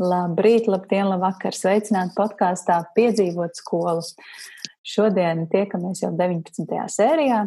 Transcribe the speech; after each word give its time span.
Labrīt, 0.00 0.64
labdien, 0.64 1.10
labvakar! 1.10 1.52
Sveicināti 1.52 2.14
podkāstā 2.16 2.78
Piedzīvot 2.96 3.58
skolu. 3.60 4.00
Šodien 4.80 5.44
tiekamies 5.52 6.00
jau 6.00 6.08
19. 6.16 6.64
sērijā. 6.88 7.42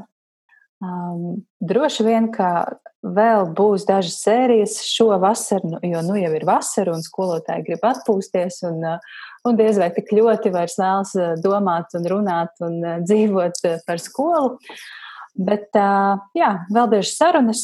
Um, 0.84 1.40
droši 1.64 2.06
vien, 2.06 2.28
ka 2.36 2.78
vēl 3.02 3.48
būs 3.58 3.88
dažas 3.90 4.20
sērijas 4.22 4.76
šo 4.86 5.16
vasaru, 5.24 5.72
nu, 5.72 5.80
jo 5.88 6.04
nu 6.06 6.20
jau 6.20 6.30
ir 6.38 6.46
vasara 6.46 6.94
un 6.94 7.02
skolotāji 7.02 7.66
grib 7.72 7.88
atpūsties 7.90 8.60
un, 8.70 8.78
uh, 8.86 9.20
un 9.48 9.58
diez 9.58 9.80
vai 9.82 9.90
tik 9.96 10.14
ļoti 10.14 10.54
vairs 10.54 10.78
vēlas 10.78 11.16
uh, 11.18 11.34
domāt 11.42 11.98
un 11.98 12.06
runāt 12.14 12.62
un 12.62 12.78
uh, 12.84 13.00
dzīvot 13.02 13.64
par 13.88 14.04
skolu. 14.04 14.60
Bet, 15.34 15.74
jā, 16.38 16.50
vēl 16.70 16.90
dažas 16.92 17.18
sarunas. 17.18 17.64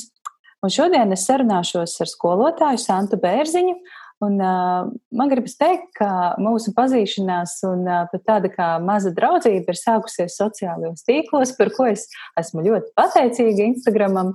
Un 0.66 0.72
šodien 0.74 1.14
es 1.14 1.28
sarunāšos 1.30 2.00
ar 2.02 2.10
skolotāju 2.10 2.82
Santu 2.82 3.20
Bērziņu, 3.22 3.76
Un, 4.20 4.36
uh, 4.44 4.90
man 5.16 5.30
gribas 5.32 5.54
teikt, 5.56 5.94
ka 5.96 6.36
mūsu 6.44 6.74
pazīšanās 6.76 7.54
un 7.70 7.86
uh, 7.88 8.02
pat 8.12 8.26
tāda 8.28 8.50
kā 8.52 8.68
maza 8.84 9.14
draudzība 9.16 9.72
ir 9.72 9.80
sākusies 9.80 10.36
sociālajos 10.36 11.06
tīklos, 11.08 11.54
par 11.56 11.72
ko 11.76 11.86
es 11.88 12.04
esmu 12.40 12.66
ļoti 12.66 12.92
pateicīga 13.00 13.70
Instagramam. 13.70 14.34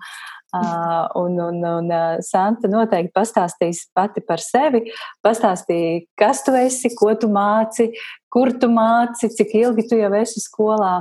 Uh, 0.55 1.09
un, 1.19 1.35
un, 1.43 1.57
un 1.67 1.89
uh, 1.91 2.21
Santa 2.23 2.69
noteikti 2.71 3.11
pastāstīs 3.17 3.81
pati 3.91 4.23
par 4.23 4.39
sevi, 4.39 4.85
pastāstīja, 5.27 6.05
kas 6.15 6.45
tu 6.47 6.55
esi, 6.55 6.93
ko 6.95 7.11
tu 7.19 7.27
māci, 7.27 7.89
kur 8.31 8.53
tu 8.63 8.69
māci, 8.71 9.33
cik 9.35 9.51
ilgi 9.59 9.89
tu 9.91 9.99
jau 9.99 10.13
esi 10.15 10.41
skolā. 10.45 10.93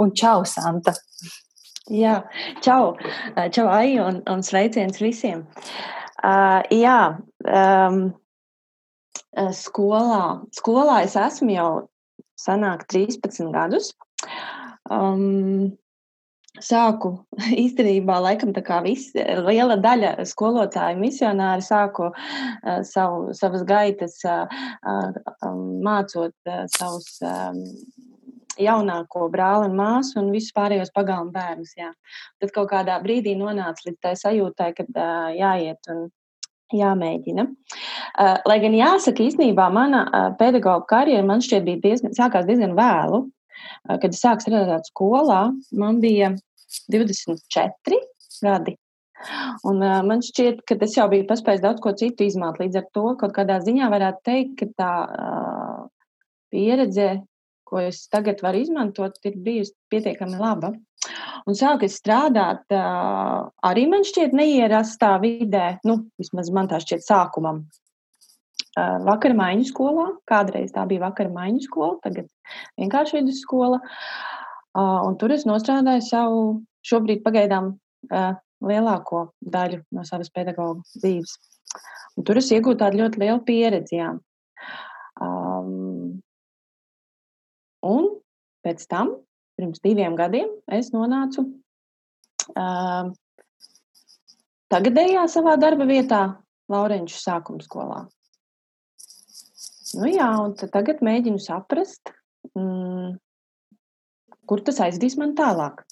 Un 0.00 0.14
čau, 0.16 0.46
Santa! 0.48 0.96
Jā, 1.92 2.22
čau, 2.64 2.96
čau, 3.52 3.68
Ai, 3.68 3.98
un, 4.00 4.22
un 4.32 4.42
sveiciens 4.46 4.96
visiem! 5.02 5.44
Uh, 6.22 6.62
jā, 6.72 6.98
um, 7.44 8.04
skolā. 9.56 10.42
Skolā 10.56 11.02
es 11.06 11.16
esmu 11.16 11.54
jau 11.54 11.70
sanāk 12.38 12.86
13 12.90 13.52
gadus. 13.54 13.92
Um, 14.90 15.78
sāku 16.60 17.14
īstenībā, 17.64 18.18
laikam, 18.20 18.52
tā 18.52 18.62
kā 18.66 18.82
viss, 18.84 19.14
liela 19.14 19.78
daļa 19.80 20.14
skolotāju 20.28 21.00
misionāri 21.00 21.64
sāku 21.64 22.10
uh, 22.10 22.80
savu, 22.84 23.32
savas 23.36 23.64
gaitas 23.68 24.18
uh, 24.28 24.46
uh, 24.84 25.52
mācot 25.84 26.34
uh, 26.50 26.64
savus 26.76 27.16
um, 27.24 27.62
jaunāko 28.60 29.30
brāli 29.32 29.70
un 29.70 29.78
māsu 29.78 30.18
un 30.20 30.32
visus 30.34 30.52
pārējos 30.56 30.92
pagalmu 30.94 31.32
bērnus. 31.32 31.72
Jā. 31.78 31.92
Tad 32.42 32.52
kaut 32.52 32.68
kādā 32.74 32.98
brīdī 33.04 33.32
nonāca 33.38 33.88
līdz 33.88 34.02
tai 34.04 34.16
sajūtai, 34.20 34.72
ka 34.76 34.88
uh, 34.92 35.30
jāiet 35.38 35.92
un 35.94 36.10
jāmēģina. 36.76 37.46
Uh, 37.46 38.36
lai 38.48 38.58
gan 38.62 38.76
jāsaka, 38.76 39.24
īstenībā 39.26 39.68
mana 39.74 40.04
uh, 40.04 40.28
pedagoģa 40.38 40.86
karjera 40.90 41.26
man 41.26 41.44
šķiet 41.44 41.66
bija 41.66 41.82
diezgan, 41.86 42.14
sākās 42.16 42.48
diezgan 42.48 42.76
vēlu. 42.78 43.24
Uh, 43.88 43.98
kad 44.02 44.10
es 44.10 44.22
sāku 44.22 44.46
strādāt 44.46 44.88
skolā, 44.90 45.42
man 45.78 46.00
bija 46.02 46.32
24 46.92 48.00
gadi. 48.42 48.76
Un, 49.68 49.78
uh, 49.78 50.00
man 50.06 50.22
šķiet, 50.24 50.62
ka 50.66 50.76
es 50.82 50.96
jau 50.98 51.06
biju 51.12 51.26
paspējis 51.28 51.62
daudz 51.62 51.82
ko 51.82 51.92
citu 51.98 52.26
izmāt. 52.26 52.58
Līdz 52.62 52.80
ar 52.80 52.88
to 52.96 53.04
kaut 53.20 53.34
kādā 53.36 53.60
ziņā 53.62 53.90
varētu 53.92 54.24
teikt, 54.26 54.56
ka 54.58 54.70
tā 54.82 54.94
uh, 55.06 55.84
pieredze, 56.52 57.22
ko 57.72 57.80
es 57.80 58.04
tagad 58.12 58.42
varu 58.44 58.60
izmantot, 58.60 59.16
ir 59.24 59.38
bijusi 59.40 59.72
pietiekami 59.92 60.40
laba. 60.40 60.74
Un 61.48 61.56
sāku 61.58 61.88
strādāt 61.90 62.68
uh, 62.76 63.48
arī 63.66 63.88
man 63.90 64.04
šķiet 64.06 64.34
neierastā 64.36 65.16
vidē, 65.22 65.78
nu, 65.88 66.02
vismaz 66.20 66.52
man 66.54 66.68
tā 66.70 66.78
šķiet 66.82 67.02
sākumam. 67.06 67.64
Uh, 68.72 69.00
vakar 69.08 69.34
maiņu 69.36 69.66
skolā, 69.68 70.06
kādreiz 70.28 70.70
tā 70.72 70.84
bija 70.88 71.02
vakar 71.08 71.32
maiņu 71.32 71.64
skola, 71.66 71.96
tagad 72.04 72.28
vienkārši 72.80 73.18
vidusskola. 73.18 73.80
Uh, 74.72 75.00
un 75.08 75.18
tur 75.20 75.34
es 75.34 75.44
nostrādāju 75.48 76.04
savu 76.06 76.44
šobrīd 76.86 77.24
pagaidām 77.24 77.74
uh, 77.74 78.36
lielāko 78.62 79.26
daļu 79.42 79.82
no 79.96 80.06
savas 80.08 80.30
pedagoģa 80.32 81.02
dzīves. 81.02 81.34
Un 82.16 82.28
tur 82.28 82.38
es 82.40 82.52
iegūtu 82.52 82.80
tādu 82.84 83.02
ļoti 83.02 83.24
lielu 83.24 83.42
pieredzi. 83.48 84.00
Um, 85.20 86.22
un 87.86 88.08
pēc 88.64 88.86
tam 88.90 89.16
pirms 89.58 89.82
diviem 89.84 90.16
gadiem 90.18 90.50
es 90.72 90.90
nonācu 90.94 91.44
uh, 92.56 93.10
tagadējā 94.72 95.26
savā 95.30 95.58
darba 95.60 95.86
vietā, 95.88 96.22
Laurenču 96.72 97.18
sākuma 97.18 97.60
skolā. 97.64 98.04
Nu 99.98 100.08
jā, 100.08 100.28
un 100.40 100.54
tagad 100.56 101.02
mēģinu 101.04 101.40
saprast, 101.42 102.14
mm, 102.56 103.18
kur 104.48 104.62
tas 104.64 104.80
aizdīs 104.86 105.18
man 105.20 105.34
tālāk. 105.36 105.82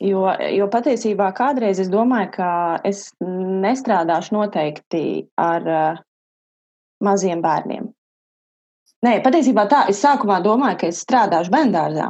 Jo, 0.00 0.22
jo 0.54 0.68
patiesībā 0.70 1.26
kādreiz 1.36 1.80
es 1.82 1.90
domāju, 1.92 2.30
ka 2.38 2.50
es 2.86 3.08
nestrādāšu 3.20 4.36
noteikti 4.36 5.02
ar 5.42 5.68
uh, 5.68 6.00
maziem 7.04 7.42
bērniem. 7.44 7.90
Nē, 9.06 9.18
patiesībā 9.22 9.68
tā, 9.70 9.84
es 9.92 10.00
sākumā 10.02 10.40
domāju, 10.42 10.80
ka 10.80 10.88
es 10.90 11.04
strādāšu 11.04 11.52
bērngārzā. 11.54 12.08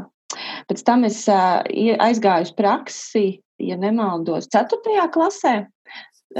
Pēc 0.68 0.84
tam 0.86 1.04
es 1.08 1.20
aizgāju 1.28 2.48
uz 2.48 2.52
praksi, 2.56 3.24
ja 3.60 3.76
nemaldos, 3.80 4.48
4. 4.54 5.08
klasē. 5.12 5.54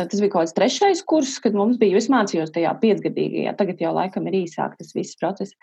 Tas 0.07 0.21
bija 0.23 0.31
kaut 0.33 0.45
kāds 0.47 0.55
trešais 0.55 1.03
kurs, 1.09 1.39
kad 1.43 1.57
mums 1.59 1.79
bija. 1.81 1.99
Es 1.99 2.07
mācījos 2.13 2.53
tajā 2.55 2.71
piecgadīgajā, 2.83 3.55
tagad 3.59 3.81
jau 3.83 3.91
laikam 3.97 4.29
ir 4.31 4.37
īsāk 4.45 4.77
tas 4.79 4.95
viss 4.95 5.19
process. 5.19 5.57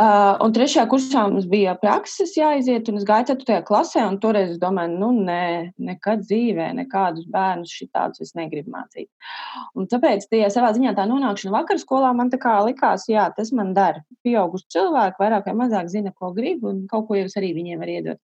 Uh, 0.00 0.38
un 0.40 0.54
trešajā 0.56 0.86
kursā 0.88 1.26
mums 1.28 1.48
bija 1.50 1.74
prakses 1.80 2.32
jāiziet, 2.38 2.88
un 2.88 3.00
es 3.00 3.04
gāju 3.08 3.32
ceturtajā 3.32 3.64
klasē, 3.68 4.04
un 4.08 4.16
toreiz 4.22 4.54
es 4.54 4.60
domāju, 4.62 4.94
nu, 5.02 5.10
nē, 5.26 5.42
nekad 5.90 6.22
dzīvē, 6.24 6.70
nekādus 6.78 7.26
bērnus 7.28 7.74
šitādus 7.82 8.24
es 8.24 8.32
negribu 8.38 8.72
mācīt. 8.72 9.10
Un 9.76 9.90
tāpēc 9.90 10.24
tie 10.30 10.46
savā 10.54 10.72
ziņā 10.76 10.94
tā 10.96 11.04
nonākšana 11.10 11.52
vakar 11.58 11.82
skolā 11.82 12.14
man 12.16 12.32
tā 12.32 12.40
kā 12.40 12.54
likās, 12.64 13.10
jā, 13.10 13.26
tas 13.36 13.52
man 13.52 13.74
dara. 13.76 14.00
Pieauguši 14.24 14.70
cilvēki 14.78 15.20
vairāk 15.20 15.50
vai 15.50 15.58
mazāk 15.66 15.92
zina, 15.92 16.14
ko 16.16 16.32
grib, 16.36 16.64
un 16.64 16.86
kaut 16.88 17.10
ko 17.10 17.20
jau 17.20 17.28
es 17.28 17.36
arī 17.36 17.52
viņiem 17.58 17.84
varu 17.84 17.98
iedot. 17.98 18.22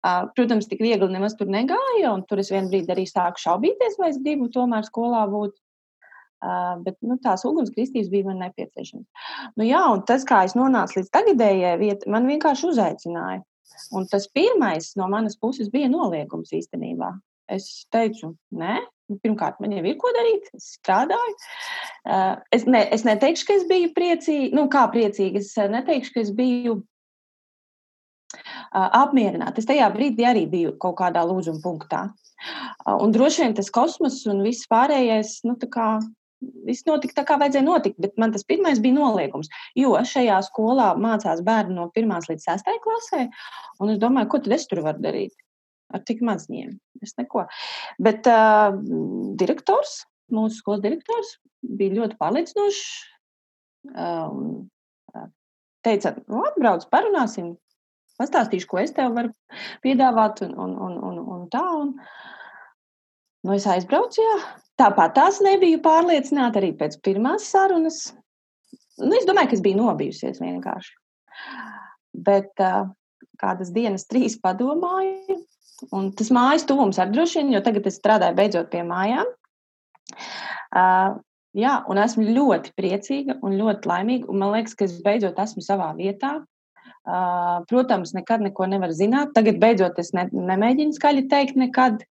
Protams, 0.00 0.68
tik 0.70 0.80
viegli 0.80 1.10
nemaz 1.12 1.34
tur 1.36 1.50
negāja, 1.52 2.12
un 2.14 2.22
tur 2.28 2.40
es 2.40 2.48
vienā 2.52 2.70
brīdī 2.70 2.94
arī 2.94 3.04
sāku 3.08 3.42
šaubīties, 3.42 3.98
vai 4.00 4.08
es 4.14 4.20
gribu 4.22 4.48
tomēr 4.52 4.86
skolā 4.86 5.26
būt. 5.28 5.58
Uh, 6.40 6.78
bet 6.80 6.96
nu, 7.04 7.18
tās 7.20 7.42
ugunskristības 7.44 8.08
bija 8.08 8.30
man 8.30 8.38
nepieciešamas. 8.40 9.26
Nu, 9.60 9.64
jā, 9.66 9.82
un 9.92 10.00
tas, 10.08 10.22
kā 10.24 10.38
es 10.48 10.54
nonācu 10.56 10.96
līdz 10.96 11.10
tagadējai 11.12 11.74
vietai, 11.82 12.08
man 12.14 12.28
vienkārši 12.30 12.70
uzaicināja. 12.70 13.42
Un 13.92 14.06
tas 14.08 14.24
pirmais 14.32 14.94
no 14.96 15.08
manas 15.12 15.36
puses 15.36 15.68
bija 15.72 15.90
noliegums 15.92 16.54
īstenībā. 16.56 17.12
Es 17.52 17.66
teicu, 17.92 18.32
nē, 18.56 18.78
nu, 19.10 19.18
pirmkārt, 19.20 19.58
man 19.60 19.74
jau 19.74 19.84
ir 19.84 19.98
ko 20.00 20.14
darīt, 20.16 20.48
es 20.56 20.72
strādāju. 20.78 21.36
Es, 22.54 22.64
ne, 22.64 22.86
es 22.94 23.04
neteikšu, 23.04 23.46
ka 23.48 23.58
es 23.58 23.66
biju 23.68 23.92
priecīga, 23.96 24.54
nu, 24.56 24.64
kā 24.72 24.86
priecīga. 24.94 25.42
Es 25.42 25.52
neteikšu, 25.58 26.14
ka 26.14 26.24
es 26.24 26.32
biju 26.36 26.80
apmierināti. 28.70 29.62
Es 29.62 29.68
tajā 29.68 29.88
brīdī 29.94 30.26
arī 30.28 30.46
biju 30.50 30.76
kaut 30.82 30.98
kādā 31.00 31.24
lūzuma 31.26 31.62
punktā. 31.64 32.06
Un 32.86 33.12
droši 33.12 33.44
vien 33.44 33.54
tas 33.58 33.68
kosmos 33.74 34.22
un 34.30 34.40
viss 34.46 34.68
pārējais, 34.70 35.40
nu, 35.48 35.56
tā 35.60 35.68
kā 35.72 35.88
viss 36.40 36.86
notika 36.88 37.18
tā, 37.18 37.24
kā 37.28 37.36
vajadzēja 37.40 37.66
notikt, 37.66 37.98
bet 38.00 38.16
man 38.20 38.32
tas 38.32 38.46
pirmais 38.48 38.80
bija 38.80 38.96
noliegums. 38.96 39.50
Jo 39.76 39.92
šajā 40.06 40.38
skolā 40.46 40.94
mācās 41.00 41.42
bērni 41.44 41.76
no 41.76 41.90
1 41.92 42.30
līdz 42.30 42.48
6 42.48 42.80
klasē, 42.84 43.26
un 43.80 43.92
es 43.92 44.00
domāju, 44.00 44.30
ko 44.32 44.42
tad 44.44 44.56
es 44.56 44.66
tur 44.70 44.82
varu 44.86 45.04
darīt 45.04 45.34
ar 45.92 46.04
tik 46.06 46.22
mazņiem? 46.24 46.74
Es 47.04 47.16
neko. 47.18 47.46
Bet 48.00 48.28
uh, 48.30 48.72
direktors, 49.40 50.04
mūsu 50.32 50.62
skolas 50.62 50.84
direktors, 50.84 51.36
bija 51.60 51.98
ļoti 51.98 52.18
pārliecinošs. 52.20 52.84
Um, 53.90 54.68
teica, 55.84 56.14
nu, 56.28 56.44
atbrauc, 56.44 56.84
parunāsim, 56.92 57.54
pastāstīšu, 58.20 58.68
ko 58.70 58.80
es 58.82 58.94
tev 58.96 59.16
varu 59.16 59.32
piedāvāt, 59.84 60.44
un, 60.46 60.54
un, 60.54 60.76
un, 60.86 60.96
un, 61.10 61.20
un 61.34 61.42
tā. 61.52 61.64
Un, 61.80 61.94
nu, 63.46 63.56
es 63.56 63.66
aizbraucu, 63.70 64.22
jā. 64.24 64.38
Tāpat 64.80 65.16
tās 65.18 65.42
nebiju 65.44 65.82
pārliecināta 65.84 66.60
arī 66.60 66.72
pēc 66.78 67.00
pirmās 67.04 67.48
sarunas. 67.50 68.06
Nu, 69.00 69.12
es 69.16 69.26
domāju, 69.28 69.50
ka 69.50 69.58
es 69.58 69.64
biju 69.64 69.80
nobijusies 69.80 70.40
vienkārši. 70.40 70.94
Bet 72.26 72.62
uh, 72.64 72.88
kādas 73.40 73.72
dienas, 73.74 74.06
trīs 74.08 74.36
padomāju, 74.40 75.40
un 75.96 76.10
tas 76.16 76.30
mājas 76.34 76.66
tuvums 76.68 77.00
ar 77.00 77.12
droši 77.12 77.40
vien, 77.40 77.54
jo 77.56 77.64
tagad 77.64 77.88
es 77.88 77.98
strādāju 78.00 78.36
beidzot 78.36 78.70
pie 78.72 78.84
mājām. 78.86 79.28
Uh, 80.70 81.18
jā, 81.56 81.74
un 81.90 82.00
esmu 82.02 82.26
ļoti 82.28 82.74
priecīga 82.78 83.38
un 83.46 83.56
ļoti 83.60 83.90
laimīga. 83.90 84.30
Un 84.30 84.42
man 84.42 84.54
liekas, 84.54 84.76
ka 84.76 84.86
es 84.88 84.98
beidzot 85.04 85.40
esmu 85.42 85.64
savā 85.64 85.92
vietā. 85.98 86.38
Protams, 87.70 88.14
nekad 88.14 88.42
neko 88.44 88.66
nevar 88.70 88.92
zināt. 88.94 89.32
Tagad 89.36 89.60
beidzot 89.62 89.98
es 90.02 90.12
ne, 90.16 90.26
nemēģinu 90.32 90.96
skaļi 90.96 91.28
teikt 91.30 91.56
nekad, 91.60 92.02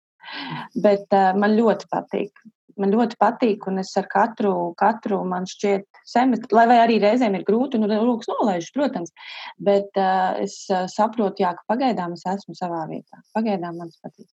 bet 0.74 1.06
man 1.38 1.54
ļoti 1.58 1.90
patīk. 1.92 2.32
man 2.80 2.92
ļoti 2.94 3.18
patīk, 3.20 3.66
un 3.68 3.82
es 3.82 3.90
ar 4.00 4.06
katru, 4.10 4.72
katru 4.78 5.20
man 5.28 5.44
šķiet, 5.48 5.86
semestri, 6.08 6.56
lai 6.56 6.78
arī 6.80 6.96
reizēm 7.02 7.36
ir 7.36 7.44
grūti, 7.44 7.76
un 7.76 7.90
rokas 7.92 8.30
nolaižas, 8.30 8.72
protams, 8.72 9.12
bet 9.60 10.00
uh, 10.00 10.40
es 10.40 10.62
saprotu, 10.94 11.44
jā, 11.44 11.52
ka 11.58 11.74
pagaidām 11.74 12.16
es 12.16 12.24
esmu 12.24 12.56
savā 12.56 12.86
vietā. 12.88 13.20
Pagaidām 13.36 13.80
man 13.82 13.92
patīk. 14.00 14.28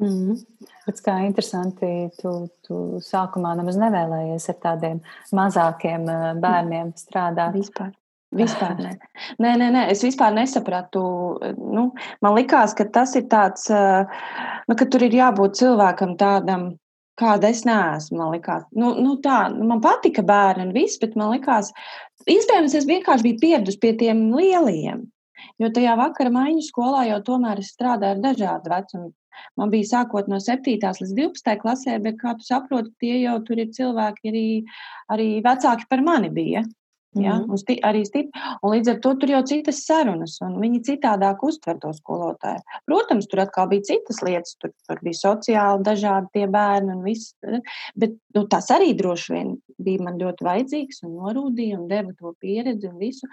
Mm. 0.00 0.38
Bet 0.86 1.02
kā 1.04 1.18
interesanti, 1.26 2.08
tu, 2.16 2.32
tu 2.64 2.76
sākumā 3.04 3.52
nemaz 3.58 3.76
nevēlējies 3.80 4.48
ar 4.54 4.60
tādiem 4.62 5.02
mazākiem 5.36 6.08
bērniem 6.40 6.94
strādāt. 6.96 7.52
Vispār. 7.58 7.92
Vispār 8.30 8.76
nē. 8.78 8.92
nē, 9.42 9.52
nē, 9.58 9.68
nē, 9.74 9.80
es 9.90 10.04
vispār 10.06 10.30
nesapratu. 10.36 11.02
Nu, 11.58 11.88
man 12.22 12.36
likās, 12.36 12.76
ka 12.78 12.86
tas 12.86 13.16
ir 13.18 13.26
tāds, 13.32 13.66
nu, 13.70 14.76
ka 14.78 14.86
tur 14.86 15.02
ir 15.06 15.16
jābūt 15.18 15.58
cilvēkam 15.58 16.14
tādam, 16.20 16.68
kāda 17.18 17.50
es 17.50 17.64
neesmu. 17.66 18.20
Man 18.22 18.34
likās, 18.36 18.68
nu, 18.70 18.92
nu 19.02 19.16
tā, 19.24 19.42
nu, 19.54 19.66
man 19.72 19.82
patika 19.82 20.22
bērni 20.26 20.68
un 20.68 20.74
viss, 20.76 21.00
bet 21.02 21.18
man 21.18 21.34
likās, 21.34 21.72
iespējams, 22.30 22.78
es 22.78 22.86
vienkārši 22.88 23.26
biju 23.26 23.40
pieradus 23.42 23.80
pie 23.82 23.96
tiem 23.98 24.28
lielajiem. 24.36 25.08
Jo 25.60 25.68
tajā 25.74 25.96
vakara 25.98 26.30
maiņu 26.32 26.62
skolā 26.64 27.08
jau 27.10 27.18
tomēr 27.26 27.60
es 27.60 27.74
strādāju 27.74 28.16
ar 28.16 28.22
dažādu 28.28 28.70
vecumu. 28.72 29.10
Man 29.58 29.70
bija 29.72 29.88
sākot 29.88 30.28
no 30.30 30.38
7. 30.42 30.76
līdz 30.76 31.14
12. 31.16 31.54
klasē, 31.62 31.96
bet, 32.04 32.18
kā 32.20 32.34
tu 32.36 32.44
saproti, 32.46 32.92
tie 33.00 33.22
jau 33.24 33.38
tur 33.46 33.62
ir 33.62 33.70
cilvēki 33.74 34.32
arī, 34.32 34.48
arī 35.12 35.28
vecāki 35.44 35.88
par 35.90 36.04
mani 36.04 36.30
bija. 36.34 36.62
Ja, 37.12 37.34
mm 37.34 37.44
-hmm. 37.44 37.56
sti, 37.56 37.74
arī 37.82 38.04
stipri. 38.06 38.40
Un 38.62 38.70
līdz 38.70 38.90
ar 38.90 38.98
to 39.02 39.14
tur 39.14 39.30
jau 39.30 39.42
citas 39.42 39.80
sarunas, 39.86 40.36
un 40.46 40.60
viņi 40.62 40.80
citādāk 40.88 41.42
uztver 41.42 41.78
to 41.82 41.90
skolotāju. 41.92 42.62
Protams, 42.86 43.26
tur 43.26 43.40
atkal 43.40 43.66
bija 43.68 43.82
citas 43.82 44.22
lietas, 44.22 44.54
tur, 44.60 44.70
tur 44.86 44.98
bija 45.02 45.18
sociāli 45.18 45.82
dažādi 45.82 46.26
tie 46.32 46.46
bērni 46.46 46.94
un 46.94 47.02
viss. 47.02 47.34
Bet 47.96 48.14
nu, 48.34 48.46
tas 48.46 48.70
arī 48.70 48.94
droši 48.94 49.32
vien 49.32 49.56
bija 49.78 50.02
man 50.02 50.22
ļoti 50.22 50.44
vajadzīgs 50.44 51.02
un 51.02 51.16
norūdīja 51.18 51.80
un 51.80 51.88
deva 51.88 52.12
to 52.18 52.34
pieredzi 52.40 52.88
un 52.88 52.98
visu. 52.98 53.26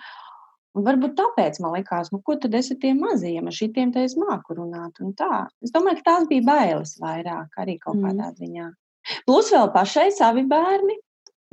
Un 0.74 0.84
varbūt 0.84 1.16
tāpēc 1.18 1.62
man 1.62 1.74
likās, 1.74 2.12
nu, 2.12 2.20
ko 2.22 2.36
tad 2.36 2.54
es 2.58 2.72
ar 2.72 2.78
tiem 2.82 3.00
mazajiem, 3.02 3.46
ar 3.46 3.56
šitiem 3.60 3.94
te 3.94 4.04
es 4.04 4.18
māku 4.18 4.58
runāt 4.58 5.02
un 5.02 5.14
tā. 5.14 5.48
Es 5.62 5.72
domāju, 5.72 6.02
ka 6.02 6.12
tās 6.12 6.28
bija 6.28 6.46
bailes 6.46 6.98
vairāk 7.02 7.50
arī 7.58 7.78
kaut 7.82 7.98
mm. 7.98 8.06
kādā 8.06 8.34
ziņā. 8.38 8.68
Plus 9.26 9.50
vēl 9.54 9.72
pašai 9.74 10.12
savi 10.12 10.44
bērni, 10.50 10.98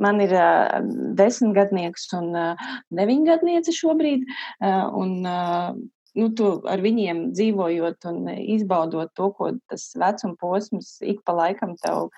Man 0.02 0.20
ir 0.25 0.32
uh, 0.35 0.81
desmitgadnieks 1.19 2.08
un 2.19 2.32
uh, 2.35 2.70
deviņgadniece 2.94 3.75
šobrīd. 3.76 4.25
Uh, 4.58 4.88
un, 4.99 5.12
uh, 5.23 5.76
nu, 6.19 6.29
tu 6.38 6.50
ar 6.70 6.82
viņiem 6.82 7.29
dzīvojot 7.35 8.08
un 8.11 8.31
izbaudot 8.35 9.12
to, 9.19 9.31
ko 9.38 9.50
tas 9.70 9.87
vecuma 9.99 10.38
posms 10.41 10.96
ik 11.02 11.23
pa 11.26 11.35
laikam 11.37 11.75
tev 11.82 12.11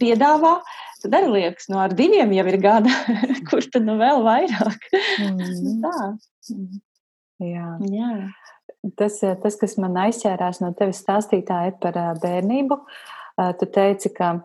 piedāvā, 0.00 0.58
tad 1.02 1.16
arī 1.18 1.30
liekas, 1.36 1.68
no 1.70 1.78
nu, 1.78 1.82
ar 1.86 1.94
diviem 1.98 2.34
jau 2.36 2.46
ir 2.50 2.58
gada, 2.62 2.94
kur 3.50 3.66
tad 3.66 3.86
nu 3.86 3.98
vēl 4.00 4.22
vairāk. 4.26 4.90
Mm. 5.22 5.80
Tā. 5.84 5.96
Jā. 7.44 7.70
Jā. 7.86 8.12
Tas, 8.98 9.18
tas, 9.42 9.56
kas 9.58 9.74
man 9.80 9.96
aizķērās 10.06 10.60
no 10.62 10.70
tevis 10.78 11.02
stāstītā, 11.02 11.64
ir 11.70 11.78
par 11.82 11.96
bērnību. 12.22 12.78
Tu 13.58 13.66
teici, 13.74 14.10
ka 14.14 14.36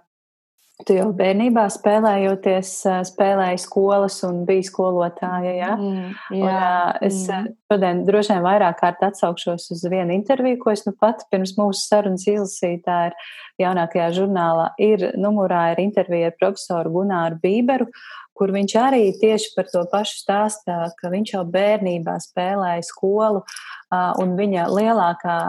Tu 0.82 0.96
jau 0.98 1.12
bērnībā 1.14 1.68
spēlējoties, 1.70 2.70
spēlēji 3.06 3.60
skolas 3.62 4.16
un 4.26 4.40
biji 4.48 4.66
skolotāja. 4.72 5.52
Ja? 5.54 5.76
Mm, 5.78 6.16
jā, 6.34 6.64
un, 6.98 7.06
es 7.06 7.20
mm. 7.30 7.52
šodien 7.70 8.02
droši 8.08 8.34
vien 8.34 8.42
vairāk 8.44 8.80
kārt 8.82 9.06
atsaukšos 9.06 9.70
uz 9.76 9.84
vienu 9.94 10.16
interviju, 10.18 10.58
ko 10.64 10.74
es 10.74 10.82
nu 10.88 10.96
pat 10.98 11.22
pirms 11.30 11.54
mūsu 11.60 11.86
sarunas 11.86 12.26
izlasīju. 12.26 12.82
Tā 12.88 12.98
ir 13.12 13.16
jaunākajā 13.62 14.10
žurnālā. 14.18 14.72
Ir 14.82 15.12
numurā 15.14 15.68
ir 15.76 15.84
intervija 15.86 16.34
ar 16.34 16.36
profesoru 16.42 16.96
Gunāru 16.98 17.38
Bīberu, 17.46 17.88
kur 18.34 18.52
viņš 18.58 18.78
arī 18.82 19.06
tieši 19.22 19.54
par 19.54 19.70
to 19.70 19.86
pašu 19.94 20.20
stāstā, 20.26 20.82
ka 20.98 21.14
viņš 21.14 21.36
jau 21.36 21.46
bērnībā 21.54 22.18
spēlēja 22.26 22.82
skolu, 22.90 23.46
un 23.94 24.36
viņa 24.42 24.68
lielākā 24.74 25.40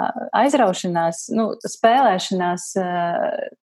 aizraušanās, 0.44 1.30
nu, 1.32 1.54
spēlēšanās 1.64 2.72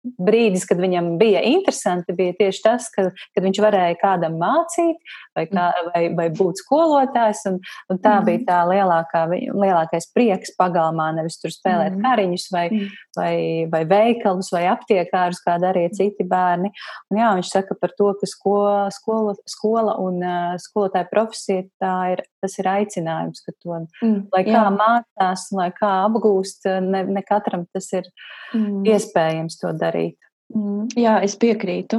brīdis, 0.03 0.65
kad 0.67 0.81
viņam 0.83 1.13
bija 1.19 1.41
interesanti, 1.47 2.15
bija 2.17 2.35
tieši 2.39 2.61
tas, 2.65 2.89
ka, 2.91 3.07
kad 3.35 3.45
viņš 3.45 3.59
varēja 3.63 3.95
kādam 4.01 4.35
mācīt 4.41 4.99
vai, 5.35 5.45
kā, 5.49 5.69
vai, 5.89 6.03
vai 6.17 6.27
būt 6.35 6.59
skolotājs. 6.63 7.45
Un, 7.49 7.59
un 7.91 8.01
tā 8.03 8.17
mm. 8.19 8.27
bija 8.27 8.43
tā 8.49 8.59
lielākā, 8.69 9.23
lielākais 9.31 10.09
prieks 10.15 10.53
pagalmā, 10.59 11.09
nevis 11.17 11.39
tur 11.41 11.53
spēlēt 11.53 11.95
mm. 11.95 12.03
kariņus 12.03 12.47
vai, 12.53 12.65
mm. 12.69 12.99
vai, 13.19 13.35
vai 13.71 13.83
veikalus 13.89 14.51
vai 14.53 14.65
aptiekārus, 14.73 15.41
kā 15.45 15.55
darīja 15.63 15.93
citi 16.01 16.27
bērni. 16.27 16.73
Un, 17.11 17.21
jā, 17.21 17.31
viņš 17.39 17.53
saka 17.55 17.79
par 17.79 17.95
to, 17.97 18.11
ka 18.19 18.29
skola, 18.29 18.91
skola, 18.93 19.37
skola 19.49 19.95
un 20.03 20.19
uh, 20.19 20.59
skolotāja 20.61 21.07
profesija 21.11 21.63
tā 21.81 21.95
ir, 22.17 22.25
tas 22.43 22.59
ir 22.59 22.67
aicinājums, 22.67 23.43
ka 23.45 23.55
to, 23.55 23.79
mm. 24.03 24.19
lai 24.35 24.43
kā 24.49 24.59
jā. 24.59 24.67
mācās, 24.75 25.47
lai 25.55 25.71
kā 25.79 25.95
apgūst, 26.09 26.67
ne, 26.83 27.05
ne 27.07 27.23
katram 27.23 27.63
tas 27.71 27.87
ir 27.95 28.09
mm. 28.51 28.83
iespējams 28.91 29.61
to 29.61 29.71
darīt 29.79 29.92
darīt. 29.93 30.17
Mm, 30.53 30.91
jā, 30.99 31.13
es 31.25 31.33
piekrītu. 31.41 31.97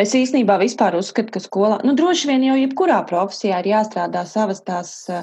Es 0.00 0.14
īstenībā 0.18 0.56
vispār 0.58 0.96
uzskatu, 0.98 1.30
ka 1.36 1.42
skolā, 1.42 1.76
nu, 1.86 1.92
droši 1.94 2.26
vien 2.26 2.42
jau 2.42 2.56
jebkurā 2.58 2.96
profesijā 3.06 3.60
ir 3.62 3.68
jāstrādā 3.70 4.24
savas 4.26 4.64
tās 4.66 4.90
uh, 5.12 5.22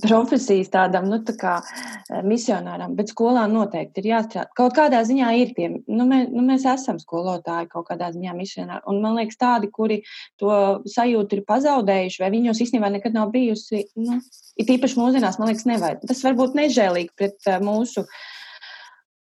profesijas 0.00 0.70
tādam, 0.72 1.10
nu, 1.10 1.18
tā 1.26 1.34
kā 1.36 1.58
uh, 1.60 2.22
misionāram, 2.24 2.94
bet 2.96 3.12
skolā 3.12 3.44
noteikti 3.50 4.00
ir 4.00 4.08
jāstrādā. 4.14 4.48
Kaut 4.56 4.78
kādā 4.78 5.02
ziņā 5.04 5.34
ir 5.42 5.52
tie, 5.58 5.68
nu, 5.84 6.08
mē, 6.08 6.24
nu, 6.32 6.46
mēs 6.48 6.64
esam 6.70 7.02
skolotāji 7.02 7.68
kaut 7.74 7.90
kādā 7.90 8.08
ziņā 8.14 8.36
misionāri, 8.40 8.84
un 8.88 9.04
man 9.04 9.18
liekas 9.20 9.42
tādi, 9.42 9.68
kuri 9.74 10.00
to 10.40 10.54
sajūtu 10.96 11.42
ir 11.42 11.48
pazaudējuši, 11.50 12.22
vai 12.24 12.32
viņos 12.38 12.62
īstenībā 12.64 12.94
nekad 12.94 13.18
nav 13.18 13.34
bijusi, 13.36 13.84
nu, 14.00 14.22
ir 14.56 14.70
tīpaši 14.70 15.02
mūsdienās, 15.02 15.36
man 15.42 15.52
liekas, 15.52 15.68
nevajag. 15.68 16.06
Tas 16.08 16.24
varbūt 16.24 16.56
nežēlīgi 16.62 17.12
pret 17.20 17.52
uh, 17.52 17.60
mūsu 17.60 18.06
uh, 18.06 18.22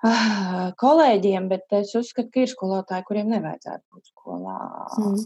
Ah, 0.05 0.71
kolēģiem, 0.83 1.49
bet 1.51 1.79
es 1.79 1.93
uzskatu, 1.97 2.31
ka 2.33 2.43
ir 2.43 2.51
skolotāji, 2.51 3.07
kuriem 3.07 3.31
nevajadzētu 3.33 3.83
būt 3.95 4.11
skolā. 4.13 4.59
Mm. 4.99 5.23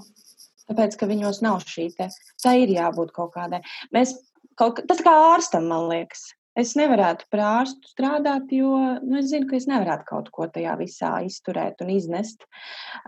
Tāpēc, 0.69 0.95
ka 0.97 1.09
viņos 1.09 1.41
nav 1.43 1.65
šī 1.67 1.89
te, 1.97 2.07
tā 2.41 2.55
ir 2.61 2.71
jābūt 2.73 3.11
kaut 3.15 3.33
kādai. 3.35 3.61
Mēs, 3.95 4.15
kaut, 4.59 4.79
tas 4.89 5.03
kā 5.03 5.13
ārstam, 5.33 5.67
man 5.69 5.89
liekas. 5.91 6.31
Es 6.57 6.75
nevarētu 6.77 7.25
par 7.33 7.41
ārstu 7.41 7.89
strādāt, 7.89 8.51
jo 8.53 8.77
nu, 9.01 9.17
es 9.17 9.31
zinu, 9.31 9.47
ka 9.49 9.57
es 9.57 9.65
nevarētu 9.65 10.05
kaut 10.05 10.27
ko 10.33 10.45
tajā 10.53 10.75
visā 10.77 11.15
izturēt 11.25 11.81
un 11.81 11.89
iznest. 11.95 12.45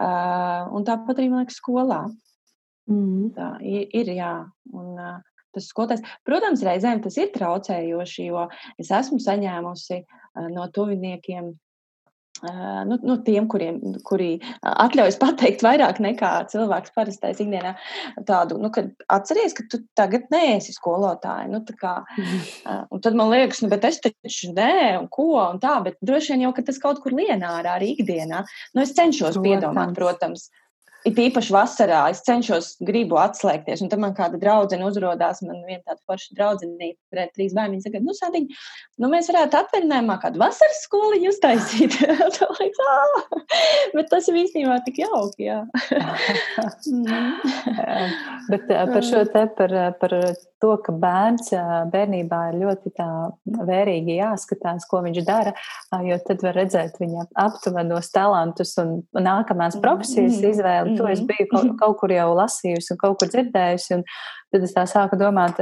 Uh, 0.02 0.66
un 0.74 0.86
tāpat 0.88 1.22
arī, 1.22 1.30
man 1.30 1.44
liekas, 1.44 1.60
skolā. 1.62 2.02
Mm. 2.90 3.30
Tā 3.38 3.52
ir, 3.62 3.86
ir 4.02 4.12
jā. 4.18 4.34
Un, 4.74 4.90
uh, 4.98 5.35
tas 5.56 5.70
skolotājs. 5.72 6.06
Protams, 6.28 6.64
reizēm 6.68 7.04
tas 7.04 7.18
ir 7.20 7.32
traucējoši, 7.36 8.30
jo 8.30 8.48
es 8.82 8.92
esmu 8.94 9.22
saņēmusi 9.24 10.02
no 10.54 10.68
tuviniekiem 10.76 11.54
nu, 12.86 13.00
nu, 13.02 13.16
tiem, 13.24 13.48
kuriem, 13.48 13.78
kuri 14.04 14.36
atļaujas 14.60 15.18
pateikt 15.22 15.64
vairāk 15.64 16.02
nekā 16.04 16.32
cilvēks 16.52 16.92
parastais 16.96 17.40
ikdienā, 17.42 17.76
tādu, 18.28 18.58
nu, 18.62 18.70
kad 18.76 18.92
atceries, 19.12 19.56
ka 19.56 19.66
tu 19.72 19.80
tagad 19.98 20.28
neesi 20.34 20.76
skolotāja. 20.76 21.48
Nu, 21.52 21.62
kā, 21.80 21.96
un 22.92 23.04
tad 23.04 23.16
man 23.18 23.32
liekas, 23.32 23.64
nu, 23.64 23.72
bet 23.72 23.88
es 23.88 24.02
taču 24.04 24.52
nē, 24.56 24.98
un 25.00 25.08
ko, 25.12 25.32
un 25.46 25.62
tā, 25.64 25.78
bet 25.86 26.00
droši 26.06 26.36
vien 26.36 26.48
jau, 26.48 26.54
ka 26.58 26.66
tas 26.68 26.82
kaut 26.82 27.02
kur 27.04 27.16
lienā 27.16 27.56
arī 27.64 27.94
ikdienā. 27.96 28.44
Nu, 28.76 28.84
es 28.84 28.94
cenšos 28.98 29.38
protams. 29.38 29.48
piedomāt, 29.48 29.96
protams. 29.98 30.50
It 31.06 31.20
īpaši 31.22 31.54
vasarā 31.54 32.00
es 32.10 32.24
cenšos, 32.26 32.72
gribu 32.86 33.20
atslēgties. 33.22 33.82
Un 33.86 33.90
tad 33.92 34.00
man 34.02 34.16
kāda 34.18 34.40
draudzene 34.42 34.88
uzrādās, 34.88 35.44
man 35.46 35.60
viena 35.68 35.84
tāda 35.84 36.02
forša 36.10 36.34
draudzenīte, 36.38 36.98
kurai 37.14 37.28
trīs 37.30 37.54
bērni. 37.54 37.78
Viņa 37.78 37.86
saka, 37.86 38.02
nu, 38.02 38.14
Sadiņ, 38.18 38.46
nu, 39.04 39.10
mēs 39.12 39.30
varētu 39.30 39.60
atvaļinājumā 39.60 40.16
kādu 40.24 40.42
vasaras 40.42 40.80
skoliņu 40.88 41.28
uztaisīt. 41.30 41.92
Bet 43.96 44.06
tas 44.10 44.26
ir 44.32 44.36
īstenībā 44.42 44.76
tik 44.88 44.98
jauki. 45.04 45.42
Jā. 45.46 45.60
Bet 48.50 48.62
par 48.70 49.04
šo 49.06 49.22
te, 49.30 49.46
par, 49.60 49.72
par 50.02 50.12
to, 50.66 50.74
ka 50.86 50.92
bērns 51.06 51.52
bērnībā 51.94 52.40
ir 52.52 52.56
ļoti 52.64 52.94
tā 52.98 53.10
vērīgi 53.70 54.18
jāskatās, 54.18 54.88
ko 54.90 54.98
viņš 55.06 55.20
dara, 55.28 55.52
jo 56.06 56.18
tad 56.26 56.38
var 56.46 56.54
redzēt 56.58 56.94
viņa 57.02 57.22
aptuvenos 57.46 58.08
talantus 58.16 58.72
un 58.82 58.88
nākamās 59.14 59.78
profesijas 59.84 60.38
mm-hmm. 60.96 61.18
izvēli. 61.18 61.28
To 61.28 61.36
es 61.36 61.38
biju 61.44 61.50
kaut, 61.52 61.76
kaut 61.82 62.00
kur 62.02 62.16
jau 62.16 62.32
lasījusi 62.40 62.96
un 62.96 63.02
kaut 63.04 63.20
kur 63.20 63.32
dzirdējusi, 63.34 64.00
un 64.00 64.08
tad 64.54 64.68
es 64.68 64.76
tā 64.76 64.88
sāku 64.90 65.20
domāt, 65.20 65.62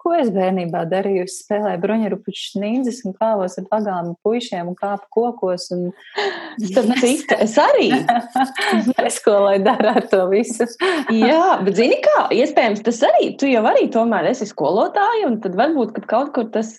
Ko 0.00 0.14
es 0.16 0.30
bērnībā 0.32 0.86
darīju? 0.88 1.26
Es 1.28 1.34
spēlēju 1.42 1.80
bruņurupuču 1.82 2.44
snīdzes 2.54 3.02
un 3.04 3.12
kāvos 3.18 3.58
ar 3.60 3.66
pagānu 3.68 4.14
puišiem 4.24 4.70
un 4.70 4.76
kāpu 4.78 5.10
kokos. 5.12 5.66
Un... 5.76 5.90
Tad 6.76 6.88
cita, 7.02 7.36
es 7.44 7.58
arī. 7.60 7.90
es 9.04 9.18
ko 9.24 9.36
lai 9.44 9.58
dara 9.64 9.92
ar 10.00 10.08
to 10.08 10.22
visu. 10.32 10.64
Jā, 11.28 11.58
bet 11.66 11.76
zini 11.76 12.00
kā, 12.04 12.30
iespējams 12.32 12.80
tas 12.86 13.02
arī, 13.10 13.34
tu 13.40 13.50
jau 13.50 13.62
arī 13.68 13.90
tomēr 13.92 14.30
esi 14.32 14.48
skolotāja 14.48 15.28
un 15.28 15.36
tad 15.44 15.58
varbūt, 15.60 15.92
kad 15.98 16.08
kaut 16.08 16.32
kur 16.36 16.48
tas, 16.54 16.78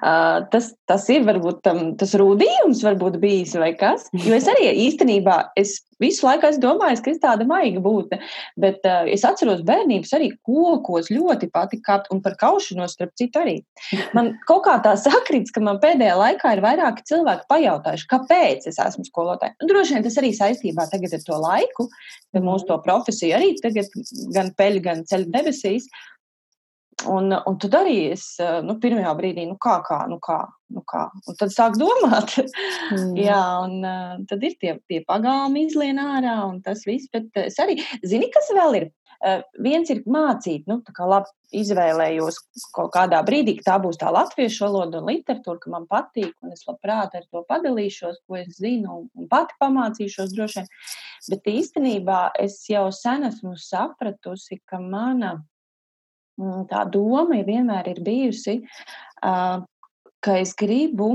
uh, 0.00 0.42
tas, 0.50 0.72
tas 0.90 1.06
ir 1.14 1.22
varbūt 1.28 1.62
tam, 1.66 1.84
tas 2.00 2.16
rūdījums 2.18 2.82
varbūt 2.86 3.20
bijis 3.22 3.54
vai 3.62 3.76
kas. 3.78 4.10
Jo 4.26 4.34
es 4.34 4.50
arī 4.50 4.72
īstenībā, 4.88 5.38
es 5.54 5.78
visu 6.02 6.26
laiku 6.26 6.48
esmu 6.48 6.62
domājis, 6.64 7.02
ka 7.04 7.12
es 7.12 7.20
tāda 7.22 7.46
maiga 7.48 7.82
būtu. 7.84 8.18
Bet 8.60 8.84
uh, 8.88 9.04
es 9.10 9.24
atceros 9.26 9.62
bērnības 9.66 10.14
arī 10.16 10.30
kokos 10.46 11.10
ļoti 11.12 11.50
patika 11.54 11.84
kāpt 11.90 12.10
un 12.14 12.22
par 12.24 12.36
kaušanos, 12.40 12.96
starp 12.96 13.14
citu, 13.18 13.42
arī. 13.42 13.56
Man 14.16 14.34
kaut 14.48 14.64
kā 14.66 14.76
tā 14.84 14.96
sakrits, 15.00 15.52
ka 15.54 15.62
man 15.64 15.80
pēdējā 15.82 16.16
laikā 16.18 16.56
ir 16.56 16.62
vairāki 16.64 17.04
cilvēki 17.08 17.48
pajautājuši, 17.50 18.08
kāpēc 18.10 18.68
es 18.70 18.80
esmu 18.82 19.06
skolotāja. 19.08 19.54
Nu, 19.60 19.70
droši 19.70 19.96
vien 19.96 20.06
tas 20.06 20.18
arī 20.20 20.32
saistībā 20.36 20.88
tagad 20.90 21.16
ar 21.16 21.24
to 21.26 21.38
laiku, 21.42 21.88
kad 22.34 22.44
mūsu 22.44 22.68
to 22.70 22.78
profesiju 22.84 23.36
arī 23.38 23.54
tagad 23.62 23.90
gan 24.34 24.52
peļ, 24.58 24.80
gan 24.84 25.04
ceļ 25.08 25.28
debesīs. 25.34 25.88
Un, 27.04 27.28
un 27.28 27.56
tad 27.60 27.74
arī 27.76 27.96
es, 28.14 28.24
nu, 28.64 28.78
pirmajā 28.80 29.10
brīdī, 29.18 29.44
nu, 29.44 29.58
kā, 29.60 29.76
kā, 29.84 29.98
nu, 30.08 30.16
kā, 30.22 30.38
nu, 30.72 30.80
kā. 30.88 31.02
Un 31.28 31.36
tad 31.36 31.52
sāk 31.52 31.76
domāt, 31.76 32.32
mm. 32.40 33.10
jā, 33.20 33.40
un 33.66 33.84
uh, 33.84 34.14
tad 34.30 34.46
ir 34.48 34.56
tie, 34.56 34.78
tie 34.88 35.02
pagāmi 35.04 35.66
izlien 35.66 36.00
ārā 36.00 36.38
un 36.48 36.62
tas 36.64 36.86
viss, 36.88 37.10
bet 37.12 37.28
es 37.44 37.60
arī, 37.62 37.76
zini, 38.00 38.30
kas 38.32 38.48
vēl 38.56 38.80
ir? 38.80 38.88
Viens 39.64 39.88
ir 39.92 40.02
mācīt, 40.12 40.66
nu, 40.68 40.78
tā 40.84 40.92
kā 40.96 41.06
labi 41.08 41.30
izvēlējos 41.56 42.38
kaut 42.76 42.92
kādā 42.94 43.22
brīdī, 43.24 43.56
ka 43.58 43.70
tā 43.70 43.76
būs 43.80 43.98
tā 44.00 44.10
latviešu 44.12 44.66
valoda 44.66 45.00
un 45.00 45.08
literatūra, 45.08 45.60
ka 45.62 45.72
man 45.72 45.86
patīk, 45.88 46.34
un 46.44 46.52
es 46.52 46.66
labprāt 46.68 47.16
ar 47.16 47.24
to 47.24 47.42
padalīšos, 47.48 48.20
ko 48.26 48.36
es 48.42 48.58
zinu, 48.60 49.06
un, 49.16 49.28
pati 49.30 49.56
pamācīšos 49.62 50.34
droši 50.36 50.60
vien. 50.60 50.70
Bet 51.32 51.50
īstenībā 51.50 52.20
es 52.44 52.60
jau 52.68 52.88
sen 52.92 53.24
esmu 53.30 53.56
sapratusi, 53.60 54.60
ka 54.68 54.80
mana 54.82 55.38
tā 56.70 56.84
doma 56.92 57.40
vienmēr 57.46 57.90
ir 57.94 58.02
bijusi, 58.04 58.60
ka 59.22 60.38
es 60.40 60.54
gribu 60.58 61.10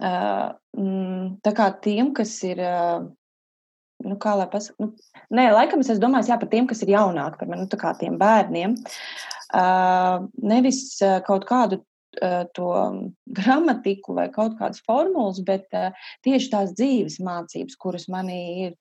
mm, 0.00 1.40
tā 1.44 1.54
kā 1.56 1.70
tiem, 1.84 2.14
kas 2.16 2.36
ir. 2.48 2.62
Nu, 4.00 4.14
kā 4.16 4.32
lai 4.32 4.46
pasakā, 4.48 4.80
nu, 4.80 4.94
nē, 5.36 5.50
laikam 5.52 5.82
es 5.84 5.98
domāju, 6.00 6.30
jā, 6.30 6.38
par 6.40 6.48
tiem, 6.48 6.64
kas 6.64 6.80
ir 6.80 6.94
jaunāki 6.94 7.36
par 7.36 7.50
mani, 7.50 7.66
nu, 7.66 7.68
tā 7.68 7.76
kā 7.76 7.90
tiem 8.00 8.14
bērniem. 8.16 8.78
Uh, 9.52 10.24
nevis 10.40 10.78
uh, 11.04 11.18
kaut 11.26 11.44
kādu 11.44 11.82
uh, 11.82 12.46
to 12.56 12.70
gramatiku 13.36 14.16
vai 14.16 14.30
kaut 14.32 14.56
kādas 14.56 14.80
formulas, 14.88 15.42
bet 15.44 15.68
uh, 15.76 15.92
tieši 16.24 16.48
tās 16.54 16.72
dzīves 16.78 17.18
mācības, 17.20 17.76
kuras 17.76 18.08
manī 18.08 18.40
ir. 18.70 18.72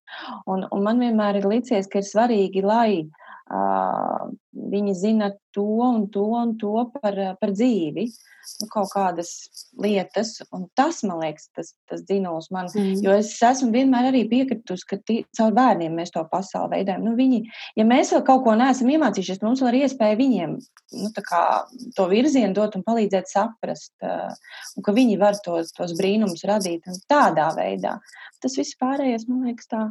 Un, 0.47 0.63
un 0.71 0.87
man 0.87 1.03
vienmēr 1.03 1.41
ir 1.41 1.49
licies, 1.51 1.91
ka 1.91 1.99
ir 1.99 2.07
svarīgi, 2.07 2.63
lai 2.63 3.01
uh, 3.01 3.18
viņi 3.49 4.93
zina 4.93 5.31
to 5.55 5.65
un 5.81 6.07
to 6.13 6.25
un 6.37 6.57
to 6.61 6.85
par, 6.93 7.15
par 7.41 7.51
dzīvi, 7.53 8.05
nu, 8.61 8.67
kaut 8.69 8.91
kādas 8.93 9.31
lietas. 9.81 10.35
Un 10.53 10.67
tas, 10.77 11.01
man 11.07 11.23
liekas, 11.23 11.47
tas, 11.57 11.71
tas 11.89 12.03
dzinuls 12.05 12.49
man. 12.53 12.69
Mm. 12.75 12.99
Jo 13.03 13.15
es 13.17 13.31
esmu 13.45 13.71
vienmēr 13.73 14.11
arī 14.11 14.25
piekritusi, 14.29 14.85
ka 14.89 14.99
tī, 15.01 15.21
caur 15.37 15.55
bērniem 15.57 15.97
mēs 15.97 16.13
to 16.13 16.23
pasauli 16.29 16.77
veidojam. 16.77 17.07
Nu, 17.07 17.15
viņi, 17.17 17.41
ja 17.79 17.87
mēs 17.89 18.13
vēl 18.13 18.21
kaut 18.27 18.45
ko 18.45 18.53
neesam 18.59 18.91
iemācījušies, 18.93 19.41
mums 19.45 19.63
vēl 19.65 19.79
ir 19.79 19.87
iespēja 19.87 20.19
viņiem 20.19 20.57
nu, 20.59 21.13
kā, 21.25 21.43
to 21.97 22.09
virzienu 22.11 22.53
dot 22.57 22.77
un 22.77 22.85
palīdzēt 22.85 23.31
saprast, 23.31 23.95
uh, 24.05 24.29
un 24.77 24.85
ka 24.85 24.93
viņi 24.95 25.17
var 25.21 25.41
tos, 25.45 25.73
tos 25.77 25.95
brīnumus 25.97 26.45
radīt 26.49 26.85
tādā 27.09 27.49
veidā. 27.57 27.97
Tas 28.43 28.55
viss 28.59 28.77
pārējais, 28.79 29.25
man 29.29 29.49
liekas, 29.49 29.69
tā 29.73 29.89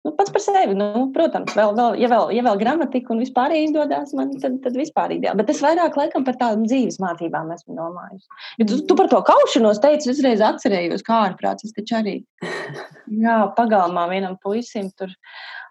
Nu, 0.00 0.14
pats 0.16 0.32
par 0.32 0.40
sevi, 0.40 0.72
nu, 0.72 0.86
protams, 1.12 1.52
vēl, 1.52 1.74
vēl, 1.76 1.98
ja, 2.00 2.08
vēl, 2.08 2.30
ja 2.32 2.44
vēl 2.46 2.60
gramatika 2.62 3.12
un 3.12 3.18
vispār 3.20 3.52
izdodas, 3.58 4.14
man 4.16 4.30
tad, 4.40 4.56
tad 4.64 4.78
vispār 4.78 5.12
ideāli. 5.12 5.36
Bet 5.42 5.52
es 5.52 5.60
vairāk 5.60 5.98
laikam 6.00 6.24
par 6.24 6.38
tādām 6.40 6.62
dzīves 6.64 6.96
mācībām 7.02 7.50
esmu 7.52 7.76
domājis. 7.76 8.24
Ja 8.56 8.68
tu, 8.70 8.78
tu 8.88 8.96
par 8.96 9.10
to 9.12 9.20
kaušanos 9.28 9.82
teici, 9.84 10.08
uzreiz 10.14 10.40
atcerējos, 10.46 11.04
kā 11.04 11.20
ārprāts. 11.26 11.68
Es 11.68 11.76
taču 11.76 11.98
arī 12.00 12.16
jā, 13.26 13.36
pagalmā 13.58 14.06
vienam 14.08 14.38
puisim 14.40 14.88
tur, 14.96 15.12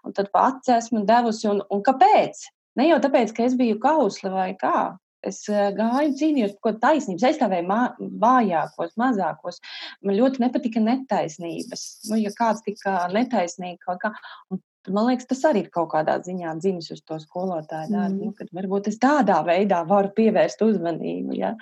un 0.06 0.14
tad 0.14 0.30
pats 0.30 0.70
esmu 0.78 1.02
devusi. 1.10 1.48
Un, 1.50 1.64
un 1.66 1.82
kāpēc? 1.90 2.46
Ne 2.78 2.86
jau 2.86 3.00
tāpēc, 3.02 3.34
ka 3.34 3.48
es 3.48 3.58
biju 3.58 3.82
kausli 3.82 4.30
vai 4.30 4.52
kā, 4.60 4.92
Es 5.26 5.42
gāju, 5.50 6.14
cīnījos 6.16 6.54
par 6.54 6.60
kaut 6.60 6.66
kādu 6.70 6.82
taisnību, 6.86 7.24
aizstāvēju 7.28 8.16
vājākos, 8.22 8.96
mazākos. 9.00 9.60
Man 10.06 10.16
ļoti 10.16 10.44
nepatika 10.46 10.80
netaisnības. 10.84 11.84
Nu, 12.08 12.16
ja 12.22 12.32
kāds 12.36 12.64
tika 12.64 13.02
netaisnīgi 13.12 13.82
kaut 13.84 14.00
kā, 14.04 14.14
un 14.52 14.62
man 14.88 15.10
liekas, 15.10 15.28
tas 15.28 15.44
arī 15.50 15.66
ir 15.66 15.70
kaut 15.74 15.90
kādā 15.92 16.16
ziņā 16.24 16.56
dzimis 16.62 16.90
uz 16.96 17.04
to 17.04 17.20
skolotāju 17.20 17.92
darbu. 17.92 18.16
Mm. 18.16 18.30
Nu, 18.30 18.36
kad 18.38 18.52
varbūt 18.56 18.88
es 18.92 19.00
tādā 19.02 19.42
veidā 19.46 19.82
varu 19.88 20.12
pievērst 20.16 20.64
uzmanību. 20.64 21.36
Ja? 21.36 21.54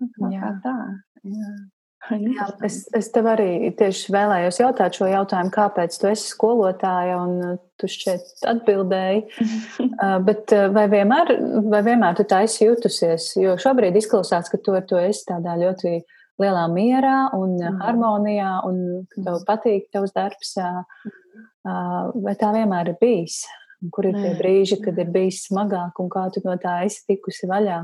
Nu, 0.00 0.32
jā, 0.32 0.54
tā. 0.64 0.76
Jā. 1.26 1.52
Es, 2.66 2.84
es 2.94 3.08
tev 3.14 3.26
arī 3.32 3.70
tieši 3.76 4.12
vēlējos 4.14 4.60
jautāt 4.60 4.98
šo 4.98 5.08
jautājumu, 5.10 5.50
kāpēc 5.54 5.96
tu 5.98 6.08
esi 6.10 6.28
skolotāja, 6.30 7.16
un 7.18 7.32
uh, 7.42 7.56
tu 7.80 7.90
šķiet 7.90 8.46
atbildēji. 8.54 9.24
Uh, 9.96 10.18
bet 10.20 10.52
uh, 10.52 10.66
vai 10.74 10.82
vienmēr, 10.92 11.30
vai 11.72 11.78
vienmēr 11.86 12.18
tu 12.18 12.26
tā 12.28 12.42
esi 12.44 12.66
jutusies? 12.66 13.30
Jo 13.40 13.54
šobrīd 13.60 13.96
izklausās, 13.96 14.50
ka 14.52 14.58
tu 14.60 14.74
ar 14.76 14.84
to 14.88 14.98
esi 15.00 15.24
tādā 15.30 15.54
ļoti 15.56 15.94
lielā 16.42 16.64
mierā 16.68 17.14
un 17.36 17.54
mm. 17.56 17.78
harmonijā, 17.80 18.50
un 18.68 19.06
ka 19.08 19.22
tev 19.24 19.38
patīk 19.48 19.86
tavs 19.94 20.12
darbs. 20.16 20.52
Vai 21.64 22.34
tā 22.36 22.52
vienmēr 22.58 22.92
ir 22.92 22.98
bijis? 23.00 23.38
Kur 23.92 24.10
ir 24.10 24.20
tie 24.20 24.34
brīži, 24.36 24.82
kad 24.84 25.00
ir 25.00 25.08
bijis 25.14 25.46
smagāk 25.48 25.96
un 26.02 26.12
kā 26.12 26.26
tu 26.34 26.44
no 26.44 26.58
tā 26.60 26.82
esi 26.84 27.06
tikusi 27.08 27.48
vaļā? 27.48 27.80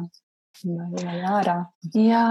Vai 0.62 1.16
ārā? 1.26 1.54
Jā, 1.96 2.24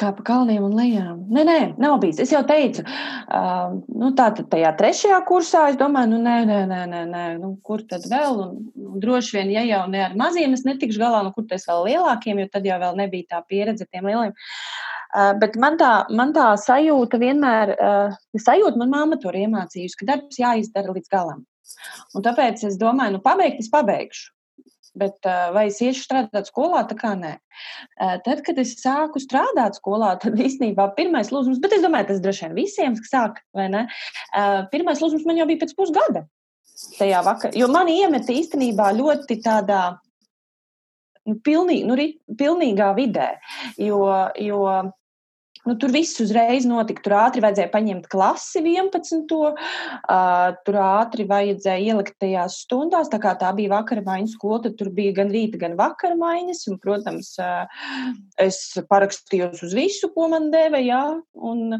kā 0.00 0.08
pa 0.16 0.24
kalniem 0.26 0.64
un 0.66 0.74
lejām. 0.74 1.18
Nē, 1.30 1.44
nē, 1.46 1.56
nav 1.78 1.98
bijis. 2.02 2.18
Es 2.24 2.32
jau 2.32 2.40
teicu, 2.48 2.82
uh, 2.82 3.74
nu, 3.92 4.08
tā 4.18 4.30
tad 4.38 4.48
tajā 4.50 4.72
trešajā 4.78 5.18
kursā 5.28 5.66
es 5.70 5.76
domāju, 5.78 6.14
nu, 6.14 6.20
nē, 6.24 6.38
nē, 6.48 6.58
nē, 6.70 6.80
nē, 6.90 7.02
nē 7.12 7.24
nu, 7.42 7.52
kur 7.62 7.84
tad 7.90 8.06
vēl? 8.10 8.40
Un, 8.44 8.54
un 8.88 9.02
droši 9.02 9.36
vien, 9.36 9.52
ja 9.54 9.66
jau 9.68 9.82
ne 9.92 10.00
ar 10.06 10.16
maziem 10.18 10.56
es 10.56 10.64
netikšu 10.66 11.02
galā, 11.02 11.20
nu, 11.26 11.34
kur 11.36 11.46
tas 11.50 11.68
vēl 11.68 11.84
lielākiem, 11.90 12.40
jo 12.42 12.48
tad 12.56 12.66
jau 12.66 12.80
vēl 12.82 12.98
nebija 13.02 13.36
tā 13.36 13.42
pieredze 13.52 13.86
tiem 13.86 14.08
lieliem. 14.10 14.32
Uh, 14.32 15.34
bet 15.40 15.60
man 15.60 15.78
tā, 15.80 15.92
man 16.16 16.32
tā 16.36 16.48
sajūta 16.64 17.20
vienmēr, 17.20 17.74
uh, 17.76 18.16
sajūta 18.48 18.80
man 18.80 18.96
mamma 18.96 19.20
tur 19.20 19.36
iemācījusi, 19.38 20.00
ka 20.00 20.10
darbs 20.14 20.40
jāizdara 20.40 20.96
līdz 20.96 21.12
galam. 21.12 21.44
Un 22.16 22.24
tāpēc 22.24 22.64
es 22.64 22.80
domāju, 22.80 23.18
nu, 23.18 23.24
pabeigt 23.24 23.60
es 23.60 23.70
pabeigšu 23.72 24.32
bet 25.00 25.28
vai 25.54 25.68
es 25.70 25.80
iešu 25.84 26.04
strādāt 26.06 26.50
skolā, 26.50 26.84
tā 26.88 26.96
kā 26.98 27.12
nē. 27.18 27.34
Tad, 28.26 28.42
kad 28.46 28.58
es 28.60 28.76
sāku 28.82 29.22
strādāt 29.22 29.78
skolā, 29.78 30.14
tad 30.22 30.38
īstenībā 30.38 30.90
pirmais 30.98 31.32
lūzums, 31.34 31.60
bet 31.62 31.76
es 31.76 31.84
domāju, 31.84 32.10
tas 32.12 32.24
droši 32.24 32.48
vien 32.48 32.58
visiem 32.58 32.98
sāk, 33.08 33.42
vai 33.56 33.68
ne? 33.72 33.86
Pirmais 34.72 35.02
lūzums 35.04 35.26
man 35.28 35.40
jau 35.40 35.48
bija 35.50 35.64
pēc 35.64 35.76
pusgada 35.78 36.26
tajā 36.98 37.22
vakarā, 37.26 37.56
jo 37.58 37.66
mani 37.72 37.96
iemeta 38.04 38.30
īstenībā 38.34 38.92
ļoti 38.94 39.40
tādā 39.42 39.82
nu, 41.28 41.36
pilnī, 41.44 41.80
nu, 41.86 41.96
pilnīgā 42.38 42.92
vidē, 42.98 43.28
jo, 43.82 44.04
jo 44.38 44.62
Nu, 45.68 45.76
tur 45.76 45.92
viss 45.92 46.16
uzreiz 46.22 46.64
notika. 46.68 47.02
Tur 47.04 47.14
ātri 47.18 47.42
vajadzēja 47.44 47.68
paņemt 47.72 48.06
klasi 48.08 48.62
11. 48.64 49.34
Uh, 49.36 50.54
tur 50.64 50.78
ātri 50.80 51.26
vajadzēja 51.28 51.92
ielikt 51.92 52.16
tajās 52.22 52.62
stundās. 52.64 53.10
Tā 53.12 53.20
kā 53.20 53.34
tā 53.36 53.50
bija 53.56 53.74
vakara 53.74 54.04
maiņas 54.06 54.36
skola, 54.38 54.62
tad 54.64 54.78
tur 54.80 54.88
bija 54.96 55.18
gan 55.20 55.32
rīta, 55.34 55.60
gan 55.60 55.76
vakara 55.76 56.16
maiņas. 56.16 56.62
Un, 56.72 56.78
protams, 56.80 57.34
uh, 57.42 57.68
es 58.40 58.62
parakstījos 58.88 59.60
uz 59.66 59.76
visu, 59.76 60.08
ko 60.14 60.30
man 60.32 60.48
deva. 60.54 60.80
Jā, 60.80 61.02
un, 61.50 61.76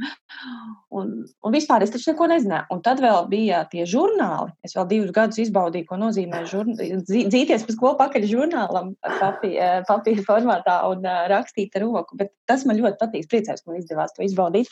un, 0.93 1.15
un 1.25 1.57
vispār 1.57 1.87
es 1.87 1.95
taču 1.95 2.13
neko 2.13 2.29
nezināju. 2.35 2.69
Un 2.75 2.85
tad 2.85 3.01
vēl 3.01 3.25
bija 3.33 3.63
tie 3.73 3.89
žurnāli. 3.89 4.53
Es 4.69 4.77
vēl 4.77 4.89
divus 4.93 5.15
gadus 5.17 5.41
izbaudīju, 5.47 5.89
ko 5.89 6.01
nozīmē 6.03 6.45
žurn... 6.51 6.77
dzīties 6.77 7.65
pa 7.65 7.79
skolu 7.79 7.97
pakaļ 8.03 8.29
žurnālam 8.29 8.93
papīra, 9.01 9.73
papīra 9.89 10.29
formātā 10.29 10.79
un 10.91 11.09
uh, 11.09 11.25
rakstīt 11.33 11.81
ar 11.81 11.87
roku. 11.89 12.21
Bet 12.21 12.35
tas 12.51 12.69
man 12.69 12.81
ļoti 12.83 13.01
patīk. 13.01 13.29
Priecājos, 13.33 13.65
ka 13.65 13.73
man 13.73 13.78
izdevās 13.81 14.15
to 14.17 14.27
izbaudīt, 14.27 14.71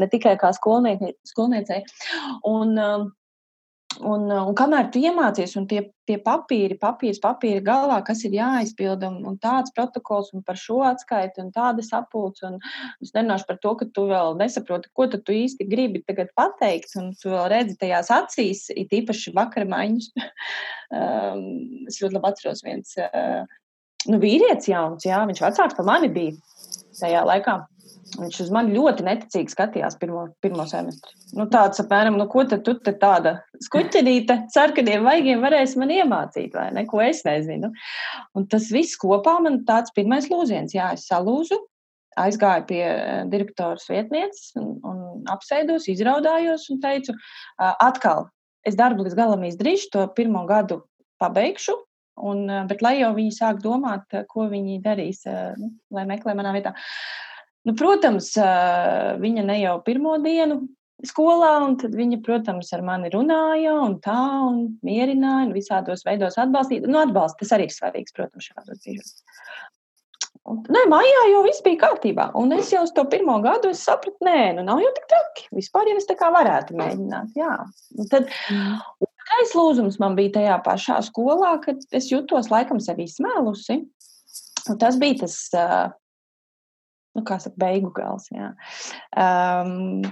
ne 0.00 0.10
tikai 0.12 0.36
kā 0.40 0.52
skolniecei. 0.56 1.84
Un, 2.48 2.74
um, 2.76 3.08
Un, 4.04 4.26
un 4.28 4.52
kamēr 4.56 4.90
tu 4.92 5.00
iemācies, 5.00 5.54
un 5.56 5.66
tie, 5.70 5.80
tie 6.08 6.16
papīri, 6.20 6.76
papīrs, 6.80 7.20
papīri 7.22 7.62
galvā, 7.64 8.02
kas 8.04 8.24
ir 8.28 8.34
jāizpilda, 8.36 9.08
un, 9.08 9.22
un 9.30 9.38
tāds 9.40 9.72
protokols, 9.76 10.32
un 10.36 10.42
par 10.44 10.58
šo 10.60 10.82
atskaiti, 10.84 11.40
un 11.40 11.52
tāda 11.54 11.84
sapulce, 11.84 12.44
un 12.44 12.58
es 13.04 13.14
nerunāšu 13.16 13.48
par 13.48 13.60
to, 13.62 13.74
ka 13.80 13.88
tu 13.96 14.06
vēl 14.10 14.36
nesaproti, 14.40 14.90
ko 14.92 15.08
tu 15.12 15.20
īsti 15.32 15.68
gribi 15.70 16.02
tagad 16.04 16.32
pateikt, 16.36 16.92
un 17.00 17.14
tu 17.16 17.32
vēl 17.32 17.48
redzi 17.52 17.78
tajās 17.80 18.12
acīs, 18.12 18.66
it 18.74 18.92
īpaši 18.92 19.32
vakara 19.36 19.68
maiņas. 19.70 20.10
um, 20.98 21.46
es 21.88 22.02
ļoti 22.02 22.18
labi 22.18 22.32
atceros 22.32 22.64
viens, 22.66 22.92
uh, 23.00 23.46
nu, 24.10 24.20
vīrietis 24.20 24.68
jauns, 24.74 25.08
jā, 25.08 25.22
viņš 25.30 25.46
vecāks 25.46 25.78
par 25.78 25.88
mani 25.88 26.12
bija 26.12 26.36
tajā 27.00 27.24
laikā. 27.28 27.62
Viņš 28.16 28.38
uz 28.44 28.50
mani 28.54 28.72
ļoti 28.76 29.04
neticīgi 29.04 29.52
skatījās 29.52 29.96
pirmo, 30.00 30.22
pirmo 30.40 30.64
semestri. 30.68 31.12
Nu, 31.36 31.48
tāds 31.52 31.82
apmēram, 31.82 32.16
nu, 32.20 32.24
ko 32.30 32.44
tad 32.48 32.62
tu 32.64 32.76
te 32.80 32.94
tāda 32.96 33.34
skuķenīte, 33.66 34.38
sarkaniem 34.54 35.04
vaigiem 35.04 35.42
varēs 35.44 35.74
man 35.80 35.92
iemācīt, 35.92 36.54
vai 36.56 36.70
ne, 36.76 36.86
ko 36.88 37.02
es 37.04 37.24
nezinu. 37.26 37.72
Un 38.38 38.46
tas 38.52 38.70
viss 38.72 38.96
kopā 39.00 39.36
man 39.44 39.64
tāds 39.68 39.92
pirmais 39.96 40.30
lūziens, 40.32 40.74
jā, 40.76 40.92
es 40.96 41.08
salūzu, 41.10 41.58
aizgāju 42.16 42.64
pie 42.70 42.82
eh, 42.86 43.24
direktoras 43.32 43.84
vietnieces 43.90 44.54
un, 44.56 44.76
un 44.86 45.26
apsēdos, 45.32 45.90
izraudājos 45.92 46.70
un 46.72 46.80
teicu, 46.80 47.16
atkal, 47.58 48.30
es 48.66 48.78
darbu 48.78 49.04
līdz 49.04 49.18
galam 49.18 49.44
izdarīšu, 49.50 49.90
to 49.92 50.06
pirmo 50.16 50.46
gadu 50.48 50.80
pabeigšu, 51.20 51.76
un, 52.24 52.46
bet 52.70 52.80
lai 52.84 52.96
jau 53.02 53.12
viņi 53.16 53.36
sāk 53.36 53.60
domāt, 53.64 54.08
ko 54.30 54.48
viņi 54.48 54.80
darīs, 54.84 55.26
nu, 55.60 55.74
lai 55.92 56.06
meklē 56.08 56.36
manā 56.38 56.54
vietā. 56.56 56.72
Nu, 57.66 57.74
protams, 57.74 58.32
viņa 59.22 59.44
ne 59.46 59.60
jau 59.60 59.76
pirmo 59.86 60.16
dienu 60.22 60.60
skolā, 61.06 61.56
un 61.66 61.76
tad 61.80 61.96
viņa, 61.98 62.20
protams, 62.24 62.70
ar 62.72 62.84
mani 62.86 63.10
runāja 63.12 63.74
un 63.82 63.98
tā, 64.04 64.20
un 64.46 64.60
mierināja, 64.86 65.48
un 65.48 65.54
visādos 65.56 66.06
veidos 66.06 66.38
atbalstīja. 66.40 66.86
Nu, 66.86 67.00
atbalsts 67.02 67.42
tas 67.42 67.56
arī 67.56 67.68
ir 67.68 67.74
svarīgs, 67.74 68.14
protams, 68.16 68.48
šādos 68.52 68.84
brīžos. 68.84 69.16
Nē, 70.46 70.84
mājā 70.86 71.22
jau 71.32 71.42
viss 71.42 71.62
bija 71.64 71.80
kārtībā. 71.80 72.28
Un 72.38 72.54
es 72.54 72.70
jau 72.70 72.84
uz 72.86 72.92
to 72.94 73.02
pirmo 73.10 73.40
gadu 73.42 73.72
sapratu, 73.74 74.14
nē, 74.22 74.54
nu 74.54 74.62
nav 74.66 74.78
jau 74.84 74.92
tik 74.94 75.08
traki. 75.10 75.48
Vispār 75.58 75.90
jau 75.90 75.96
es 75.98 76.06
tā 76.06 76.14
kā 76.18 76.30
varētu 76.30 76.76
mēģināt. 76.78 77.34
Jā. 77.38 77.56
Un 77.98 78.10
tad 78.12 78.30
otrais 79.02 79.54
lūzums 79.58 79.98
man 80.02 80.14
bija 80.18 80.36
tajā 80.38 80.60
pašā 80.62 81.00
skolā, 81.08 81.56
kad 81.64 81.82
es 81.90 82.12
jutos 82.12 82.52
laikam 82.52 82.78
sevi 82.84 83.08
izsmēlusi. 83.10 83.80
Un 84.70 84.78
tas 84.82 84.98
bija 85.02 85.24
tas, 85.24 85.40
nu, 87.16 87.24
kā 87.26 87.38
saka, 87.42 87.56
beigu 87.60 87.92
gals. 87.96 88.28
Jā. 88.34 88.52
Um, 89.16 90.02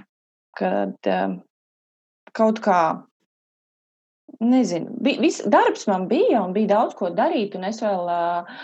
kad 0.58 1.10
um, 1.10 1.38
kaut 2.34 2.60
kā, 2.64 2.80
nezinu, 4.42 4.94
bija, 5.04 5.20
viss 5.22 5.44
darbs 5.50 5.86
man 5.90 6.08
bija 6.10 6.42
un 6.42 6.54
bija 6.56 6.72
daudz 6.74 6.96
ko 6.98 7.10
darīt, 7.14 7.54
un 7.58 7.68
es 7.68 7.80
vēl 7.84 8.10
uh, 8.10 8.56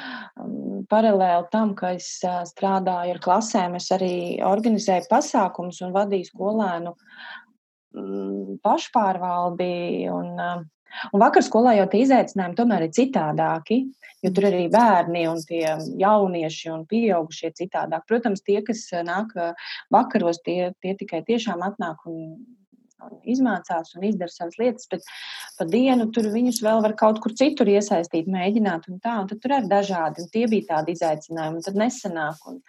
paralēli 0.90 1.50
tam, 1.52 1.74
ka 1.78 1.94
es 1.98 2.12
uh, 2.26 2.42
strādāju 2.48 3.16
ar 3.16 3.22
klasēm, 3.22 3.78
es 3.78 3.90
arī 3.94 4.14
organizēju 4.46 5.10
pasākumus 5.10 5.82
un 5.86 5.94
vadīju 5.96 6.32
skolēnu 6.32 6.94
um, 6.96 8.58
pašpārvaldi. 8.64 9.72
Un, 10.10 10.36
uh, 10.38 10.68
Un 11.12 11.22
vakar 11.22 11.44
skolā 11.46 11.76
jau 11.78 11.88
tie 11.90 12.04
izaicinājumi 12.04 12.58
tomēr 12.58 12.86
ir 12.86 12.94
citādāki, 12.96 13.80
jo 14.24 14.32
tur 14.36 14.48
arī 14.50 14.66
bērni 14.72 15.26
un 15.30 15.42
tie 15.46 15.64
jaunieši 16.00 16.72
un 16.74 16.86
pieaugušie 16.90 17.52
citādāk. 17.58 18.06
Protams, 18.10 18.44
tie, 18.46 18.60
kas 18.66 18.86
nāk 19.06 19.34
vakaros, 19.92 20.42
tie, 20.46 20.72
tie 20.82 20.96
tikai 20.98 21.22
tiešām 21.26 21.62
atnāk 21.66 22.02
un, 22.10 22.40
un 23.06 23.14
izmācās 23.32 23.94
un 23.96 24.06
izdara 24.10 24.32
savas 24.32 24.58
lietas, 24.60 24.88
bet 24.90 25.06
pa 25.58 25.66
dienu 25.68 26.08
tur 26.14 26.28
viņus 26.32 26.60
vēl 26.64 26.82
var 26.84 26.96
kaut 27.00 27.20
kur 27.24 27.34
citur 27.36 27.70
iesaistīt, 27.72 28.28
mēģināt 28.30 28.90
un 28.90 29.00
tā, 29.02 29.16
un 29.22 29.30
tad 29.30 29.40
tur 29.42 29.56
ir 29.56 29.70
dažādi, 29.70 30.24
un 30.24 30.34
tie 30.34 30.46
bija 30.50 30.68
tādi 30.74 30.96
izaicinājumi, 30.98 31.60
un 31.60 31.68
tad 31.68 31.80
nesanāk 31.80 32.50
un 32.50 32.60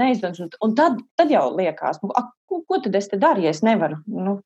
neizdodas, 0.00 0.44
un, 0.46 0.52
un 0.66 0.76
tad, 0.78 1.00
tad 1.18 1.34
jau 1.34 1.48
liekas, 1.56 2.02
nu, 2.04 2.12
a, 2.14 2.28
ko, 2.46 2.62
ko 2.68 2.80
tad 2.84 3.00
es 3.00 3.10
te 3.10 3.18
daru, 3.20 3.44
ja 3.46 3.54
es 3.54 3.64
nevaru, 3.66 3.98
nu, 4.10 4.38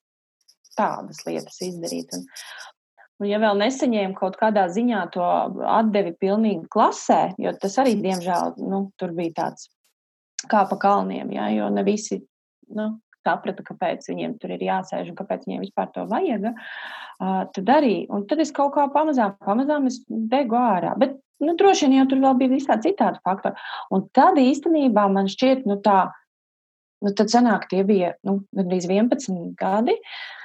tādas 0.79 1.23
lietas 1.27 1.61
izdarīt. 1.65 2.15
Un, 2.17 2.27
Un, 3.23 3.29
ja 3.31 3.39
vēl 3.39 3.61
nesaņēmu 3.61 4.17
kaut 4.19 4.35
kādā 4.41 4.67
ziņā 4.75 5.05
to 5.15 5.25
atdevi 5.71 6.15
pilnīgi 6.19 6.67
klasē, 6.73 7.21
jo 7.39 7.53
tas 7.63 7.79
arī, 7.83 7.95
diemžēl, 8.03 8.57
nu, 8.67 8.89
tur 8.99 9.15
bija 9.15 9.37
tāds 9.39 9.69
kā 10.51 10.65
pa 10.69 10.79
kalniem, 10.81 11.31
ja, 11.33 11.47
jo 11.55 11.71
ne 11.73 11.85
visi 11.87 12.19
nu, 12.75 12.91
saprata, 13.25 13.65
kāpēc 13.65 14.09
viņiem 14.11 14.35
tur 14.41 14.53
ir 14.57 14.65
jāsēž 14.67 15.13
un 15.13 15.19
kāpēc 15.19 15.47
viņiem 15.47 15.63
vispār 15.65 15.93
to 15.95 16.05
vajag, 16.11 16.51
uh, 16.51 17.45
tad 17.55 17.71
arī. 17.73 17.95
Un 18.13 18.27
tad 18.29 18.43
es 18.45 18.53
kaut 18.53 18.75
kā 18.75 18.89
pamazām, 18.93 19.39
pamazām 19.47 19.89
degu 20.35 20.59
ārā. 20.61 20.93
Bet, 21.01 21.17
nu, 21.41 21.55
droši 21.61 21.87
vien 21.87 22.01
jau 22.01 22.11
tur 22.11 22.21
vēl 22.27 22.37
bija 22.43 22.53
visādi 22.53 22.91
citādi 22.91 23.23
faktori. 23.25 23.57
Un 23.95 24.09
tad 24.17 24.43
īstenībā 24.43 25.07
man 25.13 25.31
šķiet, 25.33 25.65
nu, 25.71 25.79
tā, 25.87 26.11
nu, 27.05 27.15
tad 27.17 27.33
sanāk, 27.33 27.71
tie 27.71 27.87
bija, 27.87 28.17
nu, 28.27 28.43
gandrīz 28.59 28.91
11 28.91 29.55
gadi. 29.61 29.97
Uh, 29.97 30.44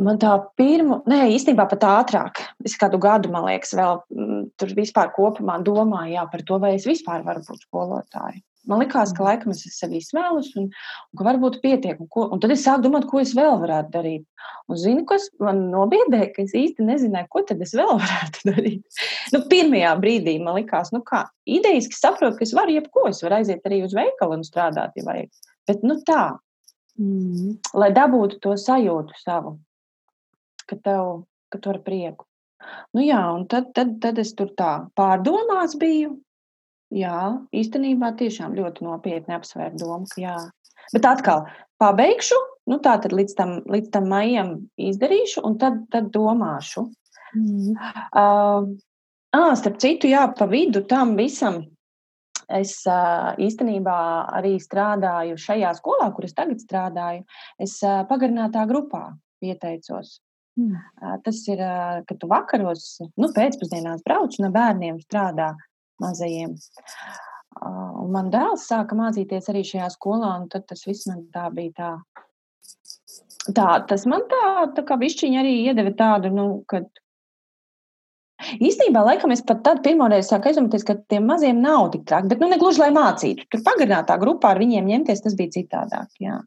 Man 0.00 0.16
tā 0.20 0.32
pirma, 0.56 1.02
nē, 1.10 1.26
īstenībā 1.34 1.66
pat 1.68 1.82
ātrāk. 1.84 2.38
Es 2.64 2.76
kādu 2.80 2.96
gadu, 3.02 3.28
man 3.32 3.44
liekas, 3.50 3.74
vēl 3.76 3.98
mm, 4.08 4.44
tur 4.60 4.70
vispār 4.78 5.10
kopumā 5.12 5.58
domāju 5.64 6.14
jā, 6.14 6.22
par 6.32 6.44
to, 6.48 6.56
vai 6.62 6.76
es 6.78 6.86
vispār 6.88 7.26
varu 7.26 7.42
būt 7.44 7.66
skolotāja. 7.66 8.40
Man 8.68 8.80
liekas, 8.80 9.12
ka 9.16 9.24
laikam 9.24 9.52
es 9.52 9.62
sev 9.74 9.92
izsmēlus 9.96 10.50
un, 10.60 10.70
un 10.70 11.20
ka 11.20 11.26
varbūt 11.26 11.60
pietiek. 11.60 12.00
Un, 12.00 12.08
ko, 12.12 12.26
un 12.32 12.40
tad 12.40 12.52
es 12.54 12.64
sāku 12.64 12.86
domāt, 12.86 13.06
ko 13.12 13.20
es 13.20 13.34
vēl 13.36 13.60
varētu 13.60 13.92
darīt. 13.92 14.26
Un 14.72 14.80
zinu, 14.80 15.04
kas 15.08 15.28
man 15.40 15.66
nobiedēja, 15.72 16.32
ka 16.34 16.44
es 16.46 16.56
īsti 16.56 16.88
nezināju, 16.88 17.28
ko 17.32 17.44
tad 17.48 17.60
es 17.64 17.76
vēl 17.76 17.96
varētu 18.04 18.52
darīt. 18.52 19.00
Nu, 19.36 19.44
pirmajā 19.52 19.94
brīdī 20.00 20.38
man 20.40 20.60
likās, 20.62 20.92
nu 20.96 21.04
kā, 21.04 21.26
idejas, 21.44 21.88
ka 21.92 22.06
saprotu, 22.06 22.40
ka 22.40 22.48
es 22.48 22.56
varu 22.56 22.76
jebko, 22.78 23.08
es 23.12 23.24
varu 23.24 23.42
aiziet 23.42 23.68
arī 23.68 23.84
uz 23.84 23.96
veikalu 23.96 24.40
un 24.40 24.46
strādāt, 24.48 24.96
ja 24.96 25.08
vajag. 25.08 25.32
Bet, 25.68 25.84
nu 25.84 26.00
tā, 26.08 26.28
mm. 27.00 27.58
lai 27.80 27.92
dabūtu 27.96 28.40
to 28.44 28.56
sajūtu 28.60 29.20
savu 29.20 29.58
ka 30.70 30.78
tev, 30.84 31.24
ka 31.52 31.60
tu 31.62 31.72
ar 31.72 31.80
prieku. 31.86 32.26
Nu 32.94 33.04
jā, 33.04 33.20
un 33.34 33.46
tad, 33.50 33.70
tad, 33.76 33.96
tad 34.02 34.20
es 34.20 34.34
tur 34.36 34.52
tā 34.56 34.72
pārdomās 34.98 35.76
biju. 35.80 36.18
Jā, 36.90 37.38
īstenībā 37.54 38.12
tiešām 38.18 38.56
ļoti 38.58 38.84
nopietni 38.86 39.36
apsvērt 39.36 39.78
domu, 39.78 40.08
ka 40.10 40.20
jā. 40.20 40.36
Bet 40.90 41.06
atkal 41.06 41.44
pabeigšu, 41.80 42.38
nu 42.70 42.80
tā 42.82 42.96
tad 43.02 43.14
līdz 43.14 43.36
tam, 43.38 43.52
līdz 43.70 43.92
tam 43.94 44.08
maijam 44.10 44.54
izdarīšu, 44.90 45.44
un 45.46 45.56
tad, 45.62 45.84
tad 45.94 46.10
domāšu. 46.14 46.88
Mm. 47.38 47.76
Uh, 48.10 48.72
ah, 49.38 49.52
starp 49.54 49.78
citu, 49.82 50.10
jā, 50.10 50.26
pa 50.34 50.50
vidu 50.50 50.82
tam 50.90 51.14
visam 51.18 51.62
es 52.50 52.72
īstenībā 53.46 53.98
arī 54.38 54.56
strādāju 54.62 55.38
šajā 55.40 55.70
skolā, 55.78 56.10
kur 56.14 56.26
es 56.26 56.34
tagad 56.34 56.58
strādāju. 56.62 57.22
Es 57.62 57.78
pagarinātā 58.10 58.66
grupā 58.70 59.12
pieteicos. 59.42 60.18
Mm. 60.60 60.76
Tas 61.24 61.40
ir, 61.48 61.60
ka 62.06 62.16
tu 62.20 62.28
vakaros, 62.30 62.86
nu, 63.16 63.30
pēcpusdienās 63.36 64.04
brauc 64.06 64.36
un 64.40 64.48
ar 64.50 64.54
bērniem 64.56 65.00
strādā 65.04 65.50
mazajiem. 66.02 66.56
Un 67.60 68.10
man 68.14 68.30
dēls 68.32 68.66
sāka 68.70 68.96
mācīties 68.98 69.50
arī 69.52 69.64
šajā 69.66 69.88
skolā, 69.96 70.34
un 70.40 70.48
tas 70.52 70.84
viss 70.86 71.08
man 71.10 71.24
tā 71.34 71.48
bija 71.54 71.76
tā. 71.76 71.92
Tā, 73.56 73.66
tas 73.88 74.04
man 74.06 74.26
tā, 74.30 74.46
tā 74.76 74.84
kā 74.86 74.98
višķiņi 75.00 75.38
arī 75.40 75.54
iedeva 75.64 75.90
tādu, 75.96 76.30
nu, 76.34 76.44
kad 76.70 76.86
Īstenībā, 78.58 79.02
laikam, 79.06 79.32
es 79.34 79.42
pat 79.46 79.62
tad 79.66 79.82
pirmoreiz 79.84 80.30
sāku 80.30 80.50
aizdomāties, 80.50 80.84
ka 80.86 80.96
tiem 81.12 81.28
maziem 81.30 81.60
nav 81.62 81.90
tik 81.94 82.06
traki, 82.08 82.30
bet 82.32 82.42
nu 82.42 82.48
negluži, 82.50 82.82
lai 82.82 82.90
mācītu. 82.96 83.46
Tur 83.52 83.62
pagarinātā 83.66 84.16
grupā 84.22 84.54
ar 84.54 84.60
viņiem 84.62 84.88
ņemties, 84.90 85.22
tas 85.26 85.36
bija 85.38 85.54
citādāk. 85.58 86.08
Jā. 86.22 86.40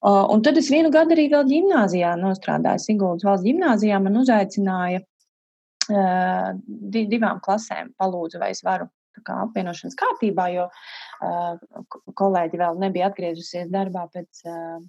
Uh, 0.00 0.24
un 0.32 0.44
tad 0.46 0.60
es 0.60 0.70
vienu 0.72 0.92
gadu 0.94 1.16
arī 1.16 1.28
vēl 1.32 1.46
ģimnāzijā 1.50 2.14
nostrādāju. 2.20 2.84
Siguldas 2.86 3.26
valsts 3.28 3.46
ģimnāzijā 3.48 4.00
man 4.04 4.20
uzaicināja 4.22 5.04
uh, 5.04 6.50
di 6.64 7.06
divām 7.12 7.40
klasēm, 7.44 7.94
palūdzu, 8.00 8.40
vai 8.42 8.52
es 8.56 8.64
varu 8.64 8.88
kā 9.24 9.38
apvienošanas 9.44 9.96
kārtībā, 9.98 10.48
jo 10.56 10.66
uh, 10.68 11.84
kolēģi 12.18 12.60
vēl 12.60 12.80
nebija 12.82 13.08
atgriezusies 13.12 13.70
darbā 13.72 14.08
pēc 14.12 14.44
uh, 14.48 14.82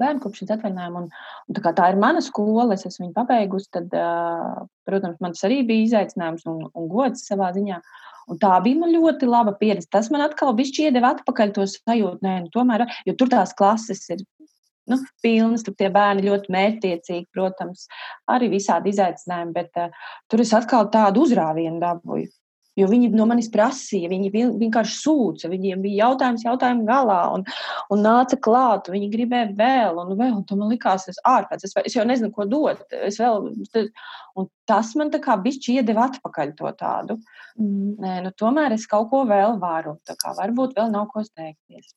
bērnu 0.00 0.22
kopšanas 0.22 0.56
atvaļinājumu. 0.56 1.02
Un, 1.02 1.10
un 1.48 1.58
tā, 1.58 1.72
tā 1.76 1.90
ir 1.92 2.00
mana 2.00 2.22
skola, 2.24 2.68
es 2.76 2.86
esmu 2.88 3.08
viņu 3.08 3.16
pabeigusi. 3.16 3.70
Tad, 3.76 3.92
protams, 4.88 5.20
man 5.24 5.36
tas 5.36 5.44
arī 5.48 5.62
bija 5.68 5.88
izaicinājums 5.88 6.46
un, 6.50 6.64
un 6.68 6.88
gods 6.92 7.26
savā 7.28 7.52
ziņā. 7.56 7.80
Un 8.30 8.38
tā 8.38 8.52
bija 8.64 8.88
ļoti 8.88 9.26
laba 9.26 9.54
pieredze. 9.58 9.90
Tas 9.90 10.08
man 10.14 10.22
atkal 10.24 10.54
iedeva 10.56 11.16
atpakaļ 11.16 11.56
to 11.56 11.66
sajūtu, 11.68 12.22
nē, 12.22 12.36
nu, 12.44 12.52
tomēr, 12.54 12.86
jo 13.08 13.16
tur 13.18 13.32
tās 13.32 13.52
klases 13.58 14.04
ir 14.14 14.22
nu, 14.90 14.98
pilnas, 15.22 15.64
tur 15.66 15.74
tie 15.78 15.90
bērni 15.92 16.26
ļoti 16.26 16.52
mērķtiecīgi, 16.54 17.26
protams, 17.34 17.86
arī 18.30 18.50
visādi 18.52 18.92
izaicinājumi, 18.94 19.54
bet 19.54 19.78
uh, 19.78 20.06
tur 20.30 20.42
es 20.42 20.54
atkal 20.56 20.88
tādu 20.94 21.26
uzrāvienu 21.26 21.82
dabūju. 21.82 22.30
Jo 22.78 22.86
viņi 22.88 23.10
no 23.12 23.26
manis 23.28 23.50
prasīja, 23.52 24.08
viņi 24.08 24.30
vienkārši 24.32 24.94
sūca, 24.96 25.50
viņiem 25.52 25.82
bija 25.84 26.06
jautājums, 26.06 26.44
jautājumu 26.46 26.86
galā, 26.88 27.18
un, 27.36 27.42
un 27.92 28.00
nāca 28.00 28.38
klāt, 28.40 28.88
viņi 28.92 29.10
gribēja 29.12 29.50
vēl, 29.58 29.98
un 30.00 30.14
vēl, 30.16 30.38
un 30.40 30.60
man 30.62 30.72
likās, 30.72 31.04
es 31.12 31.20
ārpēc, 31.28 31.66
es, 31.68 31.76
es 31.84 31.96
jau 31.98 32.06
nezinu, 32.08 32.32
ko 32.32 32.46
dot. 32.48 32.80
Es 32.96 33.20
vēl, 33.20 33.50
un 34.40 34.48
tas 34.68 34.94
man 34.96 35.12
tā 35.12 35.20
kā 35.20 35.36
bišķi 35.44 35.76
iedeva 35.82 36.06
atpakaļ 36.08 36.54
to 36.56 36.72
tādu. 36.80 37.18
Mm. 37.60 37.98
Nē, 38.00 38.14
nu 38.24 38.32
tomēr 38.40 38.72
es 38.78 38.88
kaut 38.88 39.10
ko 39.12 39.26
vēl 39.28 39.58
varu, 39.60 39.98
tā 40.08 40.16
kā 40.16 40.32
varbūt 40.38 40.72
vēl 40.78 40.88
nav 40.94 41.10
ko 41.12 41.26
steigties. 41.26 41.92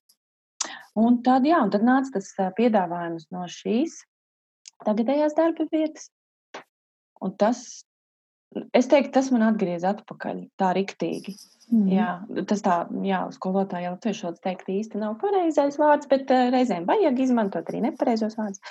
Un 0.99 1.21
tad, 1.23 1.47
jā, 1.47 1.61
un 1.63 1.71
tad 1.71 1.87
nāca 1.87 2.17
tas 2.17 2.33
piedāvājums 2.57 3.29
no 3.31 3.47
šīs 3.51 4.01
tagadējās 4.83 5.35
darba 5.37 5.67
vietas. 5.71 6.09
Un 7.23 7.33
tas, 7.39 7.85
Es 8.75 8.87
teiktu, 8.91 9.11
tas 9.17 9.27
man 9.33 9.43
atgriez 9.49 9.83
atpakaļ 9.87 10.45
tā 10.59 10.71
riktīgi. 10.77 11.35
Mm. 11.73 11.85
Jā, 11.89 12.09
tas 12.45 12.61
tā, 12.61 12.75
jā, 13.03 13.23
skolotāja 13.33 13.95
tiešām 14.03 14.35
teikt 14.43 14.67
īsti 14.69 15.01
nav 15.01 15.15
pareizais 15.21 15.79
vārds, 15.81 16.05
bet 16.11 16.29
uh, 16.29 16.51
reizēm 16.53 16.85
vajag 16.85 17.23
izmantot 17.25 17.71
arī 17.71 17.81
nepareizos 17.87 18.37
vārdus. 18.37 18.61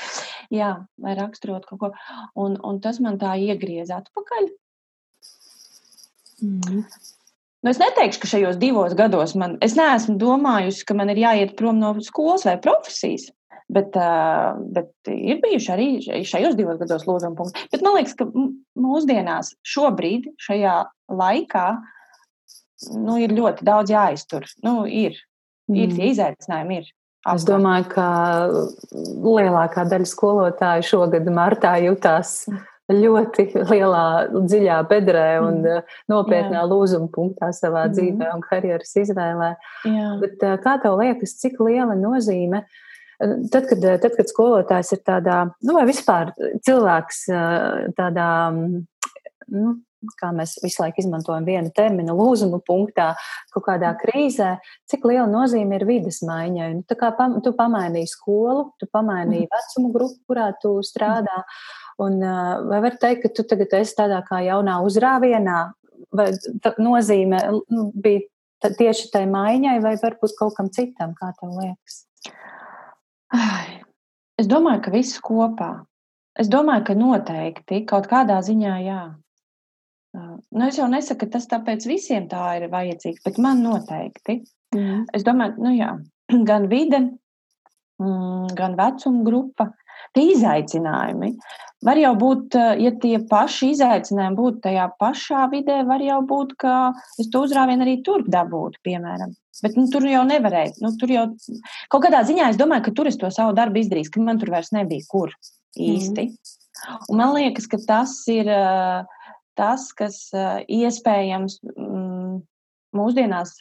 Jā, 0.54 0.76
lai 1.02 1.16
raksturot 1.18 1.66
kaut 1.66 1.80
ko. 1.80 1.90
Un, 2.38 2.54
un 2.62 2.78
tas 2.84 3.00
man 3.02 3.18
tā 3.18 3.34
iegriez 3.42 3.90
atpakaļ. 3.94 4.48
Mm. 6.44 6.84
Nu, 7.64 7.72
es 7.72 7.80
neteikšu, 7.80 8.20
ka 8.20 8.28
šajos 8.28 8.58
divos 8.60 8.94
gados 8.98 9.32
man, 9.40 9.56
es 9.64 9.74
neesmu 9.78 10.18
domājusi, 10.20 10.84
ka 10.86 10.94
man 10.96 11.10
ir 11.10 11.22
jāiet 11.22 11.54
prom 11.58 11.80
no 11.80 11.94
skolas 12.04 12.44
vai 12.44 12.58
profesijas. 12.62 13.30
Bet, 13.72 13.96
bet 14.76 15.08
ir 15.08 15.38
bijuši 15.40 15.70
arī 15.72 15.86
šajos 16.28 16.56
divos 16.58 16.76
gados 16.82 17.06
lūzuma 17.08 17.36
punkti. 17.38 17.62
Bet 17.72 17.84
man 17.84 17.96
liekas, 17.96 18.12
ka 18.18 18.26
mūsdienās, 18.28 19.54
šobrīd, 19.64 20.28
šajā 20.44 20.74
laikā, 21.08 21.64
nu, 22.98 23.16
ir 23.22 23.32
ļoti 23.32 23.64
daudz 23.64 23.94
jāiztur. 23.94 24.44
Nu, 24.66 24.82
ir, 24.84 25.16
ir 25.72 25.88
mm. 25.88 25.96
tie 25.96 26.10
izaicinājumi. 26.12 26.82
Ir. 26.82 26.92
Apkārt. 27.24 27.40
Es 27.40 27.48
domāju, 27.48 27.88
ka 27.94 28.06
lielākā 29.24 29.86
daļa 29.88 30.12
skolotāju 30.12 30.84
šogad 30.84 31.32
martā 31.32 31.78
jutās 31.86 32.42
ļoti 32.92 33.46
lielā, 33.72 34.06
dziļā 34.34 34.80
bedrē 34.92 35.28
un 35.40 35.62
mm. 35.64 35.92
nopietnā 36.12 36.60
Jā. 36.60 36.68
lūzuma 36.68 37.08
punktā 37.16 37.48
savā 37.56 37.88
mm. 37.88 37.96
dzīvē 37.96 38.32
un 38.36 38.44
karjeras 38.44 38.92
izvēlē. 39.06 39.54
Jā. 39.88 40.16
Bet 40.20 40.50
kā 40.60 40.76
tev 40.84 41.00
liekas, 41.00 41.38
cik 41.40 41.62
liela 41.64 41.96
nozīme 41.96 42.60
uh, 42.60 42.82
Tad 43.20 43.68
kad, 43.70 43.84
tad, 44.02 44.12
kad 44.16 44.30
skolotājs 44.30 44.94
ir 44.96 45.02
tādā, 45.06 45.40
nu, 45.62 45.74
vai 45.76 45.84
vispār 45.88 46.32
cilvēks 46.66 47.26
tādā, 47.98 48.28
nu, 49.54 49.74
kā 50.20 50.30
mēs 50.36 50.56
visu 50.62 50.82
laiku 50.82 51.00
izmantojam 51.02 51.46
vienu 51.46 51.70
terminu, 51.74 52.16
lūzuma 52.18 52.60
punktā, 52.66 53.12
kaut 53.54 53.66
kādā 53.68 53.94
krīzē, 54.00 54.56
cik 54.90 55.06
liela 55.08 55.26
nozīme 55.30 55.78
ir 55.78 55.86
vidas 55.88 56.20
maiņai. 56.26 56.70
Nu, 56.78 56.84
tā 56.88 56.98
kā 57.00 57.10
pam, 57.16 57.38
tu 57.44 57.54
pamainīji 57.56 58.10
skolu, 58.12 58.68
tu 58.80 58.88
pamainīji 58.92 59.46
mhm. 59.46 59.54
vecumu 59.54 59.94
grupu, 59.94 60.20
kurā 60.28 60.50
tu 60.62 60.76
strādā, 60.86 61.42
un 62.02 62.20
vai 62.70 62.82
var 62.84 62.98
teikt, 63.00 63.24
ka 63.24 63.32
tu 63.36 63.46
tagad 63.48 63.78
esi 63.80 63.96
tādā 63.98 64.20
kā 64.26 64.42
jaunā 64.44 64.80
uzrāvienā, 64.84 65.58
vai 66.14 66.30
nozīme 66.82 67.40
nu, 67.70 67.90
bija 67.94 68.72
tieši 68.78 69.10
tai 69.12 69.26
maiņai, 69.30 69.78
vai 69.84 69.94
varbūt 70.00 70.36
kaut 70.38 70.56
kam 70.56 70.70
citam, 70.72 71.12
kā 71.18 71.32
tev 71.38 71.52
liekas? 71.58 72.04
Es 74.40 74.48
domāju, 74.50 74.82
ka 74.84 74.92
viss 74.94 75.20
kopā. 75.22 75.72
Es 76.38 76.48
domāju, 76.50 76.88
ka 76.88 76.96
noteikti 76.98 77.84
kaut 77.86 78.08
kādā 78.10 78.40
ziņā 78.42 78.74
jā. 78.82 79.02
Nu, 80.14 80.66
es 80.66 80.78
jau 80.78 80.86
nesaku, 80.90 81.24
ka 81.24 81.36
tas 81.36 81.46
tāpēc 81.50 81.86
visiem 81.90 82.26
tā 82.30 82.42
ir 82.58 82.68
vajadzīgs, 82.70 83.22
bet 83.26 83.38
man 83.42 83.62
noteikti. 83.62 84.40
Mm. 84.74 85.04
Es 85.14 85.26
domāju, 85.26 85.62
nu 85.62 85.74
jā, 85.74 85.90
gan 86.50 86.68
vide, 86.70 87.00
mm, 88.02 88.54
gan 88.58 88.76
vecuma 88.78 89.24
grupa, 89.26 89.68
tie 90.14 90.30
izaicinājumi. 90.34 91.30
Var 91.84 92.00
jau 92.00 92.12
būt, 92.16 92.56
ja 92.80 92.92
tie 93.02 93.18
paši 93.28 93.72
izaicinājumi 93.74 94.38
būtu 94.38 94.62
tajā 94.64 94.88
pašā 95.00 95.44
vidē, 95.52 95.82
var 95.88 96.02
jau 96.04 96.20
būt, 96.24 96.54
ka 96.60 96.74
es 97.20 97.28
to 97.32 97.44
uzrāvienu 97.44 97.84
arī 97.84 97.98
tur 98.06 98.24
dabūtu, 98.24 98.80
piemēram. 98.86 99.34
Bet 99.62 99.76
nu, 99.78 99.84
tur 99.92 100.06
jau 100.08 100.24
nevarēja. 100.26 100.78
Nu, 100.82 100.90
tur 100.98 101.12
jau 101.12 101.26
kaut 101.92 102.06
kādā 102.06 102.24
ziņā 102.26 102.48
es 102.50 102.60
domāju, 102.60 102.88
ka 102.88 102.94
tur 102.96 103.10
es 103.10 103.18
to 103.20 103.30
savu 103.34 103.54
darbu 103.56 103.82
izdarīju, 103.82 104.14
ka 104.14 104.24
man 104.24 104.40
tur 104.40 104.54
vairs 104.54 104.72
nebija 104.74 105.04
kur 105.10 105.34
īsti. 105.76 106.30
Mm. 106.30 106.54
Un 107.12 107.20
man 107.20 107.34
liekas, 107.36 107.68
ka 107.70 107.78
tas 107.84 108.16
ir 108.32 108.48
tas, 109.58 109.90
kas 109.94 110.18
iespējams 110.34 111.60
mm, 111.76 112.40
mūsdienās 112.98 113.54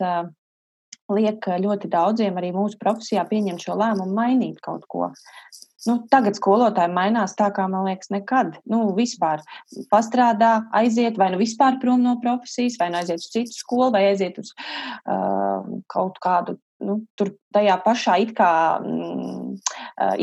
liek 1.14 1.46
ļoti 1.46 1.90
daudziem 1.92 2.38
arī 2.40 2.54
mūsu 2.56 2.80
profesijā 2.82 3.26
pieņemt 3.30 3.64
šo 3.64 3.76
lēmumu, 3.80 4.16
mainīt 4.16 4.62
kaut 4.64 4.88
ko. 4.90 5.12
Nu, 5.90 5.98
tagad 6.12 6.38
skolotāji 6.40 6.94
mainās 6.96 7.36
tā, 7.40 7.50
kā 7.56 7.66
man 7.72 7.88
liekas, 7.88 8.12
nekad. 8.14 8.58
Nu, 8.70 8.86
vispār 8.98 9.44
pastrādā, 9.92 10.56
aiziet 10.76 11.18
vai 11.20 11.32
nu 11.34 11.42
vispār 11.42 11.80
prom 11.82 12.04
no 12.04 12.18
profesijas, 12.24 12.78
vai 12.80 12.92
nu 12.94 13.02
aiziet 13.02 13.24
uz 13.24 13.32
citu 13.34 13.58
skolu, 13.58 13.92
vai 13.96 14.06
aiziet 14.12 14.40
uz 14.40 14.54
uh, 14.56 15.66
kaut 15.92 16.22
kādu. 16.24 16.60
Nu, 16.84 16.98
tur 17.16 17.30
tajā 17.56 17.78
pašā 17.84 18.18
it 18.20 18.34
kā 18.36 18.50
mm, 18.84 19.54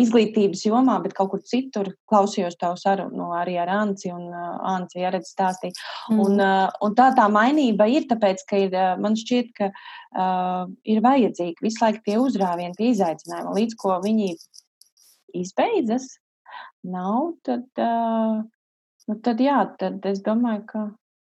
izglītības 0.00 0.64
jomā, 0.66 0.98
bet 1.00 1.14
kaut 1.16 1.30
kur 1.32 1.40
citur 1.46 1.88
klausījos 2.10 2.58
tavu 2.60 2.76
sarunu 2.76 3.16
no 3.16 3.30
arī 3.36 3.54
ar 3.62 3.70
Anci 3.72 4.10
un 4.12 4.26
uh, 4.28 4.58
Anci 4.74 5.06
arī 5.08 5.22
stāstīja. 5.24 5.76
Mm. 6.10 6.20
Un, 6.24 6.40
uh, 6.44 6.80
un 6.84 6.96
tā 6.98 7.10
tā 7.16 7.28
mainība 7.32 7.88
ir 7.88 8.08
tāpēc, 8.10 8.44
ka 8.48 8.64
ir, 8.66 8.76
uh, 8.76 8.96
man 9.00 9.16
šķiet, 9.16 9.52
ka 9.56 9.70
uh, 9.72 10.66
ir 10.84 11.00
vajadzīgi 11.04 11.64
visu 11.64 11.84
laiku 11.84 12.04
tie 12.08 12.18
uzrāvieni, 12.20 12.76
tie 12.76 12.90
izaicinājumi, 12.92 13.56
līdz 13.60 13.80
ko 13.80 13.96
viņi 14.04 14.34
izbeidzas, 15.36 16.12
nav, 16.86 17.34
tad, 17.46 17.66
uh, 17.78 18.42
nu, 19.08 19.18
tad 19.24 19.42
jā, 19.42 19.62
tad 19.80 20.06
es 20.10 20.22
domāju, 20.26 20.64
ka 20.68 20.84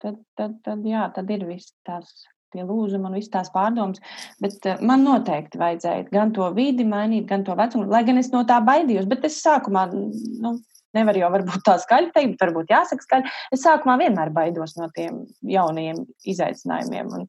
tad, 0.04 0.20
tad, 0.40 0.60
tad, 0.66 0.84
jā, 0.88 1.08
tad 1.16 1.32
ir 1.34 1.48
viss 1.50 1.74
tās 1.88 2.28
tie 2.54 2.64
lūzumi 2.66 3.06
un 3.06 3.18
visas 3.18 3.32
tās 3.34 3.52
pārdomas. 3.54 4.02
Bet 4.42 4.66
uh, 4.66 4.82
man 4.86 5.06
noteikti 5.06 5.62
vajadzēja 5.62 6.08
gan 6.10 6.34
to 6.36 6.48
vidi 6.56 6.86
mainīt, 6.88 7.28
gan 7.30 7.46
to 7.46 7.56
vecumu, 7.58 7.90
lai 7.92 8.04
gan 8.08 8.22
es 8.22 8.32
no 8.34 8.44
tā 8.50 8.58
baidījos. 8.66 9.10
Bet 9.10 9.28
es 9.30 9.38
sākumā, 9.44 9.86
nu, 9.94 10.56
nevar 10.98 11.18
jau 11.20 11.30
varbūt 11.34 11.66
tā 11.68 11.76
skaļi 11.82 12.14
teikt, 12.16 12.36
bet 12.36 12.46
varbūt 12.48 12.74
jāsaka 12.74 13.06
skaļi. 13.06 13.34
Es 13.56 13.66
sākumā 13.66 14.00
vienmēr 14.02 14.34
baidos 14.36 14.76
no 14.80 14.90
tiem 14.96 15.22
jaunajiem 15.46 16.02
izaicinājumiem, 16.34 17.12
un, 17.20 17.28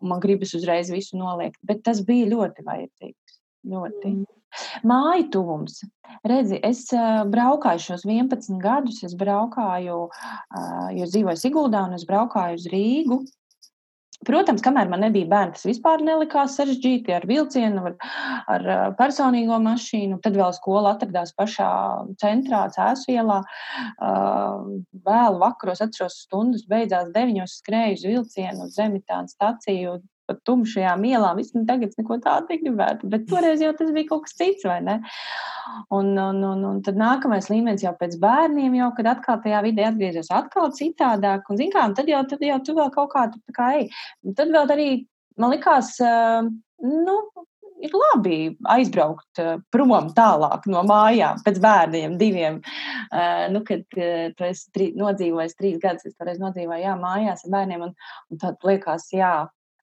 un 0.00 0.12
man 0.12 0.20
gribas 0.22 0.52
uzreiz 0.58 0.92
visu 0.92 1.20
noliegt. 1.20 1.60
Bet 1.66 1.84
tas 1.86 2.04
bija 2.06 2.28
ļoti 2.34 2.66
vajadzīgs. 2.66 3.40
Ļoti. 3.70 4.12
Mm. 4.12 4.39
Māju 4.86 5.26
tuvums. 5.34 5.80
Redzi, 6.26 6.58
es 6.66 6.86
braukāju 7.32 7.84
šos 7.84 8.06
11 8.08 8.58
gadus, 8.62 9.02
es 9.06 9.14
braukāju, 9.18 10.00
jo 10.98 11.10
dzīvoju 11.12 11.40
Siguldā 11.40 11.84
un 11.88 11.96
es 11.96 12.06
braukāju 12.08 12.58
uz 12.60 12.66
Rīgu. 12.72 13.22
Protams, 14.28 14.60
kamēr 14.60 14.88
man 14.92 15.00
nebija 15.00 15.24
bērni, 15.30 15.54
tas 15.56 15.64
vispār 15.64 16.02
nelikās 16.04 16.58
sarežģīti 16.58 17.14
ar 17.16 17.24
vilcienu, 17.28 17.86
ar, 17.88 17.94
ar 18.52 18.66
personīgo 18.98 19.56
mašīnu. 19.64 20.18
Tad 20.20 20.36
vēl 20.36 20.52
skola 20.52 20.92
atradās 20.92 21.32
pašā 21.38 21.70
centrā, 22.20 22.66
Cēsvielā. 22.74 23.38
Vēlu 25.08 25.40
vakaros 25.40 25.80
atceros 25.86 26.18
stundas, 26.26 26.66
beidzās 26.68 27.08
deviņos 27.16 27.56
skrēju 27.62 27.96
uz 27.96 28.04
vilcienu, 28.10 28.68
uz 28.68 28.76
Zemitānu 28.76 29.32
staciju, 29.32 29.96
pa 30.30 30.38
tumšajām 30.46 31.04
ielām. 31.10 31.42
Es 31.42 31.50
nu, 31.56 31.66
tagad 31.68 31.96
neko 31.98 32.20
tādu 32.24 32.54
negribētu, 32.54 33.10
bet 33.10 33.26
toreiz 33.30 33.62
jau 33.64 33.74
tas 33.76 33.90
bija 33.96 34.12
kaut 34.12 34.28
kas 34.28 34.38
cits, 34.38 34.64
vai 34.68 34.78
ne? 34.86 35.00
Un, 35.94 36.12
un, 36.14 36.40
un, 36.46 36.64
un 36.70 36.80
tad 36.86 36.98
nākamais 37.00 37.50
līmenis 37.50 37.84
jau 37.84 37.92
pēc 37.98 38.16
bērniem, 38.22 38.78
jau, 38.80 38.90
kad 38.96 39.12
atkal 39.16 39.42
tajā 39.44 39.60
vidē 39.66 39.90
atgriezies 39.90 40.32
atkal 40.34 40.72
citādāk, 40.76 41.50
un, 41.50 41.60
zin 41.60 41.74
kā, 41.74 41.84
un 41.90 41.98
tad 41.98 42.10
jau, 42.10 42.22
tad 42.30 42.42
jau 42.46 42.58
tu 42.66 42.78
vēl 42.78 42.90
kaut 42.94 43.12
kā, 43.14 43.28
tu 43.32 43.42
tā 43.50 43.56
kā 43.56 43.70
ej. 43.80 43.86
Un 44.26 44.38
tad 44.38 44.54
vēl 44.54 44.74
arī, 44.74 44.90
man 45.40 45.54
likās, 45.54 45.96
nu, 46.80 47.16
ir 47.80 47.94
labi 47.96 48.38
aizbraukt 48.74 49.40
prom 49.72 49.94
tālāk 50.16 50.66
no 50.70 50.82
mājām 50.86 51.40
pēc 51.44 51.60
bērniem, 51.62 52.16
diviem. 52.20 52.60
Uh, 53.10 53.46
nu, 53.54 53.62
kad 53.66 53.84
uh, 53.96 54.28
tu 54.36 54.46
esi 54.46 54.68
trī, 54.74 54.90
nodzīvojis 54.98 55.56
trīs 55.58 55.80
gadus, 55.82 56.06
es 56.10 56.18
toreiz 56.18 56.40
nodzīvoju, 56.42 56.82
jā, 56.84 56.96
mājās 57.00 57.46
ar 57.46 57.56
bērniem, 57.56 57.88
un, 57.88 57.96
un 58.30 58.42
tad 58.42 58.60
liekas, 58.66 59.08
jā, 59.16 59.34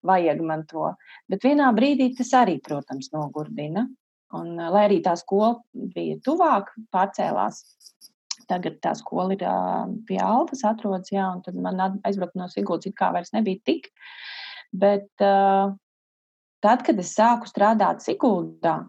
vajag 0.05 0.41
man 0.45 0.65
to. 0.69 0.91
Bet 1.29 1.45
vienā 1.45 1.69
brīdī 1.75 2.11
tas 2.17 2.33
arī, 2.37 2.57
protams, 2.63 3.11
nogurdina. 3.13 3.87
Un, 4.35 4.59
eh, 4.59 4.69
lai 4.73 4.87
arī 4.89 5.01
tā 5.03 5.15
skola 5.17 5.55
bija 5.73 6.17
tuvāk, 6.25 6.73
pārcēlās. 6.93 7.63
Tagad 8.47 8.79
tā 8.79 8.93
skola 8.95 9.33
ir 9.35 9.41
pie 10.07 10.19
Alfas, 10.23 10.63
atrodas, 10.63 11.09
jā, 11.11 11.25
un 11.35 11.41
tad 11.43 11.55
man 11.55 11.99
aizbraukt 12.07 12.35
no 12.39 12.47
Siguldas 12.47 12.87
it 12.87 12.95
kā 12.95 13.11
vairs 13.11 13.33
nebija 13.33 13.59
tik. 13.65 13.89
Bet 14.71 15.09
uh, 15.19 15.73
tad, 16.63 16.85
kad 16.87 16.99
es 16.99 17.11
sāku 17.11 17.49
strādāt 17.49 17.99
Siguldā, 18.05 18.85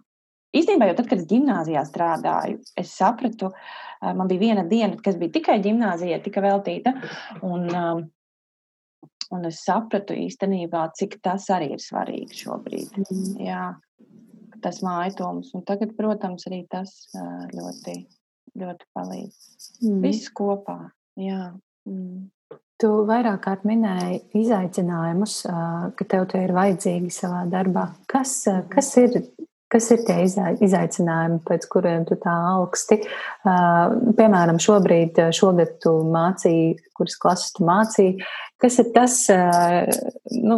Īstenībā 0.56 0.86
jau 0.88 0.96
tad, 0.96 1.08
kad 1.10 1.20
es 1.20 1.26
gimnājā 1.28 1.82
strādāju, 1.84 2.62
es 2.80 2.92
sapratu, 2.96 3.50
man 4.00 4.30
bija 4.30 4.40
viena 4.40 4.62
diena, 4.68 4.96
kas 5.04 5.18
bija 5.20 5.34
tikai 5.34 5.58
gimnājai, 5.64 6.16
tika 6.24 6.40
veltīta. 6.40 6.94
Un, 7.44 7.68
Un 9.34 9.44
es 9.48 9.60
sapratu 9.66 10.16
īstenībā, 10.16 10.86
cik 10.96 11.18
tas 11.24 11.48
arī 11.52 11.74
ir 11.74 11.82
svarīgi 11.84 12.42
šobrīd. 12.44 12.96
Mm. 13.04 13.34
Jā, 13.44 13.64
tas 14.64 14.80
mājtums. 14.86 15.52
Un 15.58 15.66
tagad, 15.68 15.92
protams, 15.98 16.46
arī 16.48 16.62
tas 16.72 16.94
ļoti, 17.52 17.98
ļoti 18.58 18.90
palīdz. 18.96 19.38
Mm. 19.84 20.00
Viss 20.06 20.32
kopā. 20.32 20.80
Jā. 21.20 21.52
Mm. 21.88 22.28
Tu 22.78 22.88
vairāk 23.08 23.40
kārt 23.42 23.64
minēji 23.66 24.22
izaicinājumus, 24.38 25.40
ka 25.98 26.04
tev 26.06 26.28
tie 26.30 26.44
ir 26.46 26.54
vajadzīgi 26.54 27.10
savā 27.10 27.42
darbā. 27.50 27.88
Kas, 28.06 28.44
kas 28.70 28.92
ir 29.02 29.18
Kas 29.68 29.90
ir 29.92 30.00
tie 30.08 30.22
izaicinājumi, 30.64 31.42
pēc 31.44 31.66
kuriem 31.68 32.06
tu 32.08 32.16
tā 32.22 32.32
augsti? 32.54 33.02
Piemēram, 33.44 34.56
šobrīd, 34.64 35.20
šogad 35.36 35.74
tu 35.84 35.92
mācīji, 36.08 36.78
kuras 36.96 37.16
klases 37.20 37.52
tu 37.52 37.66
mācīji. 37.68 38.14
Kas 38.58 38.78
ir 38.82 38.88
tas, 38.94 39.20
nu, 40.34 40.56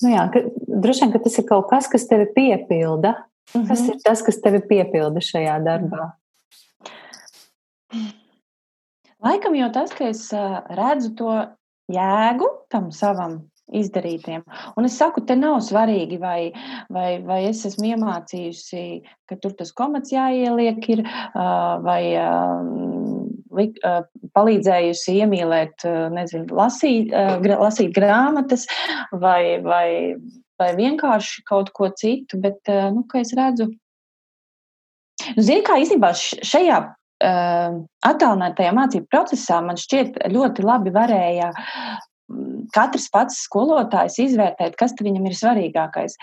nu 0.00 0.12
jā, 0.14 0.22
ka, 0.32 0.44
droši 0.56 1.04
vien, 1.04 1.12
ka 1.12 1.20
tas 1.26 1.36
ir 1.38 1.46
kaut 1.48 1.68
kas, 1.72 1.90
kas 1.92 2.08
tevi 2.08 2.30
piepilda. 2.36 3.16
Mm 3.50 3.60
-hmm. 3.60 3.68
Kas 3.68 3.88
ir 3.88 3.96
tas, 4.04 4.22
kas 4.22 4.40
tevi 4.40 4.60
piepilda 4.60 5.20
šajā 5.20 5.58
darbā? 5.64 6.12
Laikam 9.20 9.54
jau 9.54 9.72
tas, 9.72 9.92
ka 9.92 10.08
es 10.08 10.30
redzu 10.70 11.14
to 11.16 11.32
jēgu 11.92 12.48
tam 12.68 12.90
savam 12.92 13.50
izdarītiem. 13.70 14.42
Un 14.76 14.84
es 14.88 14.96
saku, 14.98 15.22
te 15.26 15.36
nav 15.38 15.60
svarīgi, 15.66 16.18
vai, 16.20 16.52
vai, 16.90 17.20
vai 17.26 17.44
es 17.50 17.62
esmu 17.68 17.92
iemācījusi, 17.92 19.02
ka 19.30 19.38
tur 19.42 19.54
tas 19.58 19.72
komats 19.76 20.12
jāieliek, 20.14 20.88
ir, 20.94 21.04
vai 21.86 22.02
li, 23.58 23.66
palīdzējusi 24.40 25.18
iemīlēt, 25.20 25.86
nezinu, 26.16 26.48
lasīt, 26.56 27.12
lasīt 27.44 27.92
grāmatas, 27.94 28.66
vai, 29.12 29.60
vai, 29.62 30.16
vai 30.58 30.72
vienkārši 30.80 31.44
kaut 31.48 31.70
ko 31.76 31.92
citu, 31.92 32.40
bet, 32.40 32.64
nu, 32.96 33.04
ka 33.10 33.22
es 33.22 33.36
redzu. 33.36 33.68
Nu, 33.70 33.78
Zini, 35.36 35.62
kā 35.66 35.76
īstenībā 35.80 36.14
šajā 36.16 36.78
attālinātajā 37.20 38.70
mācību 38.76 39.10
procesā 39.12 39.58
man 39.64 39.76
šķiet 39.80 40.22
ļoti 40.32 40.64
labi 40.64 40.92
varēja 40.94 41.50
katrs 42.74 43.08
pats 43.12 43.42
skolotājs 43.44 44.20
izvērtēt, 44.22 44.76
kas 44.80 44.94
viņam 45.00 45.26
ir 45.28 45.36
svarīgākais. 45.36 46.16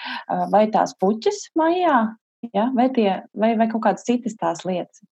Vai 0.54 0.66
tās 0.74 0.96
puķis 1.02 1.50
mājā, 1.60 2.00
ja? 2.54 2.66
vai, 2.78 2.88
tie, 2.96 3.10
vai, 3.38 3.54
vai 3.60 3.68
kaut 3.72 3.84
kādas 3.86 4.08
citas 4.08 4.38
tās 4.40 4.64
lietas. 4.66 5.04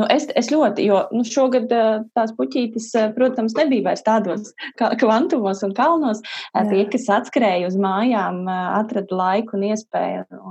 Nu, 0.00 0.08
es, 0.10 0.26
es 0.38 0.50
ļoti, 0.52 0.86
jo 0.88 1.04
nu, 1.14 1.24
šogad 1.28 1.70
tās 2.16 2.34
puķītes, 2.38 2.90
protams, 3.16 3.56
nebija 3.58 3.90
vairs 3.90 4.04
tādos 4.06 4.52
kvantumos 4.80 5.62
un 5.66 5.76
kalnos. 5.76 6.24
Jā. 6.54 6.66
Tie, 6.72 6.82
kas 6.92 7.08
atskrēja 7.20 7.70
uz 7.70 7.78
mājām, 7.80 8.44
atrada 8.50 9.22
laiku 9.22 9.58
un 9.58 9.70
iespēju. 9.70 10.42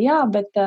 Jā, 0.00 0.20
bet 0.32 0.62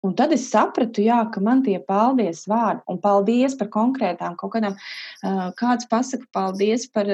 Un 0.00 0.14
tad 0.16 0.32
es 0.32 0.46
sapratu, 0.48 1.02
jā, 1.04 1.18
ka 1.32 1.42
man 1.44 1.60
tie 1.64 1.76
paldies 1.84 2.46
vārdi, 2.48 2.80
un 2.88 3.00
paldies 3.02 3.56
par 3.60 3.68
konkrētām 3.74 4.36
kaut 4.40 4.54
kādām, 4.54 4.78
kāds 5.60 5.88
pasaka 5.90 6.24
paldies 6.32 6.86
par, 6.88 7.10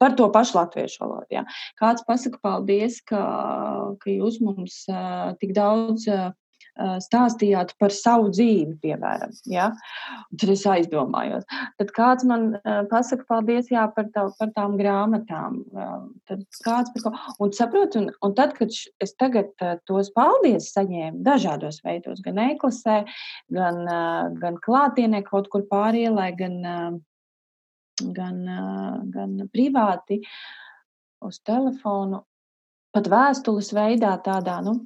par 0.00 0.16
to 0.16 0.30
pašu 0.32 0.56
latviešu 0.56 1.02
valodu. 1.04 1.28
Jā. 1.36 1.42
Kāds 1.80 2.06
pasaka 2.08 2.40
paldies, 2.40 3.02
ka, 3.04 3.20
ka 4.00 4.14
jūs 4.14 4.40
mums 4.40 4.78
tik 5.42 5.52
daudz 5.58 6.08
stāstījāt 6.78 7.74
par 7.80 7.92
savu 7.92 8.30
dzīvi, 8.32 8.78
piemēram. 8.82 9.34
Ja? 9.50 9.68
Tad 10.40 10.52
es 10.54 10.64
aizdomājos. 10.68 11.44
Tad 11.80 11.92
kāds 11.96 12.24
man 12.28 12.54
pasaka 12.90 13.26
paldies 13.28 13.68
jā, 13.72 13.84
par, 13.92 14.08
tā, 14.14 14.24
par 14.38 14.52
tām 14.56 14.78
grāmatām. 14.80 15.60
Tad 16.30 16.46
kāds 16.64 16.94
par 16.94 17.04
ko. 17.04 17.12
Un 17.44 17.52
saprotu, 17.56 18.00
un, 18.00 18.10
un 18.24 18.34
tad, 18.38 18.56
kad 18.56 18.72
es 18.72 19.14
tagad 19.20 19.52
tos 19.88 20.12
paldies 20.16 20.72
saņēmu 20.72 21.22
dažādos 21.26 21.82
veidos, 21.84 22.24
gan 22.24 22.40
e-klasē, 22.48 23.02
gan, 23.52 23.84
gan 24.40 24.58
klātienē 24.64 25.22
kaut 25.28 25.52
kur 25.52 25.66
pārielē, 25.68 26.30
gan, 26.38 26.58
gan, 28.16 28.42
gan 29.12 29.38
privāti 29.52 30.22
uz 31.22 31.38
telefonu, 31.46 32.24
pat 32.92 33.08
vēstules 33.12 33.70
veidā 33.76 34.16
tādā, 34.24 34.58
nu, 34.64 34.80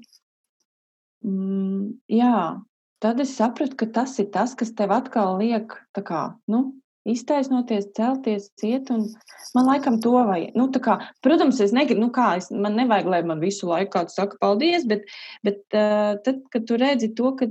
Mm, 1.25 1.97
jā, 2.13 2.39
tad 3.03 3.21
es 3.23 3.37
sapratu, 3.39 3.77
ka 3.81 3.89
tas 4.01 4.19
ir 4.23 4.29
tas, 4.35 4.55
kas 4.59 4.75
tev 4.77 4.93
atkal 4.95 5.39
liek 5.41 5.73
kā, 5.97 6.25
nu, 6.51 6.75
iztaisnoties, 7.07 7.87
celties, 7.97 8.51
ciet. 8.61 8.91
Man 9.55 9.69
laikam 9.69 10.01
to 10.03 10.17
vajag. 10.17 10.57
Nu, 10.59 10.67
kā, 10.83 10.99
protams, 11.25 11.61
es 11.63 11.75
negribu, 11.77 12.03
nu, 12.07 12.11
kā 12.15 12.33
es, 12.41 12.51
man 12.51 12.77
nevajag, 12.79 13.11
lai 13.13 13.23
man 13.27 13.43
visu 13.43 13.71
laiku 13.71 13.95
kāds 13.99 14.19
saka 14.19 14.39
paldies, 14.43 14.87
bet, 14.89 15.07
bet 15.47 15.63
uh, 15.77 16.19
tad, 16.27 16.43
kad 16.53 16.69
tu 16.69 16.79
redzi 16.81 17.15
to, 17.17 17.33
ka. 17.39 17.51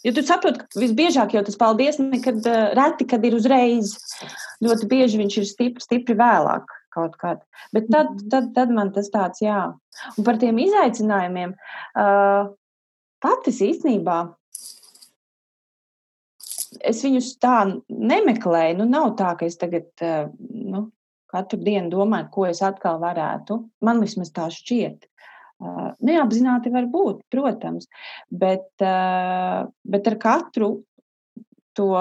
Jo 0.00 0.14
tu 0.16 0.22
saproti, 0.24 0.62
ka 0.62 0.80
visbiežāk 0.80 1.34
jau 1.36 1.42
tas 1.44 1.58
paldies 1.60 1.98
nekad 2.00 2.38
uh, 2.48 2.70
reti, 2.76 3.04
kad 3.08 3.24
ir 3.26 3.36
uzreiz. 3.36 3.98
Ļoti 4.64 4.88
bieži 4.88 5.20
viņš 5.20 5.36
ir 5.36 5.48
stipri, 5.48 5.84
stipri 5.84 6.16
vēlāk 6.16 6.72
kaut 6.90 7.18
kad. 7.20 7.42
Bet 7.74 7.90
tad, 7.92 8.14
mhm. 8.16 8.30
tad, 8.32 8.48
tad 8.56 8.72
man 8.74 8.94
tas 8.96 9.10
tāds, 9.12 9.42
jā. 9.44 9.60
Un 10.16 10.26
par 10.26 10.40
tiem 10.40 10.58
izaicinājumiem. 10.64 11.52
Uh, 11.92 12.50
Patis 13.20 13.60
īstenībā 13.64 14.20
es 16.86 17.02
viņus 17.04 17.34
tā 17.42 17.56
nemeklēju. 17.88 18.78
Nu, 18.80 18.88
nav 18.88 19.14
tā, 19.18 19.34
ka 19.38 19.48
es 19.48 19.58
tagad 19.60 19.90
eh, 20.04 20.30
nu, 20.50 20.86
katru 21.30 21.60
dienu 21.62 21.92
domāju, 21.92 22.30
ko 22.34 22.46
es 22.50 22.62
atkal 22.64 23.00
varētu. 23.02 23.60
Man 23.84 24.02
vismaz 24.02 24.32
tā 24.36 24.48
šķiet. 24.54 25.06
Eh, 25.60 25.90
neapzināti 26.08 26.72
var 26.72 26.88
būt, 26.90 27.24
protams, 27.32 27.90
bet, 28.30 28.70
eh, 28.80 29.66
bet 29.84 30.10
ar 30.12 30.18
katru 30.22 30.72
to 31.76 31.92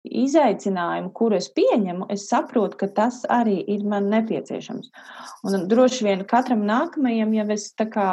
izaicinājumu, 0.00 1.12
kuru 1.12 1.36
es 1.36 1.50
pieņemu, 1.52 2.06
es 2.12 2.24
saprotu, 2.30 2.78
ka 2.80 2.88
tas 2.96 3.20
arī 3.28 3.58
ir 3.68 3.84
man 3.84 4.08
nepieciešams. 4.12 4.88
Un 5.44 5.66
droši 5.68 6.06
vien 6.06 6.24
katram 6.28 6.64
nākamajam, 6.68 7.34
ja 7.36 7.44
es 7.52 7.68
tā 7.76 7.84
kā 7.92 8.10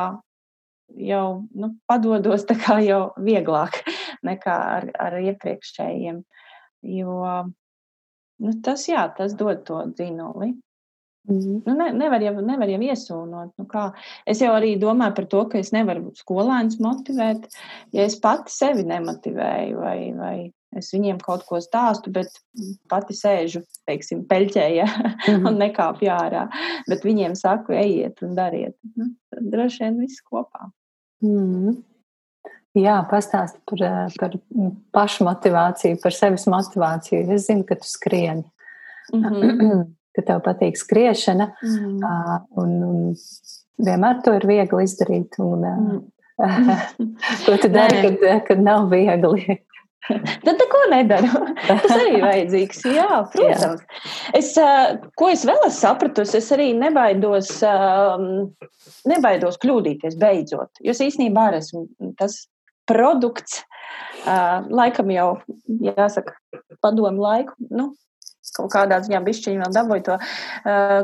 jau 0.98 1.46
nu, 1.54 1.72
padodos 1.88 2.46
jau 2.86 3.02
vieglāk 3.18 3.84
nekā 4.30 4.58
ar, 4.78 4.92
ar 5.00 5.20
iepriekšējiem. 5.20 6.24
Jo 6.88 7.22
nu, 8.44 8.54
tas, 8.64 8.88
jā, 8.90 9.08
tas 9.18 9.36
dod 9.38 9.66
to 9.66 9.84
dzinuli. 9.94 10.54
Mm 11.28 11.40
-hmm. 11.40 11.62
nu, 11.66 11.74
ne, 11.76 11.92
nevar, 11.92 12.22
jau, 12.22 12.42
nevar 12.42 12.70
jau 12.70 12.82
iesūnot. 12.82 13.52
Nu, 13.58 13.66
kā. 13.66 13.92
es 14.26 14.42
jau 14.42 14.54
arī 14.54 14.78
domāju 14.80 15.16
par 15.16 15.26
to, 15.26 15.46
ka 15.46 15.58
es 15.58 15.72
nevaru 15.72 16.12
skolēnus 16.16 16.80
motivēt, 16.80 17.48
ja 17.92 18.04
es 18.04 18.20
pati 18.20 18.52
sevi 18.52 18.84
nemotivēju, 18.84 19.78
vai, 19.78 20.14
vai 20.14 20.52
es 20.78 20.94
viņiem 20.94 21.20
kaut 21.20 21.44
ko 21.46 21.60
stāstu, 21.60 22.12
bet 22.12 22.28
pati 22.90 23.14
sēžu, 23.14 23.62
teiksim, 23.86 24.24
peļķē, 24.28 24.68
ja, 24.76 24.86
mm 24.86 25.36
-hmm. 25.36 25.48
un 25.48 25.58
nekāpju 25.58 26.10
ārā. 26.10 26.48
Bet 26.88 27.04
viņiem 27.04 27.36
saku, 27.36 27.74
ejiet 27.74 28.22
un 28.22 28.36
dariet. 28.36 28.76
Nu, 28.96 29.12
droši 29.42 29.84
vien 29.84 30.00
viss 30.00 30.24
kopā. 30.24 30.72
Mm. 31.24 31.78
Jā, 32.78 32.98
pastāsti 33.10 33.58
par, 33.66 34.12
par 34.20 34.36
pašmotivāciju, 34.94 35.98
par 36.04 36.14
sevis 36.14 36.46
motivāciju. 36.50 37.24
Es 37.34 37.48
zinu, 37.48 37.66
ka 37.66 37.76
tu 37.80 37.88
skrieni, 37.90 38.46
mm 39.14 39.24
-hmm. 39.24 39.86
ka 40.16 40.22
tev 40.22 40.42
patīk 40.46 40.78
skriešana, 40.78 41.52
mm. 41.64 41.98
uh, 42.04 42.38
un, 42.62 42.84
un 42.84 43.16
vienmēr 43.78 44.22
to 44.24 44.34
ir 44.34 44.48
viegli 44.48 44.84
izdarīt. 44.84 45.40
Un, 45.40 45.66
mm. 45.66 46.02
ko 47.46 47.58
tu 47.62 47.68
dari, 47.70 48.02
kad, 48.02 48.44
kad 48.48 48.62
nav 48.62 48.90
viegli? 48.90 49.58
Tad 50.46 50.56
neko 50.56 50.82
nedaru. 50.92 51.30
Tas 51.68 51.86
arī 51.92 52.18
ir 52.18 52.26
vajadzīgs. 52.26 52.84
Jā, 52.96 53.22
protams. 53.34 53.84
Jā. 53.84 54.04
Es, 54.40 54.52
ko 55.20 55.32
es 55.34 55.46
vēl 55.48 55.60
esmu 55.68 55.80
sapratusi, 55.80 56.38
es 56.40 56.50
arī 56.56 56.70
nebaidos, 56.78 57.52
nebaidos 59.10 59.60
kļūdīties 59.64 60.20
beidzot. 60.22 60.84
Jo 60.84 60.96
es 60.96 61.04
īstenībā 61.04 61.50
arī 61.52 61.62
esmu 61.64 61.88
tas 62.20 62.46
produkts, 62.88 63.62
laikam 64.26 65.12
jau, 65.12 65.30
jāsaka, 65.84 66.36
padomu 66.84 67.26
laiku. 67.26 67.58
Nu, 67.68 67.90
kaut 68.56 68.72
kādā 68.72 69.02
ziņā 69.04 69.20
bišķiņi 69.26 69.60
vēl 69.60 69.76
dabūju 69.76 70.06
to, 70.08 70.16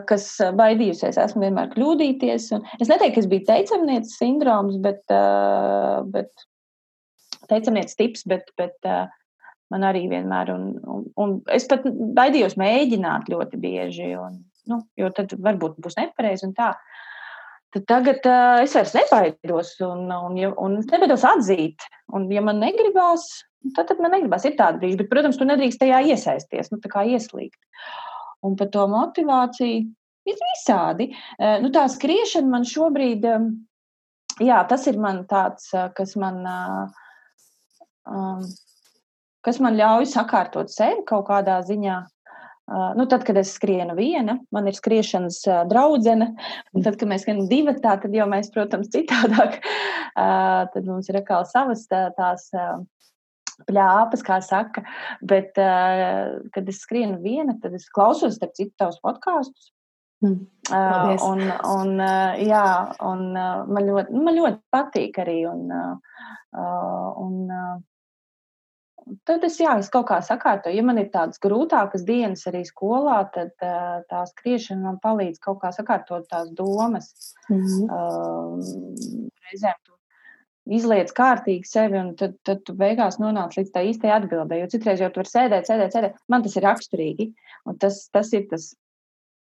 kas 0.10 0.29
baidījusies. 0.60 1.19
Esmu 1.25 1.43
vienmēr 1.43 1.73
kļūdīties. 1.75 2.49
Un 2.56 2.63
es 2.79 2.88
neteiktu, 2.88 3.17
ka 3.17 3.23
es 3.23 3.29
biju 3.32 3.47
teicamnieces 3.49 4.17
sindroms, 4.21 4.79
bet, 4.84 5.03
bet 6.15 6.47
teicamnieces 7.54 8.00
tips, 8.00 8.26
bet, 8.30 8.50
bet 8.60 8.76
man 9.74 9.86
arī 9.88 10.06
vienmēr, 10.12 10.52
un, 10.54 10.68
un, 10.84 11.06
un 11.20 11.38
es 11.54 11.66
pat 11.70 11.86
baidījos 11.88 12.58
mēģināt 12.60 13.32
ļoti 13.34 13.60
bieži, 13.62 14.12
un, 14.20 14.44
nu, 14.70 14.84
jo 15.00 15.10
tad 15.16 15.34
varbūt 15.34 15.80
būs 15.84 15.98
nepareizi 16.00 16.48
un 16.50 16.54
tā. 16.58 16.74
Tad 17.74 17.88
tagad 17.89 18.28
uh, 18.30 18.60
es 18.62 18.76
vairs 18.78 18.94
nebaidos, 18.94 19.74
un, 19.82 20.06
un, 20.13 20.38
un, 20.62 20.78
es 20.78 20.92
nebaidos 20.92 21.26
atzīt. 21.26 21.82
Un, 22.13 22.28
ja 22.30 22.44
man 22.46 22.62
negribās, 22.62 23.26
tad, 23.74 23.88
tad 23.89 24.04
man 24.04 24.13
negribās. 24.13 24.46
Ir 24.46 24.54
tāda 24.60 24.78
brīža, 24.78 25.00
bet, 25.02 25.10
protams, 25.10 25.39
tu 25.42 25.48
nedrīkst 25.50 25.82
tajā 25.82 26.04
iesaisties, 26.13 26.70
nu, 26.70 26.78
tā 26.84 26.92
kā 26.94 27.02
ieslīgt. 27.10 27.58
Un 28.46 28.60
par 28.60 28.70
to 28.70 28.86
motivāciju 28.92 29.88
ir 30.30 30.44
visādi. 30.52 31.10
Uh, 31.39 31.58
nu, 31.66 31.74
tā 31.74 31.88
skriešana 31.89 32.54
man 32.54 32.68
šobrīd, 32.70 33.26
um, 33.34 33.50
jā, 34.38 34.62
tas 34.70 34.86
ir 34.92 35.02
man 35.02 35.26
tāds, 35.32 35.74
kas 35.98 36.13
man. 36.22 36.44
Uh, 36.46 37.00
um, 38.10 38.44
kas 39.46 39.60
man 39.63 39.78
ļauj 39.80 40.10
sakārtot 40.13 40.72
sevi 40.74 41.06
kaut 41.10 41.28
kādā 41.30 41.60
ziņā. 41.68 42.02
Uh, 42.63 42.94
nu, 42.96 43.04
tad, 43.12 43.26
kad 43.28 43.36
es 43.36 43.52
skrienu 43.58 43.92
viena, 43.98 44.38
man 44.56 44.70
ir 44.72 44.78
skriešanas 44.78 45.42
uh, 45.50 45.63
draudzene, 45.68 46.30
un 46.72 46.86
tad, 46.86 46.96
kad 46.96 47.10
mēs 47.12 47.26
skrienam 47.26 47.50
divi, 47.52 47.74
tā, 47.84 47.98
tad 48.00 48.16
jau 48.16 48.28
mēs, 48.32 48.54
protams, 48.56 48.92
citādāk. 48.94 49.60
Uh, 50.13 50.68
tad 50.70 50.86
mums 50.86 51.08
ir 51.10 51.16
atkal 51.18 51.42
savas 51.50 51.88
tā, 51.89 52.04
tās 52.13 52.44
uh, 52.54 52.84
pļāpas, 53.66 54.22
kā 54.22 54.36
saka. 54.46 54.84
Bet, 55.26 55.58
uh, 55.58 56.36
kad 56.54 56.70
es 56.70 56.84
skrienu 56.86 57.18
viena, 57.24 57.56
tad 57.63 57.74
es 57.74 57.88
klausos, 57.89 58.36
starp 58.38 58.54
citu, 58.54 58.76
tavus 58.78 59.00
podkāstus. 59.02 59.72
Mm. 60.22 60.46
Uh, 60.70 61.16
un, 61.26 61.42
un, 61.68 61.96
uh, 61.98 62.38
jā, 62.39 62.68
un 63.04 63.26
uh, 63.34 63.66
man, 63.68 63.89
ļoti, 63.89 64.22
man 64.24 64.38
ļoti 64.38 64.62
patīk 64.72 65.18
arī. 65.26 65.39
Un, 65.50 65.66
uh, 65.74 67.10
un, 67.26 67.42
uh, 67.50 67.74
tad 69.28 69.44
es, 69.48 69.58
jā, 69.62 69.76
es 69.80 69.89
kaut 69.94 70.08
kā 70.10 70.20
sakārtoju. 70.26 70.76
Ja 70.78 70.84
man 70.86 71.00
ir 71.02 71.10
tādas 71.13 71.42
grūtākas 71.44 72.06
dienas 72.08 72.46
arī 72.50 72.63
skolā, 72.68 73.20
tad 73.34 73.54
uh, 73.66 74.04
tā 74.10 74.24
skriešana 74.30 74.84
man 74.88 75.00
palīdz 75.04 75.42
kaut 75.44 75.62
kā 75.63 75.74
sakārtot 75.76 76.28
tās 76.32 76.52
domas. 76.58 77.12
Mm 77.50 77.63
-hmm. 77.66 79.30
reizēm 79.48 79.80
tu 79.84 79.94
izliec 80.78 81.12
kārtīgi 81.12 81.68
sevi, 81.68 81.98
un 82.00 82.16
tad, 82.16 82.38
tad 82.44 82.63
tu 82.66 82.74
beigās 82.74 83.20
nonāc 83.20 83.58
līdz 83.58 83.72
tā 83.72 83.84
īstai 83.89 84.13
atbildē. 84.16 84.60
Jo 84.62 84.68
citreiz 84.72 85.00
jau 85.00 85.12
tur 85.12 85.28
sēdēt, 85.28 85.68
sēdēt, 85.68 85.92
sēdēt. 85.94 86.16
Man 86.28 86.44
tas 86.44 86.56
ir 86.56 86.63
raksturīgi, 86.63 87.34
un 87.66 87.78
tas, 87.78 88.10
tas 88.10 88.34
ir 88.34 88.48
tas 88.50 88.76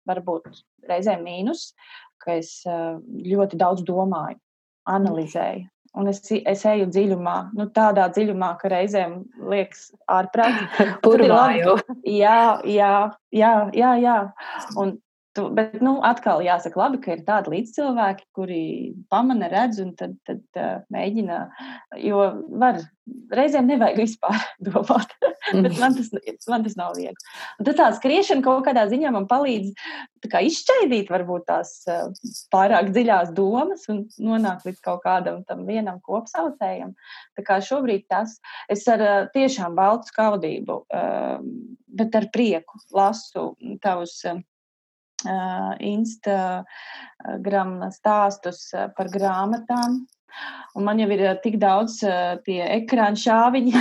varbūt 0.10 0.50
reizēm 0.90 1.24
mīnus, 1.24 1.74
ka 2.18 2.40
es 2.40 2.64
uh, 2.66 2.98
ļoti 3.04 3.58
daudz 3.58 3.84
domāju, 3.84 4.40
analizēju 4.86 5.73
un 6.00 6.10
es, 6.10 6.22
es 6.32 6.66
eju 6.70 6.88
dziļumā, 6.90 7.36
nu, 7.58 7.68
tādā 7.76 8.08
dziļumā, 8.14 8.54
ka 8.62 8.72
reizēm 8.74 9.20
liekas 9.52 9.88
ārprātīgi. 10.10 10.90
Tur 11.06 11.24
ir 11.24 11.34
labi. 11.34 11.78
Jā, 12.10 12.60
jā, 12.66 12.94
jā, 13.36 13.54
jā, 13.78 13.96
jā. 14.02 14.18
Un 14.82 14.98
Tu, 15.34 15.44
bet, 15.58 15.80
nu, 15.82 15.96
atkal 16.06 16.44
jāsaka, 16.46 16.78
labi, 16.78 17.00
ka 17.02 17.16
ir 17.16 17.24
tādi 17.26 17.56
līdzcilvēki, 17.56 18.28
kuri 18.38 18.64
pamana, 19.10 19.48
redz 19.50 19.80
un 19.82 19.96
tad, 19.98 20.14
tad 20.30 20.44
uh, 20.62 20.84
mēģina. 20.94 21.40
Jo 21.98 22.28
var, 22.62 22.78
reizēm 23.34 23.66
nevajag 23.72 23.98
vispār 24.04 24.38
domāt, 24.68 25.16
bet 25.50 25.80
man 25.82 25.98
tas, 25.98 26.12
man 26.52 26.68
tas 26.68 26.78
nav 26.78 26.94
viegli. 27.00 27.18
Un 27.58 27.66
tad 27.66 27.80
tā 27.82 27.90
skriešana 27.98 28.46
kaut 28.46 28.62
kādā 28.70 28.86
ziņā 28.94 29.16
man 29.16 29.26
palīdz 29.32 29.74
kā, 30.30 30.44
izšķaidīt 30.46 31.10
varbūt 31.10 31.50
tās 31.50 31.74
uh, 31.90 32.14
pārāk 32.54 32.94
dziļās 32.94 33.34
domas 33.34 33.90
un 33.90 34.06
nonākt 34.22 34.70
līdz 34.70 34.86
kaut 34.86 35.02
kādam 35.08 35.42
tam 35.50 35.66
vienam 35.66 35.98
kopsaucējam. 36.06 36.94
Tā 37.34 37.50
kā 37.50 37.58
šobrīd 37.58 38.06
tas, 38.06 38.38
es 38.70 38.86
ar 38.86 39.02
uh, 39.02 39.20
tiešām 39.34 39.74
baltu 39.82 40.14
skaudību, 40.14 40.82
uh, 40.94 41.44
bet 41.90 42.22
ar 42.22 42.30
prieku 42.30 42.86
lasu 42.94 43.56
tavus. 43.82 44.20
Uh, 44.30 44.38
uh, 44.38 44.50
Instagram 45.26 47.74
stāstus 47.96 48.60
par 48.98 49.08
grāmatām. 49.14 50.02
Un 50.74 50.88
man 50.88 50.98
jau 50.98 51.06
ir 51.14 51.22
tik 51.44 51.60
daudz 51.62 52.00
uh, 52.02 52.40
tie 52.48 52.64
ekrāna 52.66 53.20
šāviņi. 53.20 53.74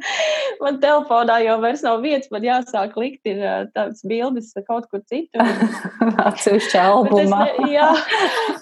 man 0.64 0.76
telefonā 0.82 1.38
jau 1.40 1.54
vairs 1.62 1.84
nav 1.86 2.02
vietas, 2.04 2.28
man 2.34 2.44
jāsāk 2.44 2.98
likt 3.00 3.30
ir 3.30 3.40
uh, 3.40 3.62
tādas 3.72 4.04
bildes 4.04 4.50
kaut 4.68 4.84
kur 4.92 5.00
citur. 5.08 5.40
Atsevišķi 6.28 6.80
albumā. 6.82 7.40
Es, 7.54 7.72
jā, 7.72 7.88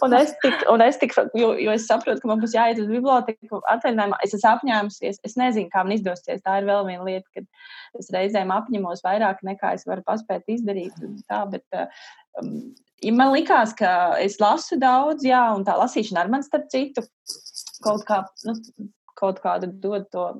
un 0.06 0.14
es 0.20 0.34
tik, 0.44 0.62
un 0.70 0.86
es 0.86 1.02
tik, 1.02 1.16
jo, 1.34 1.50
jo 1.58 1.74
es 1.74 1.88
saprotu, 1.90 2.22
ka 2.22 2.30
man 2.30 2.42
būs 2.44 2.54
jāiet 2.54 2.78
uz 2.84 2.90
biblioteku 2.92 3.58
atvaļinājumā. 3.74 4.22
Es 4.22 4.38
esmu 4.38 4.52
apņēmusies, 4.54 5.22
es 5.26 5.38
nezinu, 5.40 5.72
kā 5.74 5.82
man 5.82 5.98
izdosies. 5.98 6.44
Tā 6.46 6.60
ir 6.60 6.70
vēl 6.70 6.86
viena 6.92 7.08
lieta, 7.10 7.26
kad 7.34 7.98
es 7.98 8.14
reizēm 8.14 8.54
apņemos 8.54 9.02
vairāk 9.02 9.42
nekā 9.46 9.74
es 9.74 9.88
varu 9.90 10.06
paspēt 10.06 10.46
izdarīt. 10.54 10.94
Tā, 11.26 11.42
bet, 11.50 11.66
Um, 12.42 12.74
ja 13.02 13.12
man 13.16 13.32
likās, 13.34 13.74
ka 13.76 13.90
es 14.22 14.38
lasu 14.42 14.78
daudz, 14.80 15.24
jā, 15.26 15.42
un 15.56 15.64
tā 15.66 15.76
lasīšana 15.80 16.24
ar 16.24 16.32
mani 16.32 16.46
starp 16.46 16.68
citu 16.72 17.04
kaut, 17.84 18.04
kā, 18.08 18.22
nu, 18.46 18.56
kaut 19.18 19.40
kādu 19.44 19.70
dod 19.82 20.08
to 20.12 20.30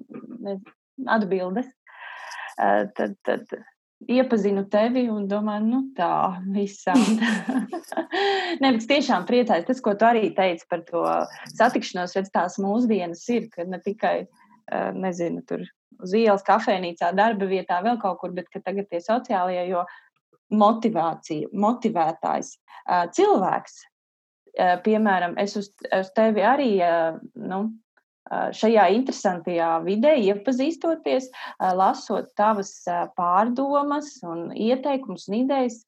ne, 0.44 0.58
atbildes. 1.10 1.68
Uh, 2.54 2.86
tad, 2.94 3.16
tad 3.26 3.50
iepazinu 4.10 4.64
tevi 4.70 5.06
un 5.10 5.26
domāju, 5.30 5.66
nu 5.66 5.80
tā, 5.96 6.38
visam. 6.54 7.00
Nē, 8.62 8.70
bet 8.76 8.86
tiešām 8.90 9.26
priecājos 9.26 9.66
tas, 9.70 9.80
ko 9.82 9.96
tu 9.98 10.06
arī 10.06 10.28
teici 10.36 10.68
par 10.70 10.84
to 10.86 11.02
satikšanos, 11.56 12.14
redz 12.18 12.30
tās 12.34 12.60
mūsdienas 12.62 13.24
ir, 13.34 13.48
ka 13.50 13.66
ne 13.66 13.80
tikai, 13.82 14.16
uh, 14.28 14.90
nezinu, 14.94 15.42
tur 15.48 15.64
uz 16.02 16.14
ielas, 16.16 16.44
kafejnīcā, 16.46 17.10
darba 17.16 17.48
vietā, 17.48 17.80
vēl 17.84 17.98
kaut 18.02 18.20
kur, 18.20 18.34
bet 18.36 18.50
tagad 18.54 18.88
tie 18.90 19.00
sociālie, 19.02 19.62
jo 19.70 19.84
motivācija, 20.52 21.48
motivētājs 21.52 22.57
cilvēks. 23.16 23.80
Piemēram, 24.85 25.38
es 25.40 25.57
uz, 25.59 25.72
uz 25.90 26.11
tevi 26.14 26.44
arī 26.46 26.76
nu, 27.35 27.64
šajā 28.30 28.85
interesantajā 28.96 29.70
vidē 29.85 30.14
iepazīstoties, 30.30 31.26
lasot 31.76 32.30
tavas 32.38 32.70
pārdomas 33.18 34.14
un 34.24 34.46
ieteikumus 34.54 35.28
un 35.28 35.40
idejas. 35.42 35.83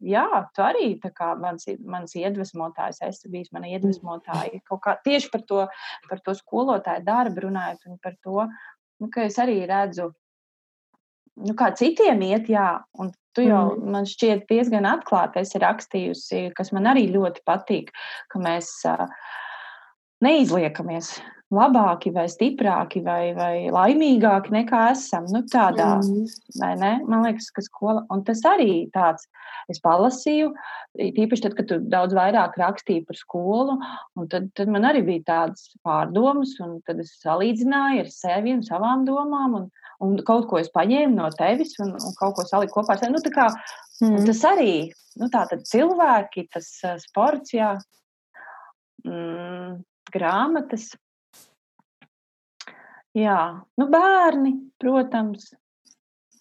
Jā, 0.00 0.28
tu 0.56 0.64
arī 0.64 0.94
mans, 1.42 1.66
mans 1.84 2.14
iedvesmotājs, 2.16 3.02
esi 3.04 3.28
bijis 3.28 3.52
mana 3.52 3.68
iedvesmotāja. 3.74 4.62
Kaut 4.64 4.80
kā 4.86 4.96
tieši 5.04 5.28
par 5.34 5.42
to, 5.44 5.66
par 6.08 6.22
to 6.24 6.32
skolotāju 6.38 7.04
darbu 7.04 7.48
runājot 7.48 7.84
un 7.90 7.98
par 8.00 8.16
to, 8.24 8.46
nu, 9.02 9.10
ka 9.12 9.26
es 9.28 9.36
arī 9.42 9.66
redzu 9.68 10.08
nu, 11.42 11.54
kā 11.58 11.70
citiem 11.78 12.22
iet, 12.26 12.48
jā, 12.52 12.68
un 13.00 13.12
tu 13.34 13.44
jau 13.46 13.64
mm. 13.74 13.94
man 13.94 14.08
šķiet 14.08 14.44
diezgan 14.50 14.86
atklāti 14.88 15.42
esi 15.42 15.60
rakstījusi, 15.62 16.44
kas 16.56 16.70
man 16.76 16.90
arī 16.92 17.08
ļoti 17.14 17.42
patīk, 17.48 17.90
ka 18.30 18.42
mēs 18.42 18.70
uh, 18.90 19.08
neizliekamies 20.24 21.16
labāki 21.54 22.10
vai 22.14 22.24
stiprāki 22.30 23.02
vai, 23.04 23.32
vai 23.36 23.68
laimīgāki 23.72 24.52
nekā 24.54 24.80
esam. 24.92 25.26
Nu, 25.32 25.44
tādā, 25.50 25.94
mm. 26.00 26.24
vai 26.60 26.72
ne? 26.80 26.92
Man 27.08 27.24
liekas, 27.26 27.50
ka 27.54 27.64
skola, 27.64 28.04
un 28.12 28.24
tas 28.26 28.42
arī 28.48 28.86
tāds, 28.94 29.28
es 29.72 29.80
palasīju, 29.84 30.50
tīpaši 30.98 31.46
tad, 31.46 31.56
kad 31.58 31.70
tu 31.70 31.78
daudz 31.92 32.16
vairāk 32.16 32.58
rakstīji 32.60 33.04
par 33.08 33.18
skolu, 33.18 33.78
un 34.18 34.28
tad, 34.32 34.50
tad 34.58 34.72
man 34.72 34.86
arī 34.88 35.04
bija 35.06 35.24
tādas 35.30 35.70
pārdomas, 35.86 36.56
un 36.64 36.76
tad 36.86 37.00
es 37.04 37.14
salīdzināju 37.22 38.04
ar 38.04 38.12
sevi 38.12 38.54
un 38.56 38.62
savām 38.66 39.06
domām, 39.08 39.56
un, 39.60 39.70
un 40.04 40.18
kaut 40.26 40.50
ko 40.50 40.60
es 40.60 40.70
paņēmu 40.74 41.16
no 41.16 41.30
tevis 41.38 41.78
un, 41.82 41.94
un 41.96 42.18
kaut 42.18 42.36
ko 42.38 42.46
saliku 42.48 42.80
kopā 42.80 42.96
ar 42.96 43.02
sevi. 43.02 43.16
Nu, 43.16 43.24
kā, 43.34 43.48
mm. 44.02 44.20
Tas 44.28 44.44
arī 44.52 44.74
nu, 45.20 45.30
cilvēki, 45.72 46.48
tas 46.52 46.70
uh, 46.84 46.98
sports, 47.02 47.54
jā, 47.56 47.74
mm, 49.06 49.82
grāmatas. 50.14 50.92
Jā, 53.14 53.40
nu, 53.78 53.88
bērni, 53.92 54.56
protams. 54.82 55.52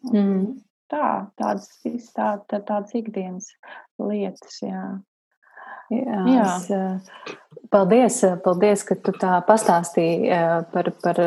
Mm. 0.09 0.55
Tā, 0.91 1.07
tādas, 1.39 1.69
tā, 2.13 2.29
tā, 2.49 2.59
tādas 2.59 2.93
ikdienas 2.97 3.49
lietas. 4.01 4.59
Jā. 4.61 4.83
Jā, 5.93 6.19
jā. 6.31 6.45
Es, 6.47 7.27
paldies, 7.73 8.19
paldies, 8.45 8.85
ka 8.87 8.97
tu 8.97 9.13
tā 9.19 9.37
pastāstīji 9.45 10.31
par, 10.73 10.89
par 11.03 11.21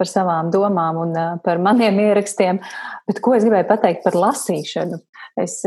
par 0.00 0.08
savām 0.08 0.48
domām 0.54 0.98
un 1.04 1.14
par 1.44 1.60
maniem 1.62 2.00
ierakstiem. 2.06 2.60
Bet 3.08 3.20
ko 3.24 3.36
es 3.36 3.44
gribēju 3.44 3.68
pateikt 3.68 4.06
par 4.06 4.16
lasīšanu? 4.16 5.00
Es 5.40 5.60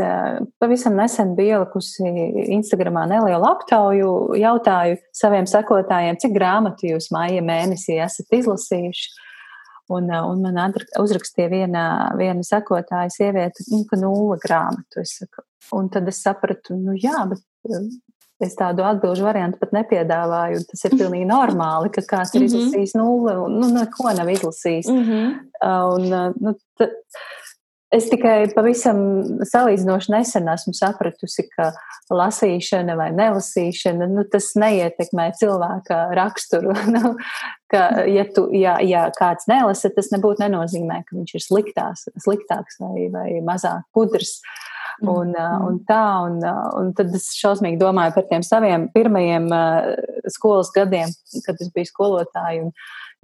pavisam 0.60 0.96
nesen 0.98 1.32
biju 1.38 1.56
ielikusi 1.56 2.10
Instagramā 2.54 3.06
nelielu 3.10 3.46
aptauju, 3.48 4.10
jautāju 4.38 4.98
saviem 5.16 5.48
sekotājiem, 5.50 6.18
cik 6.20 6.34
grāmatu 6.36 6.90
jūs 6.90 7.08
māja 7.14 7.42
mēnesī 7.44 7.96
esat 8.04 8.34
izlasījuši. 8.38 9.14
Un, 9.92 10.08
un 10.08 10.40
man 10.40 10.76
uzrakstīja 11.00 11.50
viena, 11.52 11.84
viena 12.16 12.44
sekotāja 12.46 13.10
sieviete, 13.12 13.66
nu, 13.68 13.82
ka 13.88 13.98
nulle 14.00 14.38
grāmatu. 14.40 15.04
Saku, 15.08 15.44
un 15.76 15.90
tad 15.92 16.08
es 16.08 16.22
sapratu, 16.24 16.76
nu 16.80 16.96
jā, 16.96 17.18
bet 17.28 17.42
Es 18.42 18.56
tādu 18.58 18.82
atbildžu 18.82 19.22
variantu 19.28 19.60
pat 19.60 19.74
nepiedāvāju. 19.76 20.64
Tas 20.66 20.82
ir 20.88 20.96
pilnīgi 20.98 21.26
normāli, 21.28 21.92
ka 21.94 22.02
kāds 22.02 22.34
ir 22.34 22.42
mm 22.42 22.46
-hmm. 22.46 22.56
izlasījis 22.56 22.94
nulli 22.98 23.36
un 23.44 23.60
nu, 23.60 23.68
neko 23.76 24.10
nav 24.16 24.30
izlasījis. 24.30 24.90
Mm 24.90 25.04
-hmm. 25.04 25.26
un, 25.94 26.34
nu, 26.40 26.54
es 27.94 28.08
tikai 28.10 28.48
pavisam 28.54 28.98
salīdzinoši 29.46 30.12
nesen 30.16 30.48
esmu 30.48 30.74
sapratusi, 30.74 31.46
ka 31.54 31.70
lasīšana 32.10 32.96
vai 32.96 33.12
nelasīšana, 33.12 34.10
nu, 34.10 34.24
tas 34.24 34.50
neietekmē 34.58 35.30
cilvēka 35.38 36.10
raksturu. 36.18 36.74
nu, 36.94 37.14
ka, 37.70 38.02
ja, 38.10 38.26
tu, 38.34 38.48
ja, 38.52 38.80
ja 38.82 39.10
kāds 39.18 39.46
nelasa, 39.46 39.94
tas 39.94 40.10
nebūtu 40.10 40.42
nenozīmē, 40.42 41.04
ka 41.06 41.16
viņš 41.16 41.34
ir 41.34 41.46
sliktās, 41.48 42.08
sliktāks 42.26 42.80
vai, 42.80 43.08
vai 43.14 43.28
mazāk 43.46 43.86
gudrs. 43.94 44.40
Uh, 44.42 44.73
Un, 45.02 45.32
mm. 45.34 45.64
un 45.66 45.78
tā, 45.88 46.02
un, 46.28 46.38
un 46.78 46.92
tad 46.96 47.14
es 47.16 47.30
šausmīgi 47.38 47.80
domāju 47.80 48.14
par 48.16 48.28
tiem 48.30 48.44
saviem 48.46 48.88
pirmajiem 48.94 49.48
skolas 50.32 50.70
gadiem, 50.74 51.10
kad 51.46 51.58
es 51.60 51.72
biju 51.74 51.90
skolotāja. 51.90 52.68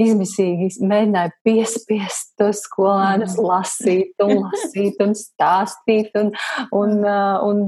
Izmisīgi 0.01 0.71
mēģināju 0.89 1.33
piespiest 1.45 2.31
tos 2.41 2.63
skolēnus 2.65 3.35
mm. 3.37 3.49
lasīt, 3.51 4.15
un 4.25 4.47
lasīt, 4.47 4.97
un 5.05 5.13
stāstīt, 5.19 6.17
un, 6.17 6.31
un, 6.73 6.95
un, 7.45 7.61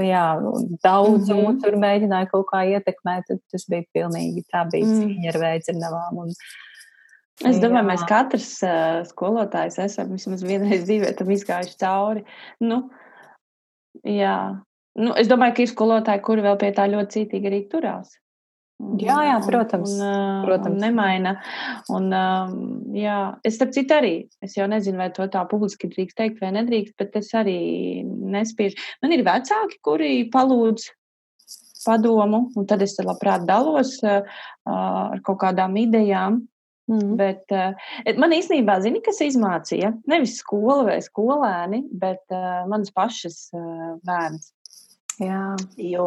jā, 0.00 0.24
un 0.40 0.70
daudz 0.80 1.28
mm 1.28 1.42
-hmm. 1.42 1.60
tur 1.60 1.76
mēģināju 1.82 2.30
kaut 2.32 2.48
kā 2.54 2.64
ietekmēt. 2.72 3.34
Tas 3.52 3.68
bija 3.68 3.84
pilnīgi 3.92 4.46
tā, 4.48 4.64
bija 4.72 4.88
mm. 4.88 5.02
cīņa 5.02 5.34
ar 5.34 5.40
veicinavām. 5.44 6.22
Un, 6.24 6.32
Es 7.42 7.58
domāju, 7.58 7.82
Jā. 7.82 7.88
mēs 7.88 8.02
katrs 8.06 8.48
uh, 8.62 9.02
skolotājs 9.08 9.78
esam 9.82 10.12
vismaz 10.14 10.44
vienreiz 10.46 10.84
dzīvē 10.86 11.14
tam 11.18 11.30
izgājuši 11.34 11.78
cauri. 11.80 12.24
Nu, 12.62 12.84
Jā, 14.08 14.36
nu, 14.98 15.14
es 15.20 15.30
domāju, 15.30 15.56
ka 15.56 15.64
ir 15.64 15.70
skolotāji, 15.70 16.24
kuri 16.24 16.44
vēl 16.44 16.58
pie 16.60 16.72
tā 16.76 16.88
ļoti 16.90 17.18
cītīgi 17.18 17.50
arī 17.50 17.62
turās. 17.70 18.16
Jā, 18.98 19.18
jā, 19.28 19.34
protams. 19.44 19.92
Un, 19.94 20.42
protams. 20.46 20.74
Un 20.74 20.80
nemaina. 20.82 21.36
Un, 21.94 22.08
jā, 22.98 23.18
es 23.46 23.54
starp 23.58 23.74
citu 23.76 23.94
arī, 23.94 24.14
es 24.42 24.56
jau 24.58 24.66
nezinu, 24.70 24.98
vai 24.98 25.10
to 25.14 25.28
tā 25.30 25.44
publiski 25.50 25.90
drīkst 25.92 26.18
teikt 26.18 26.42
vai 26.42 26.50
nedrīkst, 26.56 26.96
bet 26.98 27.14
es 27.20 27.30
arī 27.38 27.60
nespiežu. 28.02 28.80
Man 29.04 29.14
ir 29.14 29.22
vecāki, 29.26 29.78
kuri 29.86 30.10
palūdz 30.32 30.88
padomu, 31.84 32.48
un 32.58 32.66
tad 32.70 32.82
es 32.82 32.96
labprāt 33.02 33.46
dalos 33.46 33.96
ar 34.06 35.22
kaut 35.26 35.40
kādām 35.42 35.78
idejām. 35.78 36.42
Mm. 36.90 37.14
Bet 37.20 37.52
uh, 37.54 37.76
man 38.18 38.34
īstenībā, 38.34 38.80
zini, 38.82 39.02
kas 39.04 39.22
izmācīja? 39.24 39.92
Nevis 40.10 40.38
skola 40.42 40.82
vai 40.90 40.98
skolēni, 41.04 41.84
bet 41.92 42.22
uh, 42.34 42.64
mans 42.70 42.90
pašas 42.94 43.46
uh, 43.54 43.94
bērns. 44.06 44.50
Jā. 45.22 45.52
Jo, 45.76 46.06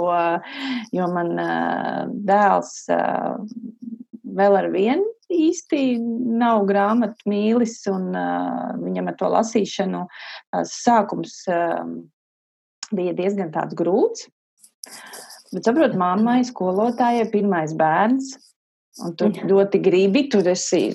jo 0.91 1.05
man 1.13 1.35
uh, 1.39 2.07
dēls 2.27 2.73
uh, 2.91 3.37
vēl 4.35 4.57
ar 4.59 4.71
vienu 4.73 5.05
īsti 5.31 5.97
nav 6.39 6.65
grāmatu 6.69 7.29
mīlis, 7.29 7.79
un 7.89 8.11
uh, 8.13 8.73
viņam 8.81 9.09
ar 9.09 9.17
to 9.19 9.29
lasīšanu 9.33 10.01
uh, 10.05 10.63
sākums 10.69 11.39
uh, 11.49 11.81
bija 12.95 13.15
diezgan 13.17 13.51
tāds 13.53 13.77
grūts. 13.77 14.27
Bet, 15.53 15.63
saprotu, 15.65 15.97
mammai, 15.97 16.41
skolotājai, 16.45 17.29
pirmais 17.31 17.73
bērns, 17.77 18.35
un 19.03 19.15
tu 19.19 19.31
ļoti 19.31 19.81
gribi, 19.83 20.27
tur 20.31 20.47
esi 20.47 20.87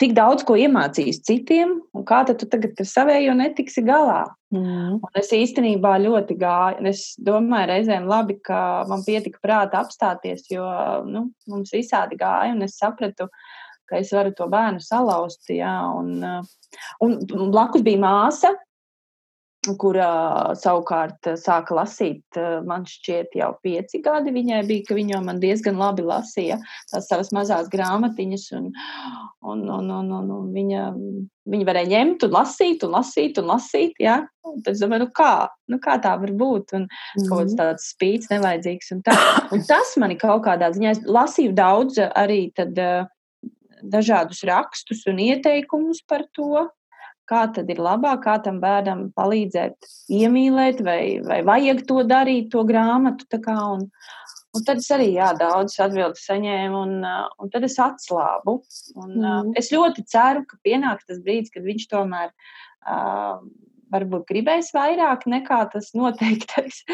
tik 0.00 0.14
daudz 0.16 0.44
ko 0.48 0.56
iemācījis 0.56 1.20
citiem, 1.26 1.74
un 1.96 2.04
kā 2.08 2.22
tad 2.28 2.40
tu 2.40 2.48
tagad 2.48 2.78
ar 2.80 2.88
savējo 2.88 3.34
netiksi 3.36 3.82
galā? 3.84 4.22
Mm. 4.54 4.96
Un 4.96 5.18
es 5.20 5.32
īstenībā 5.36 5.92
ļoti 6.00 6.36
gāju, 6.40 6.80
un 6.80 6.90
es 6.90 7.02
domāju 7.20 7.68
reizēm 7.70 8.08
labi, 8.08 8.38
ka 8.46 8.86
man 8.90 9.04
pietika 9.06 9.42
prāta 9.44 9.82
apstāties, 9.84 10.46
jo, 10.50 10.64
nu, 11.06 11.26
mums 11.50 11.74
visādi 11.76 12.16
gāja, 12.20 12.54
un 12.56 12.64
es 12.66 12.78
sapratu, 12.80 13.28
ka 13.90 14.00
es 14.00 14.12
varu 14.14 14.32
to 14.36 14.48
bērnu 14.50 14.80
salauzt, 14.82 15.44
jā, 15.52 15.74
un, 15.98 16.24
un 17.04 17.52
blakus 17.52 17.84
bija 17.84 18.00
māsa, 18.00 18.54
kura 19.80 20.54
savukārt 20.56 21.28
sāka 21.36 21.74
lasīt, 21.76 22.38
man 22.64 22.86
šķiet, 22.88 23.34
jau 23.36 23.50
pieci 23.60 24.00
gadi 24.04 24.32
viņai 24.32 24.60
bija, 24.68 24.86
ka 24.88 24.96
viņa 24.96 25.20
man 25.26 25.40
diezgan 25.42 25.76
labi 25.80 26.04
lasīja 26.06 26.56
tās 26.90 27.10
savas 27.10 27.28
mazās 27.36 27.68
grāmatiņas, 27.72 28.46
un, 28.56 28.70
un, 29.44 29.66
un, 29.68 29.92
un, 29.98 30.10
un, 30.16 30.32
un 30.38 30.48
viņa, 30.56 30.86
viņa 31.52 31.68
varēja 31.68 31.92
ņemt 31.92 32.24
un 32.24 32.34
lasīt, 32.38 32.88
un 32.88 32.96
lasīt, 32.96 33.42
un 33.42 33.52
lasīt, 33.52 34.00
jā. 34.00 34.22
Un 34.48 34.64
tad 34.64 34.72
es 34.72 34.80
domāju, 34.80 35.04
nu 35.04 35.12
kā, 35.20 35.34
nu 35.68 35.78
kā 35.84 35.98
tā 36.00 36.16
var 36.22 36.32
būt, 36.40 36.72
un 36.78 36.88
mm. 36.88 37.28
kaut 37.28 37.44
kāds 37.44 37.56
tāds 37.60 37.92
spīts 37.92 38.32
nevajadzīgs, 38.32 38.94
un 38.96 39.04
tā. 39.04 39.16
Un 39.52 39.64
tas 39.68 39.92
mani 40.00 40.16
kaut 40.20 40.46
kādā 40.48 40.72
ziņā, 40.72 40.96
es 40.96 41.04
lasīju 41.04 41.52
daudz 41.58 42.00
arī 42.08 42.46
tad 42.56 42.78
dažādus 43.80 44.40
rakstus 44.48 45.04
un 45.10 45.20
ieteikumus 45.20 46.00
par 46.08 46.24
to, 46.36 46.68
kā 47.30 47.44
tad 47.54 47.70
ir 47.72 47.82
labāk, 47.82 48.24
kā 48.26 48.38
tam 48.44 48.58
bērnam 48.62 49.08
palīdzēt 49.16 49.90
iemīlēt, 50.20 50.82
vai, 50.86 51.02
vai 51.26 51.40
vajag 51.46 51.84
to 51.88 52.02
darīt, 52.08 52.50
to 52.54 52.64
grāmatu. 52.68 53.28
Kā, 53.44 53.56
un, 53.76 53.86
un 54.56 54.66
tad 54.66 54.82
es 54.82 54.90
arī 54.94 55.12
jā, 55.14 55.30
daudz 55.38 55.78
atbildes 55.82 56.26
saņēmu, 56.28 56.84
un, 56.84 57.08
un 57.40 57.54
tad 57.54 57.66
es 57.68 57.78
atslābu. 57.80 58.60
Un, 58.96 59.16
mm. 59.16 59.56
Es 59.60 59.72
ļoti 59.74 60.06
ceru, 60.10 60.44
ka 60.48 60.60
pienāks 60.66 61.08
tas 61.10 61.22
brīdis, 61.24 61.54
kad 61.54 61.66
viņš 61.66 61.90
tomēr. 61.94 62.32
Uh, 62.80 63.42
varbūt 63.90 64.28
gribēs 64.28 64.70
vairāk 64.74 65.26
nekā 65.30 65.60
tas 65.72 65.90
noteiktais. 65.98 66.84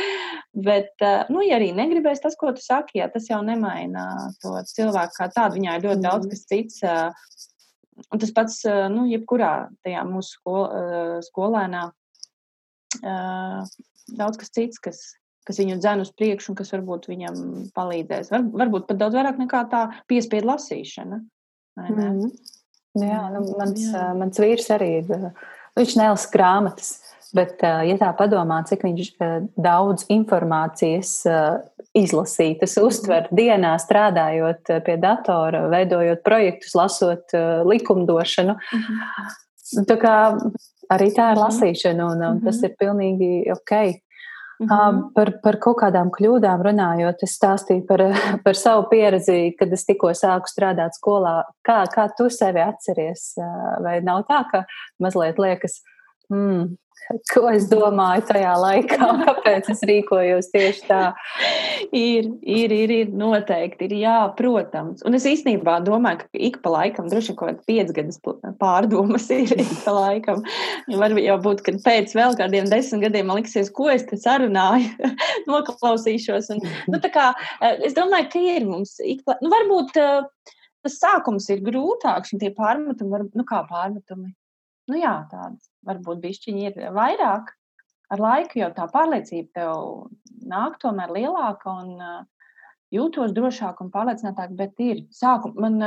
Bet, 0.57 0.95
nu, 1.33 1.43
ja 1.45 1.59
arī 1.61 1.73
negribēs 1.77 2.23
tas, 2.25 2.39
ko 2.41 2.55
tu 2.57 2.65
saki, 2.65 3.01
jā, 3.03 3.11
tas 3.13 3.29
jau 3.31 3.43
nemaina 3.47 4.07
to 4.43 4.57
cilvēku 4.73 5.21
kā 5.21 5.29
tādu. 5.35 5.61
Viņā 5.61 5.77
ir 5.77 5.87
ļoti 5.91 6.07
daudz 6.07 6.31
kas 6.33 6.47
cits 6.49 6.83
Un 8.13 8.21
tas 8.21 8.33
pats, 8.37 8.59
nu, 8.93 9.07
jebkurā 9.09 9.69
tajā 9.87 10.03
mūsu 10.09 10.37
skol, 10.37 10.67
skolēnā, 11.25 11.87
daudz 13.01 14.41
kas 14.41 14.53
cits, 14.53 14.83
kas, 14.83 15.01
kas 15.49 15.61
viņu 15.63 15.79
dzen 15.81 16.05
uz 16.05 16.13
priekšu 16.13 16.53
un 16.53 16.59
kas 16.59 16.75
varbūt 16.75 17.09
viņam 17.09 17.41
palīdzēs. 17.77 18.31
Var, 18.35 18.45
varbūt 18.65 18.87
pat 18.91 19.01
daudz 19.01 19.17
vairāk 19.17 19.41
nekā 19.41 19.65
tā 19.73 19.83
piespiedu 20.11 20.53
lasīšana. 20.53 21.23
Mm 21.81 21.97
-hmm. 21.97 22.31
Jā, 22.97 23.23
nu, 23.33 23.43
mans, 23.59 23.83
Jā. 23.93 24.07
mans 24.17 24.41
vīrs 24.41 24.71
arī 24.73 24.91
ir, 25.03 25.33
viņš 25.77 25.97
nelasa 26.01 26.31
grāmatas. 26.33 26.95
Bet, 27.35 27.61
ja 27.61 27.97
tā 28.01 28.13
padomā, 28.17 28.63
cik 28.65 28.85
viņš 28.87 29.09
daudz 29.61 30.07
informācijas 30.09 31.27
izlasītas, 31.97 32.77
uztver 32.83 33.29
dienā, 33.35 33.75
strādājot 33.81 34.73
pie 34.87 34.97
datora, 35.01 35.67
veidojot 35.73 36.23
projektus, 36.27 36.75
lasot 36.77 37.33
likumdošanu, 37.67 38.57
tā 39.89 39.97
kā 40.01 40.17
arī 40.93 41.13
tā 41.15 41.31
ir 41.35 41.41
lasīšana, 41.41 42.11
un, 42.13 42.27
un 42.31 42.43
tas 42.45 42.61
ir 42.67 42.77
pilnīgi 42.81 43.47
ok. 43.53 44.03
Mm 44.57 44.69
-hmm. 44.69 45.13
par, 45.15 45.33
par 45.43 45.57
kaut 45.61 45.77
kādām 45.83 46.09
kļūdām 46.11 46.63
runājot, 46.65 47.23
es 47.23 47.37
stāstīju 47.37 47.85
par, 47.87 48.01
par 48.45 48.57
savu 48.57 48.87
pieredzi, 48.89 49.53
kad 49.59 49.73
es 49.73 49.85
tikko 49.85 50.15
sāku 50.15 50.49
strādāt 50.49 50.97
skolā. 50.97 51.45
Kā, 51.69 51.85
kā 51.93 52.09
tu 52.17 52.31
sevi 52.31 52.61
atceries? 52.61 53.35
Vai 53.85 54.01
nav 54.01 54.25
tā, 54.25 54.45
ka 54.51 54.65
mazliet 54.99 55.39
liekas, 55.39 55.83
hmm, 56.33 56.77
ko 57.33 57.47
es 57.53 57.67
domāju 57.71 58.25
tajā 58.31 58.53
laikā, 58.61 59.09
kāpēc 59.23 59.71
es 59.73 59.83
rīkojos 59.89 60.51
tieši 60.53 60.85
tā. 60.89 61.01
ir, 61.95 62.31
ir, 62.43 62.75
ir, 62.75 62.95
ir 63.01 63.13
noteikti, 63.17 63.89
ir 63.89 63.97
jā, 64.03 64.17
protams. 64.39 65.05
Un 65.07 65.19
es 65.19 65.27
īstenībā 65.29 65.79
domāju, 65.87 66.25
ka 66.25 66.43
ik 66.49 66.61
pa 66.65 66.73
laikam, 66.75 67.11
droši 67.13 67.33
vien 67.33 67.39
kaut 67.39 67.53
kāds 67.53 67.69
piecgadus 67.69 68.21
pārdomas 68.61 69.29
ir 69.35 69.55
ik 69.55 69.75
pa 69.85 69.95
laikam. 69.97 70.43
Var 70.91 71.17
jau 71.23 71.39
būt, 71.47 71.63
ka 71.67 71.77
pēc 71.87 72.17
vēl 72.17 72.37
kādiem 72.41 72.71
desmit 72.73 73.07
gadiem 73.07 73.31
man 73.31 73.41
liksies, 73.41 73.73
ko 73.75 73.91
es 73.93 74.07
te 74.09 74.19
sarunāju, 74.21 75.13
noklausīšos. 75.53 76.51
Un, 76.55 76.65
nu, 76.91 77.01
tā 77.03 77.13
kā, 77.15 77.31
eh, 77.61 77.87
es 77.87 77.97
domāju, 77.97 78.31
ka 78.33 78.43
ir 78.57 78.67
mums 78.69 78.97
ik 79.05 79.23
pa, 79.27 79.39
nu, 79.43 79.53
varbūt 79.53 80.01
eh, 80.03 80.57
tas 80.87 80.99
sākums 81.03 81.49
ir 81.51 81.63
grūtāks 81.67 82.35
un 82.35 82.43
tie 82.43 82.53
pārmetumi, 82.55 83.13
var, 83.13 83.27
nu 83.35 83.47
kā 83.47 83.63
pārmetumi, 83.69 84.31
nu 84.91 85.01
jā, 85.01 85.17
tādas 85.31 85.67
varbūt 85.87 86.23
bišķiņi 86.23 86.67
ir 86.71 86.81
vairāk 86.97 87.53
ar 88.13 88.23
laiku, 88.23 88.61
jo 88.61 88.71
tā 88.75 88.87
pārliecība 88.93 89.61
tev 89.61 89.85
nāk 90.47 90.79
tomēr 90.83 91.13
lielāka 91.17 91.73
un 91.83 92.27
jūtos 92.95 93.35
drošāk 93.35 93.81
un 93.83 93.91
pārliecinātāk, 93.95 94.55
bet 94.59 94.79
ir 94.83 95.05
sākuma. 95.15 95.67
Man 95.67 95.79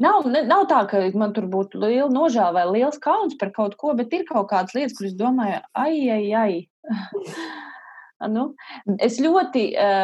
nav, 0.00 0.28
nav 0.48 0.66
tā, 0.70 0.82
ka 0.90 1.02
man 1.18 1.34
tur 1.36 1.48
būtu 1.50 1.80
liela 1.82 2.08
nožēla 2.12 2.54
vai 2.56 2.66
liels 2.78 3.00
kauns 3.02 3.36
par 3.40 3.52
kaut 3.56 3.76
ko, 3.80 3.94
bet 3.98 4.12
ir 4.16 4.26
kaut 4.28 4.48
kādas 4.52 4.76
lietas, 4.76 4.96
kuras 4.98 5.16
domāju, 5.18 5.62
ai, 5.76 5.96
ai, 6.18 6.26
ai. 6.42 6.52
Nu, 8.26 8.48
es 8.98 9.20
ļoti, 9.22 9.60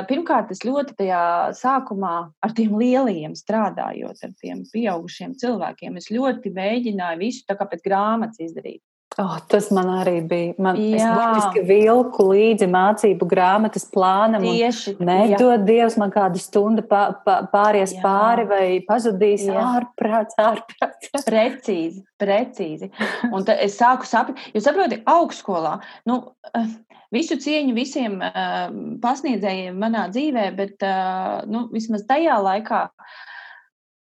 pirmkārt, 0.07 0.53
es 0.55 0.61
ļoti 0.63 0.95
tajā 1.01 1.23
sākumā 1.59 2.13
ar 2.47 2.53
tiem 2.55 2.77
lielajiem 2.79 3.33
strādājot, 3.35 4.21
ar 4.23 4.37
tiem 4.39 4.61
pieaugušiem 4.71 5.33
cilvēkiem, 5.41 5.99
es 5.99 6.13
ļoti 6.15 6.53
mēģināju 6.55 7.19
visu 7.19 7.43
tā 7.49 7.57
kā 7.59 7.67
pēc 7.73 7.83
grāmatas 7.83 8.39
izdarīt. 8.47 8.85
Oh, 9.23 9.35
tas 9.47 9.69
man 9.71 9.87
arī 9.95 10.17
bija. 10.27 10.55
Man, 10.59 10.79
burtiski 10.79 11.63
vilku 11.69 12.25
līdzi 12.33 12.67
mācību 12.71 13.29
grāmatas 13.31 13.85
plānam. 13.93 14.43
Tieši 14.43 14.97
tā. 14.99 15.07
Nedod 15.07 15.63
Dievs 15.69 15.95
man 16.01 16.11
kādu 16.15 16.41
stundu 16.43 16.83
pā, 16.89 17.05
pā, 17.27 17.37
pāries 17.53 17.95
jā. 17.95 18.01
pāri 18.03 18.47
vai 18.51 18.65
pazudīs 18.89 19.45
ārprāts, 19.47 20.35
ārprāts. 20.43 21.13
precīzi, 21.29 22.03
precīzi. 22.19 22.91
Un 23.31 23.47
tad 23.47 23.63
es 23.63 23.79
sāku 23.79 24.09
saprast, 24.09 24.51
jo 24.51 24.65
saproti, 24.65 24.99
augstskolā, 25.07 25.77
nu, 26.11 26.19
eh, 26.51 26.75
visu 27.15 27.39
cieņu 27.39 27.77
visiem 27.79 28.19
uh, 28.19 28.67
pasniedzējiem 29.05 29.79
manā 29.79 30.09
dzīvē, 30.11 30.49
bet, 30.59 30.75
uh, 30.83 31.45
nu, 31.47 31.69
vismaz 31.71 32.03
tajā 32.11 32.41
laikā, 32.43 32.83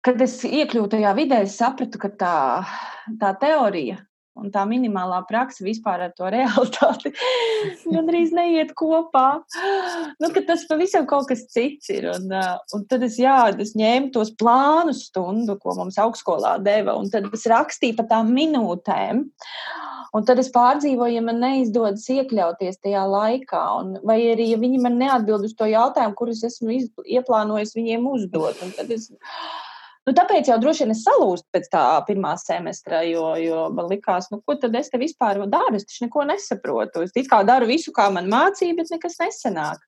kad 0.03 0.27
es 0.27 0.41
iekļūtu 0.43 0.97
tajā 0.97 1.15
vidē, 1.15 1.45
es 1.47 1.55
sapratu, 1.63 2.03
ka 2.03 2.11
tā, 2.19 2.37
tā 3.23 3.35
teorija 3.39 4.01
un 4.39 4.53
tā 4.55 4.65
minimālā 4.69 5.21
praksa 5.29 5.67
vispār 5.67 6.07
ar 6.07 6.15
to 6.17 6.29
realitāti 6.35 7.13
gandrīz 7.87 8.33
neiet 8.37 8.75
kopā. 8.79 9.27
Nu, 10.23 10.33
tas 10.49 10.65
pavisam 10.71 11.09
kaut 11.11 11.29
kas 11.31 11.47
cits 11.53 11.91
ir. 11.95 12.09
Un, 12.15 12.33
un 12.77 12.87
tad 12.91 13.05
es, 13.07 13.19
jā, 13.21 13.37
es 13.59 13.75
ņēmu 13.79 14.13
tos 14.15 14.33
plānus 14.39 15.07
stundu, 15.11 15.59
ko 15.63 15.77
mums 15.79 15.99
augstskolā 16.01 16.59
deva, 16.65 16.97
un 16.99 17.11
tad 17.13 17.29
es 17.35 17.47
rakstīju 17.51 17.99
pa 17.99 18.09
tām 18.15 18.33
minūtēm. 18.37 19.27
Un 20.17 20.25
tad 20.25 20.41
es 20.41 20.49
pārdzīvoju, 20.55 21.19
ja 21.19 21.23
man 21.25 21.41
neizdodas 21.43 22.07
iekļauties 22.15 22.81
tajā 22.81 23.03
laikā, 23.13 23.61
un, 23.83 23.91
vai 24.09 24.17
arī, 24.33 24.47
ja 24.55 24.61
viņi 24.61 24.81
man 24.81 24.97
neatbild 25.01 25.45
uz 25.45 25.53
to 25.59 25.69
jautājumu, 25.69 26.17
kurus 26.17 26.41
esmu 26.49 26.79
ieplānojis 27.05 27.75
viņiem 27.77 28.07
uzdot. 28.09 28.63
Un 28.65 28.73
tad 28.79 28.95
es, 28.95 29.11
Nu, 30.09 30.15
tāpēc 30.17 30.49
jau 30.49 30.57
droši 30.57 30.87
vien 30.87 30.95
es 30.95 31.03
salūstu 31.05 31.45
pēc 31.53 31.67
tā 31.69 31.85
pirmā 32.09 32.31
semestra, 32.41 33.03
jo, 33.05 33.27
jo 33.37 33.67
man 33.77 33.91
likās, 33.91 34.31
nu, 34.33 34.39
ko 34.41 34.55
tad 34.57 34.77
es 34.79 34.89
te 34.89 34.97
vispār 35.01 35.43
daru? 35.53 35.77
Es 35.77 35.85
taču 35.85 36.07
neko 36.07 36.23
nesaprotu. 36.31 37.03
Es 37.05 37.29
kā 37.29 37.43
daru 37.45 37.69
visu, 37.69 37.93
kā 37.93 38.07
man 38.15 38.31
mācīja, 38.33 38.77
bet 38.79 38.93
nekas 38.95 39.19
nesanāk. 39.21 39.83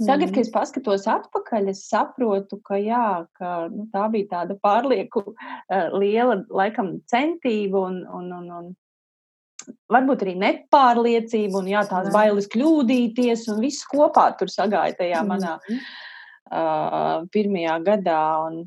Tagad, 0.00 0.32
kad 0.32 0.40
es 0.42 0.50
paskatos 0.50 1.06
atpakaļ, 1.12 1.70
es 1.70 1.84
saprotu, 1.86 2.58
ka, 2.66 2.80
jā, 2.82 3.28
ka 3.38 3.52
nu, 3.70 3.86
tā 3.94 4.08
bija 4.10 4.30
tāda 4.32 4.58
pārlieku 4.58 5.22
uh, 5.28 5.94
liela, 5.94 6.40
laikam, 6.50 6.96
centība 7.10 7.84
un, 7.92 8.02
un, 8.18 8.26
un, 8.40 8.50
un 8.58 9.76
varbūt 9.92 10.26
arī 10.26 10.34
nepārliecība 10.40 11.62
un 11.62 11.70
jā, 11.70 11.84
tās 11.86 12.10
bailes 12.14 12.50
kļūdīties 12.50 13.46
un 13.54 13.62
viss 13.62 13.86
kopā 13.86 14.32
tur 14.40 14.50
sagāja 14.50 14.98
tajā 15.04 15.22
manā 15.30 15.58
uh, 15.62 17.22
pirmajā 17.30 17.78
gadā. 17.86 18.20
Un, 18.48 18.62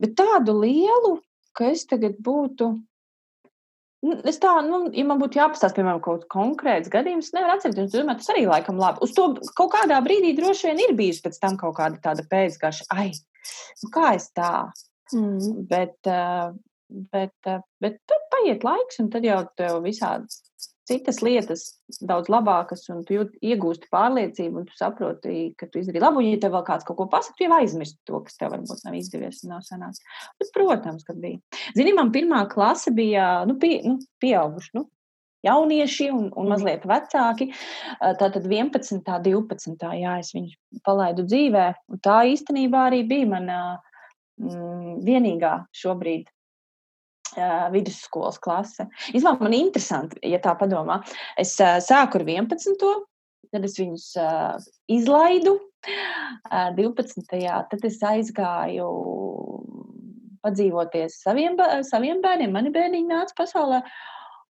bet 0.00 0.14
tādu 0.18 0.56
lielu, 0.62 1.18
ka 1.56 1.72
es 1.74 1.86
tagad 1.90 2.18
būtu 2.24 2.74
Nu, 4.00 4.14
es 4.30 4.38
tā, 4.40 4.48
nu, 4.64 4.86
ja 4.96 5.02
man 5.04 5.18
būtu 5.20 5.36
jāpastāsta, 5.36 5.76
piemēram, 5.76 5.98
kaut 6.00 6.22
kāds 6.22 6.30
konkrēts 6.32 6.88
gadījums, 6.92 7.34
nevar 7.36 7.58
atcerēties. 7.58 7.90
Es 7.90 7.98
domāju, 7.98 8.22
tas 8.22 8.30
arī 8.32 8.46
laikam 8.48 8.78
labi. 8.80 9.02
Uz 9.04 9.12
to 9.12 9.26
kaut 9.58 9.74
kādā 9.74 9.98
brīdī 10.00 10.30
droši 10.38 10.70
vien 10.70 10.80
ir 10.86 10.94
bijis 10.96 11.20
pēc 11.20 11.36
tam 11.42 11.58
kaut 11.60 11.76
kāda 11.76 12.00
tāda 12.06 12.24
pēcgaša, 12.30 12.86
ai, 12.96 13.10
nu 13.82 13.90
kā 13.92 14.14
es 14.16 14.30
tā. 14.32 14.54
Mm. 15.12 15.66
Bet, 15.68 16.08
bet, 17.12 17.50
bet 17.84 18.00
tad 18.08 18.24
paiet 18.32 18.64
laiks, 18.64 19.02
un 19.04 19.12
tad 19.12 19.26
jau 19.28 19.42
tev 19.60 19.82
visādi 19.84 20.32
citas 20.90 21.20
lietas 21.24 21.64
daudz 22.02 22.30
labākas, 22.32 22.84
un 22.92 23.02
tu 23.06 23.16
jūt, 23.16 23.34
iegūsti 23.46 23.90
pārliecību, 23.94 24.62
un 24.62 24.68
tu 24.68 24.76
saproti, 24.78 25.50
ka 25.58 25.68
tu 25.70 25.80
izdarīji 25.80 26.04
labu. 26.04 26.22
Un, 26.22 26.30
ja 26.32 26.40
tev 26.42 26.56
vēl 26.56 26.64
kāds 26.66 26.86
kaut 26.88 26.98
ko 26.98 27.08
pasaka, 27.12 27.38
tu 27.38 27.46
jau 27.46 27.58
aizmirsti 27.58 28.00
to, 28.08 28.22
kas 28.26 28.38
tev 28.40 28.54
varbūt 28.54 28.86
nav 28.86 28.96
izdevies 28.98 29.42
un 29.44 29.54
nav 29.54 29.66
sanācis. 29.66 30.06
Bet, 30.40 30.52
protams, 30.56 31.06
ka 31.06 31.16
bija. 31.16 31.40
Zini, 31.78 31.94
man 31.96 32.12
pirmā 32.14 32.44
klase 32.50 32.92
bija 32.94 33.44
nu, 33.48 33.56
pie, 33.62 33.78
nu, 33.86 34.00
pieauguši. 34.22 34.74
Nu, 34.78 34.88
Jaunieši 35.40 36.10
un, 36.12 36.26
un 36.36 36.50
mazliet 36.52 36.82
vecāki. 36.88 37.46
Tātad 38.20 38.44
11, 38.44 39.00
12. 39.24 39.86
Jā, 39.96 40.18
es 40.20 40.34
viņu 40.36 40.82
palaidu 40.84 41.24
dzīvē. 41.24 41.66
Un 41.94 42.02
tā 42.04 42.18
īstenībā 42.28 42.82
arī 42.90 43.00
bija 43.08 43.30
mana 43.30 43.60
mm, 44.36 44.98
vienīgā 45.06 45.54
šobrīd 45.80 46.28
vidusskolas 47.72 48.38
klase. 48.42 48.86
Īsumā 49.14 49.36
man 49.40 49.54
ir 49.54 49.66
interesanti, 49.66 50.20
ja 50.26 50.40
tā 50.42 50.54
padomā. 50.58 51.00
Es 51.40 51.56
uh, 51.62 51.78
sāku 51.84 52.20
ar 52.20 52.26
11. 52.26 52.84
Tad 53.50 53.66
es 53.66 53.76
viņus 53.80 54.06
uh, 54.20 54.60
izlaidu. 54.90 55.58
Uh, 56.50 56.70
12. 56.76 57.24
tad 57.70 57.86
es 57.88 57.98
aizgāju 58.04 58.88
padzīvoties 60.44 61.20
saviem, 61.24 61.58
saviem 61.86 62.22
bērniem. 62.24 62.52
Mani 62.54 62.72
bērniņi 62.74 63.10
nāca 63.10 63.36
pasaulē. 63.42 63.82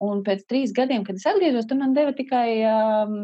Un 0.05 0.23
pēc 0.25 0.43
trīs 0.49 0.73
gadiem, 0.75 1.05
kad 1.07 1.19
es 1.19 1.27
atgriezos, 1.29 1.67
tad 1.69 1.79
man 1.79 1.93
deva 1.95 2.11
tikai 2.15 2.49
um, 2.67 3.19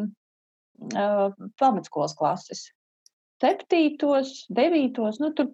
uh, 0.96 1.28
pamatskolas 1.60 2.16
klases. 2.18 2.70
Septītos, 3.42 4.46
devītos, 4.54 5.18
nu, 5.20 5.32
tur 5.36 5.50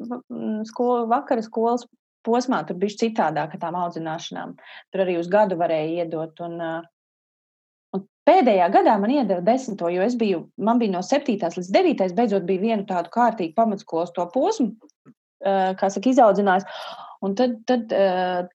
skola, 0.68 1.06
vakara 1.10 1.42
skolas 1.46 1.88
posmā 2.28 2.62
tur 2.68 2.78
bija 2.82 3.00
citādāk 3.06 3.56
ar 3.56 3.64
tām 3.64 3.80
audzināšanām. 3.80 4.54
Tur 4.92 5.04
arī 5.06 5.18
uz 5.22 5.32
gadu 5.32 5.58
varēja 5.60 6.04
iedot. 6.04 6.44
Un, 6.46 6.60
un 7.96 8.06
pēdējā 8.28 8.70
gadā 8.76 8.98
man 9.02 9.16
iedeva 9.16 9.42
desmito, 9.46 9.90
jo 9.94 10.06
es 10.06 10.20
biju, 10.20 10.46
man 10.60 10.84
bija 10.84 10.98
no 10.98 11.04
septītās 11.06 11.58
līdz 11.60 11.74
devītais, 11.74 12.16
beidzot 12.18 12.48
bija 12.50 12.66
vienu 12.68 12.88
tādu 12.90 13.14
kārtīgu 13.14 13.56
pamatskolas 13.58 14.14
to 14.16 14.28
posmu, 14.34 14.74
kā 15.42 15.92
saka, 15.92 16.14
izaudzinājis. 16.14 16.68
Un 17.26 17.34
tad, 17.34 17.56
tad, 17.66 17.90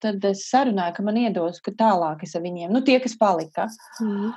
tad 0.02 0.24
es 0.28 0.44
sarunāju, 0.46 0.94
ka 0.94 1.02
man 1.02 1.16
iedos, 1.18 1.58
ka 1.64 1.72
tālāk 1.74 2.22
es 2.22 2.36
ar 2.38 2.44
viņiem, 2.44 2.70
nu 2.70 2.84
tie, 2.86 3.00
kas 3.02 3.16
palika. 3.18 3.66
Mm. 3.98 4.30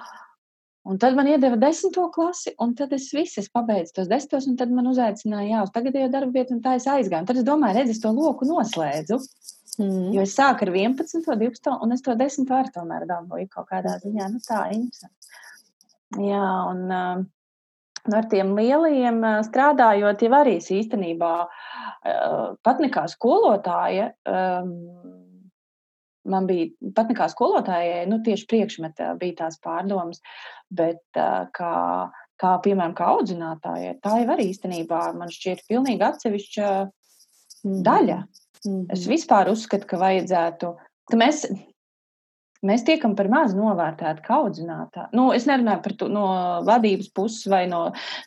Un 0.85 0.99
tad 1.01 1.15
man 1.17 1.25
iedeva 1.25 1.57
desmito 1.57 2.03
klasi, 2.13 2.51
un 2.61 2.75
tad 2.77 2.91
es 2.93 3.07
visu 3.13 3.39
es 3.41 3.47
pabeidzu 3.49 3.95
tos 3.95 4.09
desmitos, 4.09 4.45
un 4.45 4.57
tad 4.59 4.69
man 4.69 4.85
uzaicināja, 4.91 5.47
jā, 5.49 5.61
uz 5.65 5.71
tagadējo 5.73 6.11
darbu 6.13 6.35
vietu, 6.35 6.53
un 6.53 6.61
tā 6.61 6.75
es 6.77 6.85
aizgāju. 6.85 7.23
Un 7.23 7.29
tad 7.31 7.39
es 7.41 7.47
domāju, 7.47 7.79
redz, 7.79 7.95
es 7.95 8.01
to 8.03 8.11
loku 8.13 8.45
noslēdzu. 8.45 9.17
Mm. 9.81 10.11
Jo 10.13 10.23
es 10.23 10.35
sāku 10.37 10.67
ar 10.67 10.71
11, 10.71 11.23
12, 11.25 11.71
un 11.83 11.95
es 11.95 12.05
to 12.05 12.13
10 12.15 12.45
varu 12.51 12.71
tomēr 12.75 13.07
dabūju 13.09 13.49
kaut 13.55 13.71
kādā 13.71 13.97
ziņā. 14.03 14.29
Nu, 14.31 14.43
tā 14.45 14.61
interesanti. 14.75 15.33
Jā, 16.21 16.45
un 16.69 16.85
uh, 16.93 17.25
ar 18.13 18.29
tiem 18.31 18.53
lielajiem 18.55 19.19
uh, 19.25 19.41
strādājot, 19.49 20.21
jau 20.21 20.37
arī 20.37 20.59
īstenībā 20.61 21.33
uh, 21.49 22.47
pat 22.63 22.85
nekā 22.85 23.07
skolotāja. 23.11 24.11
Um, 24.29 24.77
man 26.25 26.47
bija 26.49 26.91
pat 26.95 27.11
nekā 27.11 27.27
skolotājai, 27.31 28.05
nu, 28.09 28.19
tieši 28.25 28.47
priekšmetā 28.49 29.11
bija 29.21 29.43
tās 29.43 29.59
pārdomas, 29.61 30.21
bet 30.69 31.19
kā, 31.57 31.75
kā 32.41 32.55
piemēram, 32.65 32.95
kā 32.97 33.11
audzinātājai, 33.15 33.99
tā 34.03 34.17
jau 34.21 34.33
arī 34.35 34.49
īstenībā 34.51 35.01
man 35.17 35.31
šķiet 35.33 35.65
pilnīgi 35.69 36.07
atsevišķa 36.09 36.73
daļa. 37.63 38.19
Mm 38.65 38.71
-hmm. 38.71 38.85
Es 38.93 39.07
vispār 39.07 39.49
uzskatu, 39.51 39.87
ka 39.87 39.97
vajadzētu, 40.01 40.75
ka 41.11 41.17
mēs 41.17 41.45
mēs 42.65 42.85
tiekam 42.87 43.15
par 43.17 43.29
maz 43.31 43.53
novērtēti 43.55 44.23
kā 44.25 44.39
audzinātāji. 44.43 45.11
Nu, 45.17 45.27
es 45.35 45.47
nerunāju 45.49 45.81
par 45.85 45.95
to 45.99 46.09
no 46.11 46.25
vadības 46.67 47.11
puses 47.15 47.47
vai 47.51 47.65
no, 47.71 47.81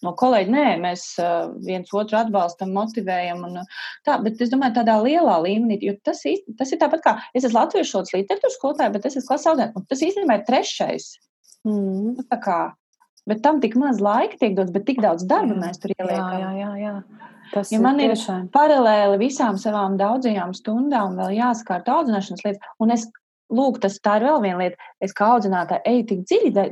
no 0.05 0.15
kolēģa. 0.19 0.55
Nē, 0.55 0.67
mēs 0.83 1.05
uh, 1.23 1.51
viens 1.65 1.93
otru 1.97 2.21
atbalstam, 2.21 2.75
motivējam. 2.77 3.45
Un, 3.49 3.63
tā, 4.07 4.19
bet 4.25 4.41
es 4.45 4.53
domāju, 4.53 4.79
tādā 4.81 4.99
lielā 5.05 5.39
līmenī, 5.45 5.81
jo 5.89 5.97
tas, 6.07 6.23
tas 6.59 6.75
ir 6.75 6.83
tāpat 6.83 7.05
kā 7.05 7.17
es 7.33 7.45
esmu 7.45 7.59
latviešu 7.61 7.99
valodas 7.99 8.17
literatūras 8.17 8.59
skolotāja, 8.59 8.95
bet 8.95 9.09
es 9.09 9.19
esmu 9.19 9.33
klases 9.33 9.53
audzinātājs. 9.53 9.89
Tas 9.93 10.07
īstenībā 10.11 10.39
ir 10.39 10.47
trešais. 10.49 11.11
Mm. 11.67 12.15
Nu, 12.19 12.27
tā 12.29 12.39
kā, 12.43 12.59
bet 13.29 13.43
tam 13.45 13.63
tik 13.65 13.77
maz 13.81 14.03
laika 14.05 14.39
tiek 14.41 14.55
dots, 14.59 14.75
bet 14.75 14.87
tik 14.89 15.03
daudz 15.05 15.27
darba 15.29 15.57
jā, 15.57 15.63
mēs 15.65 15.83
tur 15.83 15.95
ieliekam. 15.97 16.39
Jā, 16.39 16.53
jā, 16.59 16.71
jā. 16.83 16.95
Tas 17.49 17.71
ja 17.73 17.81
man 17.81 18.01
ir 18.03 18.13
tiešām. 18.13 18.51
paralēli 18.53 19.21
visām 19.23 19.57
savām 19.61 19.97
daudzajām 20.01 20.53
stundām 20.57 21.17
vēl 21.17 21.39
jāskārt 21.39 21.89
audzināšanas 21.89 22.45
lietas, 22.45 22.75
un 22.83 22.93
es 22.93 23.07
lūk, 23.55 23.81
tas 23.83 23.99
tā 24.05 24.19
ir 24.19 24.27
vēl 24.29 24.41
viena 24.45 24.59
lieta. 24.63 24.89
Es 25.05 25.15
kā 25.17 25.29
audzinātāja 25.35 25.85
eju 25.87 26.05
tik 26.11 26.25
dziļi, 26.27 26.65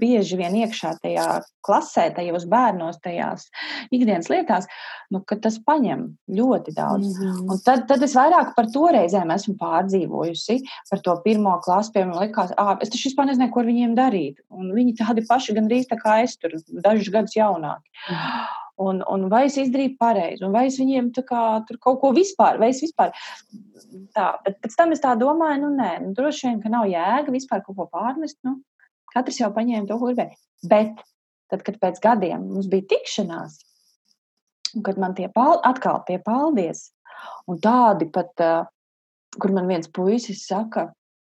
bieži 0.00 0.38
vien 0.38 0.56
iekšā 0.62 0.92
tajā 1.02 1.26
klasē, 1.66 2.06
tajos 2.16 2.46
bērnos, 2.50 3.00
tajās 3.04 3.48
ikdienas 3.94 4.30
lietās, 4.32 4.68
nu, 5.12 5.22
ka 5.26 5.38
tas 5.42 5.58
paņem 5.66 6.06
ļoti 6.28 6.74
daudz. 6.76 7.08
Mm 7.08 7.26
-hmm. 7.26 7.50
Un 7.52 7.62
tad, 7.64 7.86
tad 7.88 8.02
es 8.06 8.14
vairāk 8.16 8.54
par 8.56 8.70
to 8.74 8.86
reizēm 8.92 9.34
esmu 9.34 9.56
pārdzīvojusi, 9.60 10.60
par 10.90 11.02
to 11.04 11.16
pirmo 11.24 11.58
klasu, 11.64 11.92
piemēram, 11.96 12.20
likās, 12.20 12.54
ah, 12.56 12.76
es 12.80 12.90
taču 12.90 13.08
vispār 13.08 13.26
nezinu, 13.26 13.50
ko 13.50 13.60
ar 13.60 13.70
viņiem 13.72 13.96
darīt. 13.96 14.40
Un 14.50 14.72
viņi 14.76 14.96
tādi 15.02 15.26
paši 15.28 15.56
gandrīz 15.56 15.88
tā 15.90 15.96
kā 16.00 16.22
es 16.22 16.36
tur, 16.36 16.50
dažus 16.84 17.08
gadus 17.08 17.36
jaunāki. 17.36 17.88
Mm 18.10 18.16
-hmm. 18.16 18.60
Un, 18.80 19.02
un 19.12 19.26
vai 19.28 19.42
es 19.48 19.58
izdarīju 19.60 19.98
pareizi, 20.00 20.44
un 20.46 20.54
vai 20.56 20.64
es 20.70 20.78
viņiem 20.80 21.10
kā, 21.28 21.42
tur 21.68 21.76
kaut 21.84 21.98
ko 22.00 22.14
vispār, 22.16 22.56
vai 22.62 22.70
es 22.72 22.80
vispār 22.80 23.12
tā, 24.16 24.30
bet 24.46 24.56
pēc 24.62 24.76
tam 24.78 24.94
es 24.94 25.02
tā 25.04 25.12
domāju, 25.20 25.66
nu, 25.66 25.72
nē, 25.76 25.90
nu, 26.04 26.12
droši 26.16 26.46
vien, 26.48 26.62
ka 26.62 26.72
nav 26.72 26.88
jēga 26.88 27.34
vispār 27.34 27.60
kaut 27.66 27.76
ko 27.76 27.88
pārnest. 27.92 28.38
Nu, 28.46 28.56
katrs 29.12 29.40
jau 29.42 29.50
paņēma 29.54 29.88
to, 29.88 29.98
ko 30.00 30.10
gribēja. 30.10 30.38
Bet 30.70 31.02
tad, 31.50 31.64
kad 31.66 31.76
pēc 31.82 32.00
gadiem 32.02 32.46
mums 32.54 32.70
bija 32.70 32.88
tikšanās, 32.94 33.58
un 34.76 34.86
kad 34.86 35.00
man 35.02 35.16
tie 35.18 35.28
pal 35.34 35.60
atkal 35.66 36.02
tie 36.08 36.20
paldies, 36.22 36.88
un 37.50 37.60
tādi 37.62 38.08
pat, 38.12 38.32
uh, 38.44 38.64
kur 39.40 39.54
man 39.54 39.68
viens 39.70 39.90
puisis 39.92 40.46
saka, 40.48 40.88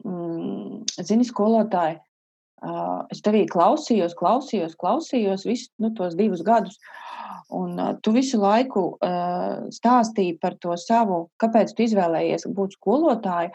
mm, 0.07 0.85
zini, 1.03 1.27
skolotāji, 1.29 1.99
uh, 2.65 3.05
es 3.13 3.23
tevī 3.25 3.45
klausījos, 3.51 4.17
klausījos, 4.19 4.79
klausījos 4.81 5.47
visus 5.49 5.73
nu, 5.83 5.93
tos 5.97 6.17
divus 6.19 6.45
gadus. 6.47 6.79
Un 7.53 7.79
uh, 7.79 7.95
tu 8.03 8.13
visu 8.15 8.39
laiku 8.41 8.85
uh, 8.95 9.67
stāstīji 9.75 10.39
par 10.41 10.57
to 10.63 10.77
savu, 10.81 11.29
kāpēc 11.43 11.75
tu 11.75 11.85
izvēlējies 11.85 12.49
būt 12.57 12.79
skolotāju, 12.79 13.53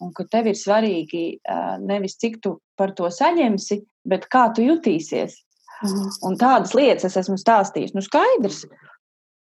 un 0.00 0.12
ka 0.16 0.26
tev 0.32 0.50
ir 0.50 0.58
svarīgi 0.58 1.24
uh, 1.38 1.78
nevis 1.80 2.18
cik 2.20 2.40
tu 2.44 2.58
par 2.76 2.92
to 2.96 3.08
saņemsi, 3.12 3.80
bet 4.08 4.28
kā 4.32 4.48
tu 4.54 4.64
jutīsies. 4.66 5.40
Mhm. 5.80 6.06
Un 6.28 6.38
tādas 6.40 6.76
lietas 6.76 7.08
es 7.08 7.16
esmu 7.22 7.38
stāstījis. 7.40 7.96
Nu, 7.96 8.04
skaidrs. 8.04 8.66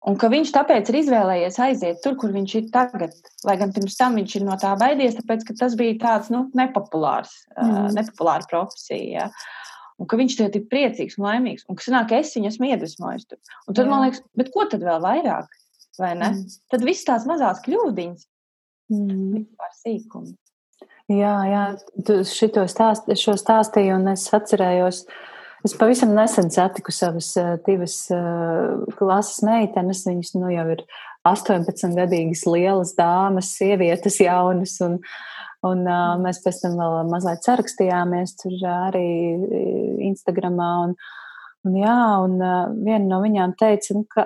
Un 0.04 0.18
ka 0.20 0.28
viņš 0.28 0.50
tāpēc 0.52 0.90
ir 0.92 0.98
izvēlējies 1.00 1.60
aiziet 1.64 2.02
tur, 2.04 2.18
kur 2.20 2.34
viņš 2.34 2.56
ir 2.60 2.66
tagad. 2.74 3.14
Lai 3.48 3.56
gan 3.62 3.72
pirms 3.72 3.96
tam 3.96 4.18
viņš 4.20 4.34
ir 4.36 4.44
no 4.50 4.58
tā 4.60 4.74
baidies, 4.76 5.16
tāpēc 5.16 5.46
ka 5.48 5.56
tas 5.62 5.78
bija 5.80 5.96
tāds 6.02 6.34
nu, 6.34 6.50
nepopulārs, 6.58 7.32
mm. 7.56 7.70
uh, 7.70 7.92
nepopulāra 7.96 8.50
profesija. 8.50 9.30
Ja 9.30 9.30
un 10.02 10.10
ka 10.10 10.20
viņš 10.20 10.38
tagad 10.40 10.60
ir 10.60 10.68
priecīgs 10.72 11.18
un 11.20 11.28
laimīgs, 11.28 11.66
un 11.70 11.78
ka 11.80 11.86
sanāk, 11.86 12.14
es 12.18 12.34
viņu 12.38 12.50
esmu 12.52 12.70
iedvesmojis. 12.72 13.28
Tur. 13.30 13.42
Un 13.68 13.78
tad 13.78 13.86
jā. 13.86 13.90
man 13.92 14.06
liekas, 14.06 14.24
bet 14.40 14.54
ko 14.54 14.68
tad 14.70 14.86
vēl 14.86 15.02
vairāk? 15.04 15.60
Vai 16.00 16.14
ne? 16.18 16.32
Mm. 16.34 16.56
Tad 16.74 16.86
viss 16.88 17.06
tās 17.06 17.28
mazās 17.30 17.62
kļūdiņas, 17.66 18.26
mm. 18.94 19.44
par 19.60 19.76
sīkumu. 19.84 20.34
Jā, 21.12 21.34
jā, 21.50 21.64
tu 22.08 22.22
šito 22.26 22.64
stāst, 22.72 23.10
šo 23.20 23.36
stāstīju, 23.38 24.00
un 24.00 24.14
es 24.14 24.24
atcerējos, 24.34 25.04
es 25.68 25.76
pavisam 25.78 26.14
nesen 26.16 26.48
satiku 26.54 26.96
savas 26.96 27.34
uh, 27.38 27.58
divas 27.68 27.98
uh, 28.16 28.80
klases 28.98 29.44
meitenes, 29.46 30.06
viņas 30.08 30.34
nu 30.40 30.50
jau 30.54 30.66
ir 30.78 30.86
18 31.28 31.94
gadīgas 32.00 32.46
lielas 32.48 32.96
dāmas, 32.98 33.52
sievietes 33.60 34.18
jaunas, 34.24 34.80
un 34.88 34.98
uh, 34.98 35.20
Un 35.64 35.86
uh, 35.88 36.16
mēs 36.20 36.42
pēc 36.44 36.64
tam 36.66 36.80
vēl 36.80 37.12
mazliet 37.12 37.46
sarakstījāmies 37.48 38.36
tur 38.42 38.56
arī 38.68 39.08
Instagramā. 40.10 40.72
Un, 40.88 40.96
un, 41.64 41.78
jā, 41.80 42.00
un 42.26 42.36
uh, 42.42 42.66
viena 42.84 43.06
no 43.08 43.22
viņām 43.24 43.56
teica, 43.60 43.96
nu, 43.96 44.04
ka 44.12 44.26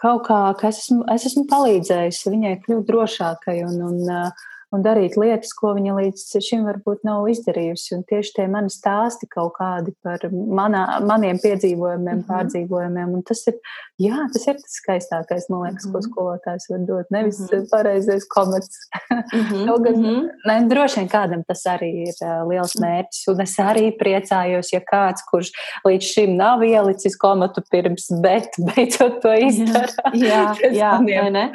kaut 0.00 0.26
kā, 0.28 0.40
ka 0.60 0.68
es 0.68 0.82
esmu, 0.84 1.04
es 1.12 1.26
esmu 1.30 1.46
palīdzējusi 1.48 2.34
viņai 2.34 2.54
kļūt 2.66 2.86
drošākai 2.88 3.56
un, 3.66 3.80
un 3.88 3.98
uh, 4.08 4.46
un 4.74 4.84
darīt 4.84 5.16
lietas, 5.18 5.52
ko 5.58 5.72
viņa 5.76 5.96
līdz 5.96 6.24
šim 6.46 6.64
varbūt 6.68 7.02
nav 7.06 7.26
izdarījusi. 7.32 7.94
Un 7.96 8.04
tieši 8.08 8.34
tie 8.36 8.46
mani 8.50 8.70
stāsti 8.72 9.26
kaut 9.30 9.56
kādi 9.58 9.94
par 10.04 10.22
manā, 10.30 10.84
maniem 11.06 11.40
piedzīvojumiem, 11.42 12.04
mm 12.04 12.20
-hmm. 12.20 12.28
pārdzīvojumiem. 12.30 13.14
Un 13.18 13.24
tas 13.26 13.42
ir, 13.50 13.58
jā, 13.98 14.18
tas 14.32 14.46
ir 14.46 14.60
tas 14.60 14.76
skaistākais, 14.78 15.48
man 15.50 15.64
liekas, 15.66 15.86
mm 15.86 15.90
-hmm. 15.90 15.92
ko 15.92 15.98
mhm. 15.98 16.08
skolotājs 16.08 16.68
var 16.70 16.86
dot. 16.86 17.10
Nevis 17.10 17.40
mm 17.40 17.46
-hmm. 17.46 17.68
pareizais 17.70 18.26
komats. 18.28 18.78
Mm 19.10 19.42
-hmm. 19.42 19.66
Kaut 19.66 19.82
gan, 19.82 19.94
mm 19.96 20.04
-hmm. 20.04 20.28
ne, 20.46 20.68
droši 20.68 21.00
vien 21.00 21.08
kādam 21.08 21.44
tas 21.46 21.66
arī 21.66 21.90
ir 22.08 22.14
uh, 22.22 22.48
liels 22.48 22.74
mērķis. 22.80 23.28
Un 23.28 23.40
es 23.40 23.58
arī 23.58 23.86
priecājos, 24.02 24.72
ja 24.72 24.80
kāds, 24.80 25.22
kurš 25.30 25.50
līdz 25.84 26.04
šim 26.14 26.36
nav 26.36 26.62
ielicis 26.62 27.16
komatu 27.16 27.62
pirms, 27.70 28.06
bet 28.22 28.48
beidzot 28.58 29.20
to 29.22 29.34
izdara. 29.34 29.92
Jā, 30.14 30.54
jā, 30.82 30.92
jā 31.16 31.30
ne? 31.30 31.50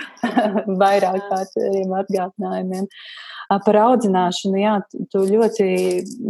vairāk 0.67 1.21
kārtiem 1.29 1.93
atgādinājumiem. 2.01 2.87
Par 3.45 3.77
audzināšanu, 3.77 4.57
jā, 4.57 4.75
tu 5.13 5.21
ļoti 5.29 5.65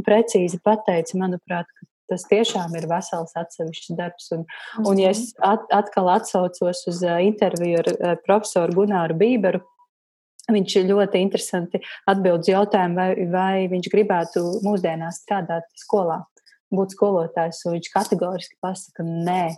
precīzi 0.03 0.59
pateici, 0.63 1.15
manuprāt, 1.19 1.69
ka 1.69 1.87
tas 2.11 2.25
tiešām 2.29 2.75
ir 2.77 2.87
vesels 2.91 3.33
atsevišķs 3.39 3.93
darbs. 3.97 4.27
Un, 4.35 4.43
un 4.83 4.99
ja 5.01 5.13
es 5.15 5.29
mhm. 5.31 5.45
at, 5.53 5.69
atkal 5.83 6.11
atsaucos 6.17 6.83
uz 6.91 7.01
interviju 7.03 7.81
ar 7.81 8.19
profesoru 8.27 8.81
Gunāru 8.81 9.17
Bīberu, 9.21 9.63
viņš 10.51 10.77
ļoti 10.85 11.21
interesanti 11.25 11.81
atbild 12.11 12.43
uz 12.43 12.51
jautājumu, 12.51 12.99
vai, 12.99 13.27
vai 13.31 13.67
viņš 13.71 13.89
gribētu 13.93 14.43
mūsdienās 14.65 15.23
strādāt 15.23 15.65
skolā, 15.79 16.19
būt 16.75 16.93
skolotājs, 16.93 17.63
un 17.65 17.77
viņš 17.77 17.89
kategoriski 17.93 18.59
pasaka, 18.61 19.05
nē, 19.05 19.55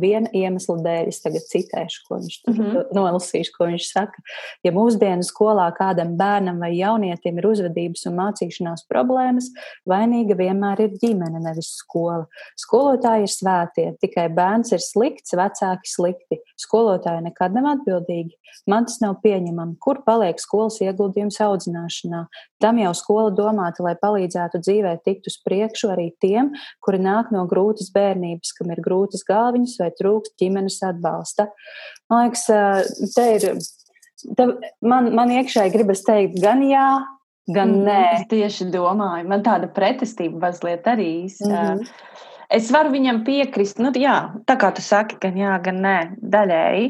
viena 0.00 0.30
iemesla 0.36 0.76
dēļ, 0.84 1.10
es 1.10 1.20
tagad 1.24 1.46
citēšu, 1.50 2.02
ko 2.06 2.18
viņš 2.20 2.36
tur 2.44 2.54
mm 2.54 2.64
-hmm. 2.64 2.90
nolasīšu, 2.98 3.54
ko 3.56 3.68
viņš 3.70 3.88
saka. 3.90 4.24
Ja 4.66 4.72
mūsdienu 4.76 5.26
skolā 5.26 5.68
kādam 5.76 6.16
bērnam 6.20 6.60
vai 6.62 6.72
jaunietim 6.76 7.38
ir 7.38 7.48
uzvedības 7.50 8.06
un 8.10 8.18
mācīšanās 8.20 8.86
problēmas, 8.90 9.50
vainīga 9.88 10.36
vienmēr 10.38 10.84
ir 10.86 10.96
ģimene, 11.02 11.42
nevis 11.44 11.74
skola. 11.82 12.26
Skolotāji 12.56 13.26
ir 13.26 13.34
svētie, 13.34 13.88
tikai 14.00 14.28
bērns 14.28 14.72
ir 14.72 14.82
slikts, 14.84 15.34
vecāki 15.34 15.88
slikti. 15.88 16.40
Skolotāji 16.60 17.24
nekad 17.28 17.56
nav 17.56 17.74
atbildīgi. 17.76 18.36
Man 18.68 18.86
tas 18.86 19.00
nav 19.00 19.20
pieņemami. 19.24 19.76
Kur 19.82 20.02
paliek 20.06 20.40
skolas 20.42 20.80
ieguldījums 20.84 21.40
audzināšanā? 21.40 22.24
Tam 22.60 22.78
jau 22.78 22.92
skola 22.96 23.30
domāta, 23.32 23.84
lai 23.86 23.94
palīdzētu 24.00 24.60
dzīvē 24.60 24.96
tikt 25.04 25.30
uz 25.30 25.38
priekšu 25.46 25.92
arī 25.94 26.10
tiem, 26.20 26.50
kuri 26.84 27.00
nāk 27.00 27.30
no 27.34 27.46
grūtas 27.48 27.88
bērnības, 27.94 28.52
kam 28.58 28.74
ir 28.74 28.82
grūtas 28.84 29.24
galviņas 29.28 29.78
vai 29.80 29.90
trūkst 29.96 30.36
ģimenes 30.40 30.80
atbalsta. 30.86 31.50
Man 32.10 32.26
liekas, 32.26 32.46
te 33.14 33.26
ir, 33.36 33.48
te, 34.36 34.46
man, 34.84 35.12
man 35.16 35.32
iekšēji 35.34 35.74
gribas 35.74 36.04
teikt 36.06 36.40
gan 36.42 36.64
jā, 36.66 36.88
gan 37.54 37.74
mm, 37.74 37.84
nē. 37.88 38.00
Es 38.18 38.26
tieši 38.30 38.70
domāju, 38.74 39.28
man 39.30 39.44
tāda 39.46 39.70
pretestība 39.74 40.48
mazliet 40.48 40.88
arī. 40.90 41.12
Mm 41.40 41.54
-hmm. 41.54 41.86
Es 42.50 42.70
varu 42.74 42.90
viņam 42.90 43.20
piekrist, 43.22 43.78
nu, 43.78 43.92
jā, 43.94 44.34
tā 44.46 44.56
kā 44.58 44.72
tu 44.74 44.82
saki, 44.82 45.16
gan 45.22 45.36
jā, 45.38 45.52
gan 45.62 45.76
nē, 45.84 45.98
daļēji. 46.18 46.88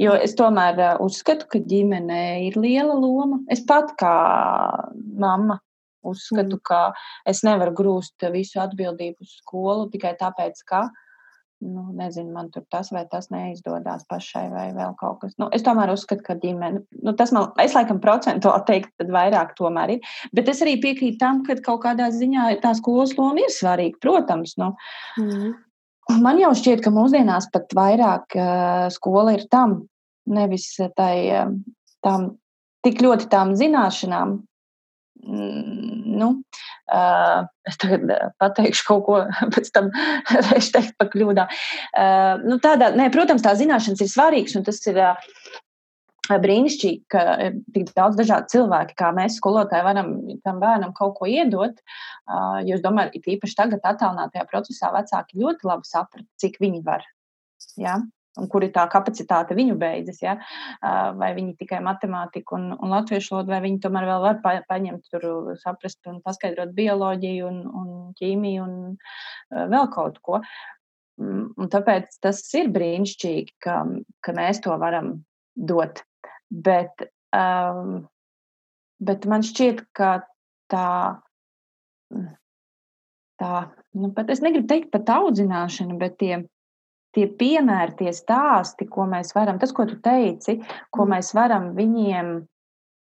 Jo 0.00 0.14
es 0.14 0.32
tomēr 0.38 0.78
uh, 0.80 0.94
uzskatu, 1.04 1.46
ka 1.52 1.58
ģimenē 1.58 2.46
ir 2.46 2.56
liela 2.56 2.94
loma. 2.94 3.42
Es 3.52 3.60
pat 3.68 3.92
kā 4.00 4.14
mamma 4.96 5.58
uzskatu, 6.02 6.56
mm. 6.56 6.62
ka 6.64 6.80
es 7.28 7.42
nevaru 7.44 7.74
grūst 7.76 8.24
visu 8.32 8.60
atbildību 8.62 9.20
uz 9.20 9.36
skolu 9.42 9.90
tikai 9.92 10.14
tāpēc, 10.20 10.64
ka 10.64 10.86
nu, 11.62 11.84
nezinu, 11.96 12.32
man 12.34 12.50
tur 12.52 12.64
tas 12.70 12.90
vai 12.92 13.04
tas 13.10 13.28
neizdodas 13.32 14.04
pašai, 14.10 14.44
vai 14.52 14.66
vēl 14.74 14.94
kaut 15.00 15.20
kas. 15.22 15.34
Nu, 15.40 15.48
es 15.54 15.64
tomēr 15.66 15.92
uzskatu, 15.94 16.24
ka 16.26 16.36
ģimene, 16.42 16.82
nu, 17.06 17.14
tas 17.18 17.32
man, 17.34 17.50
es 17.62 17.76
laikam 17.76 18.00
procentuāli 18.02 18.66
teiktu, 18.68 18.92
tad 19.02 19.12
vairāk 19.14 19.54
tomēr 19.58 19.96
ir. 19.96 20.12
Bet 20.34 20.50
es 20.52 20.62
arī 20.64 20.76
piekrītu 20.82 21.20
tam, 21.22 21.42
ka 21.46 21.56
kaut 21.64 21.84
kādā 21.86 22.10
ziņā 22.14 22.48
tā 22.64 22.74
skolas 22.78 23.14
loma 23.18 23.44
ir 23.44 23.52
svarīga, 23.54 24.00
protams. 24.02 24.56
Nu. 24.60 24.72
Mm. 25.20 25.54
Man 26.22 26.42
jau 26.42 26.52
šķiet, 26.58 26.82
ka 26.84 26.92
mūsdienās 26.92 27.48
pat 27.54 27.72
vairāk 27.78 28.36
uh, 28.36 28.86
skola 28.92 29.36
ir 29.38 29.46
tam, 29.52 29.84
nevis 30.26 30.66
tai, 30.98 31.14
uh, 31.30 31.52
tam, 32.04 32.32
tik 32.82 33.02
ļoti 33.04 33.30
tām 33.30 33.54
zināšanām, 33.58 34.40
nu, 35.22 36.28
uh, 36.92 37.40
es 37.68 37.78
tagad 37.80 38.10
pateikšu 38.42 38.86
kaut 38.88 39.04
ko, 39.06 39.18
pēc 39.54 39.72
tam 39.74 39.90
es 40.58 40.70
teiktu 40.74 40.96
par 40.98 41.10
kļūdām. 41.12 41.58
Uh, 41.92 42.46
nu, 42.46 42.58
tādā, 42.62 42.92
nē, 42.98 43.10
protams, 43.14 43.44
tā 43.44 43.54
zināšanas 43.58 44.02
ir 44.02 44.10
svarīgas, 44.10 44.56
un 44.58 44.66
tas 44.66 44.80
ir 44.90 44.98
uh, 45.02 45.30
brīnišķīgi, 46.30 47.02
ka 47.10 47.22
ir 47.42 47.56
tik 47.74 47.90
daudz 47.96 48.16
dažādu 48.18 48.52
cilvēku, 48.54 48.94
kā 48.98 49.10
mēs 49.14 49.38
skolotāji 49.40 49.84
varam 49.84 50.12
tam 50.46 50.60
bērnam 50.62 50.94
kaut 50.96 51.16
ko 51.18 51.26
iedot. 51.26 51.82
Jo 52.62 52.78
es 52.78 52.84
domāju, 52.84 53.18
ka 53.18 53.32
īpaši 53.34 53.58
tagad, 53.58 53.82
attālinātajā 53.82 54.46
procesā, 54.48 54.92
vecāki 54.94 55.42
ļoti 55.42 55.66
labi 55.66 55.90
saprata, 55.90 56.28
cik 56.40 56.60
viņi 56.62 56.84
var. 56.86 57.04
Ja? 57.76 57.98
Un 58.40 58.48
kur 58.48 58.64
ir 58.64 58.72
tā 58.74 58.84
kapacitāte 58.90 59.56
viņu 59.56 59.76
beidzas, 59.80 60.20
ja? 60.24 60.36
vai 61.18 61.32
viņi 61.36 61.56
tikai 61.60 61.82
matemātiku 61.84 62.56
un, 62.58 62.68
un 62.78 62.94
latviešu 62.94 63.34
valodu, 63.34 63.52
vai 63.52 63.62
viņi 63.66 63.80
tomēr 63.84 64.08
vēl 64.08 64.22
var 64.24 64.38
pa, 64.44 64.54
paņemt, 64.68 65.08
tur, 65.12 65.26
saprast 65.60 66.00
un 66.10 66.22
paskaidrot 66.24 66.72
bioloģiju 66.76 67.48
un, 67.48 67.58
un 67.82 67.90
ķīmiju 68.20 68.68
un 68.68 69.66
vēl 69.72 69.90
kaut 69.92 70.22
ko. 70.24 70.40
Mm, 71.20 71.50
un 71.60 71.68
tāpēc 71.72 72.16
tas 72.24 72.40
ir 72.56 72.70
brīnišķīgi, 72.72 73.58
ka, 73.62 73.82
ka 74.24 74.36
mēs 74.36 74.62
to 74.64 74.76
varam 74.80 75.14
dot. 75.54 76.02
Bet, 76.52 77.04
um, 77.36 78.06
bet 79.00 79.28
man 79.28 79.44
šķiet, 79.44 79.84
ka 79.96 80.14
tā, 80.72 80.88
tā 83.40 83.52
nu, 83.92 84.10
pat 84.16 84.32
es 84.32 84.42
negribu 84.44 84.68
teikt 84.72 84.90
pat 84.94 85.12
audzināšana, 85.18 85.98
bet 86.00 86.18
tie 86.22 86.42
tie 87.16 87.26
piemēri, 87.40 87.98
tie 87.98 88.14
stāsti, 88.16 88.88
ko 88.90 89.06
mēs 89.10 89.34
varam, 89.36 89.60
tas, 89.60 89.74
ko 89.74 89.86
tu 89.88 89.98
teici, 90.04 90.58
ko 90.90 91.04
mm. 91.04 91.12
mēs 91.14 91.32
varam 91.36 91.68
viņiem, 91.76 92.30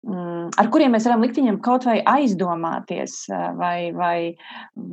mm, 0.08 0.48
ar 0.62 0.72
kuriem 0.74 0.96
mēs 0.96 1.06
varam 1.10 1.26
likt 1.26 1.40
viņiem 1.42 1.62
kaut 1.66 1.86
vai 1.90 2.00
aizdomāties, 2.14 3.20
vai, 3.60 3.92
vai, 3.98 4.18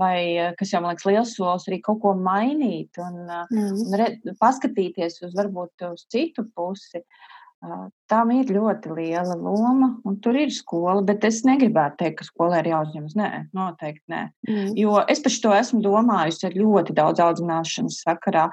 vai 0.02 0.18
kas 0.60 0.74
jau 0.74 0.82
man 0.84 0.94
liekas, 0.94 1.08
liels 1.08 1.34
solis 1.38 1.68
arī 1.70 1.80
kaut 1.84 2.02
ko 2.04 2.14
mainīt 2.18 3.00
un, 3.02 3.24
mm. 3.26 3.72
un 3.86 3.98
re, 4.02 4.12
paskatīties 4.40 5.22
uz 5.28 5.34
varbūt 5.38 5.88
uz 5.92 6.06
citu 6.12 6.46
pusi. 6.52 7.02
Uh, 7.02 7.34
Tam 7.58 8.30
ir 8.30 8.52
ļoti 8.54 8.92
liela 8.94 9.34
loma, 9.34 9.88
un 10.06 10.14
tur 10.22 10.36
ir 10.38 10.52
skola, 10.54 11.00
bet 11.02 11.24
es 11.26 11.40
negribētu 11.42 11.98
teikt, 11.98 12.20
ka 12.20 12.26
skolai 12.28 12.60
ir 12.62 12.68
jāuzņemas. 12.70 13.16
Nē, 13.18 13.30
noteikti 13.56 14.12
nē. 14.12 14.20
Mm. 14.46 14.68
Jo 14.78 15.00
es 15.10 15.18
par 15.24 15.34
to 15.42 15.54
esmu 15.56 15.80
domājusi 15.82 16.46
ar 16.46 16.54
ļoti 16.54 16.94
daudz 16.94 17.18
audzināšanas 17.24 17.96
sakarā. 18.04 18.44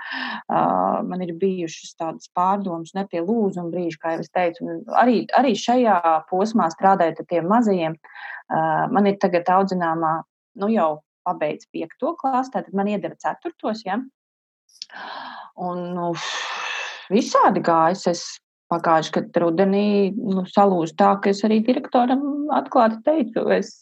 Uh, 0.50 1.04
man 1.06 1.22
ir 1.22 1.36
bijušas 1.38 1.94
tādas 2.00 2.32
pārdomas, 2.34 2.96
ne 2.98 3.04
tie 3.12 3.22
lūzuma 3.22 3.70
brīži, 3.70 4.00
kā 4.02 4.16
jau 4.16 4.24
es 4.26 4.34
teicu. 4.34 4.80
Arī, 4.98 5.20
arī 5.38 5.54
šajā 5.54 6.00
posmā 6.32 6.72
strādājot 6.74 7.22
ar 7.22 7.28
tiem 7.30 7.46
mazajiem, 7.52 7.98
uh, 8.02 8.88
man 8.90 9.12
ir 9.12 9.20
tagad 9.22 9.52
audzināmā, 9.54 10.16
nu 10.64 10.72
jau 10.74 10.90
pabeidz 11.30 11.70
piekto 11.70 12.16
klasi, 12.18 12.56
tad 12.58 12.74
man 12.74 12.90
iedeva 12.90 13.14
ceturtos, 13.22 13.86
ja? 13.86 14.00
Un, 15.62 15.86
nu, 15.94 16.10
visādi 17.14 17.62
gājis. 17.66 18.08
Es 18.10 18.26
Pagājuši, 18.74 19.12
kad 19.14 19.38
rudenī 19.44 20.12
nu, 20.18 20.42
salūzu 20.50 20.96
tā, 20.98 21.12
ka 21.22 21.30
es 21.30 21.44
arī 21.46 21.60
direktoram 21.68 22.24
atklāti 22.56 22.98
teicu, 23.06 23.44
es, 23.54 23.76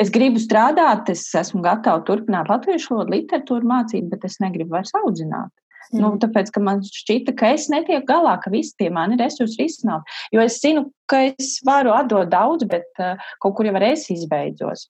es 0.00 0.12
gribu 0.12 0.42
strādāt, 0.42 1.08
es 1.14 1.24
esmu 1.40 1.62
gatava 1.64 2.02
turpināt 2.04 2.52
latviešu 2.52 2.92
valodu, 2.92 3.16
literatūru 3.16 3.70
mācīt, 3.70 4.10
bet 4.12 4.26
es 4.28 4.36
negribu 4.44 4.76
vairs 4.76 4.92
audzināt. 5.00 5.48
Nu, 5.90 5.98
mm. 5.98 6.02
Nu, 6.04 6.18
tāpēc, 6.22 6.50
ka 6.54 6.62
man 6.62 6.82
šķita, 6.86 7.34
ka 7.38 7.52
es 7.56 7.68
netieku 7.72 8.06
galā, 8.08 8.36
ka 8.42 8.52
visi 8.52 8.74
tie 8.80 8.88
mani 8.94 9.18
resursi 9.20 9.60
risināt. 9.60 10.08
Jo 10.34 10.42
es 10.44 10.58
zinu, 10.62 10.86
ka 11.10 11.20
es 11.32 11.56
varu 11.66 11.92
atdot 11.94 12.30
daudz, 12.32 12.64
bet 12.70 13.02
uh, 13.02 13.20
kaut 13.42 13.56
kur 13.58 13.68
jau 13.68 13.74
es 13.84 14.06
izbeidzos. 14.12 14.86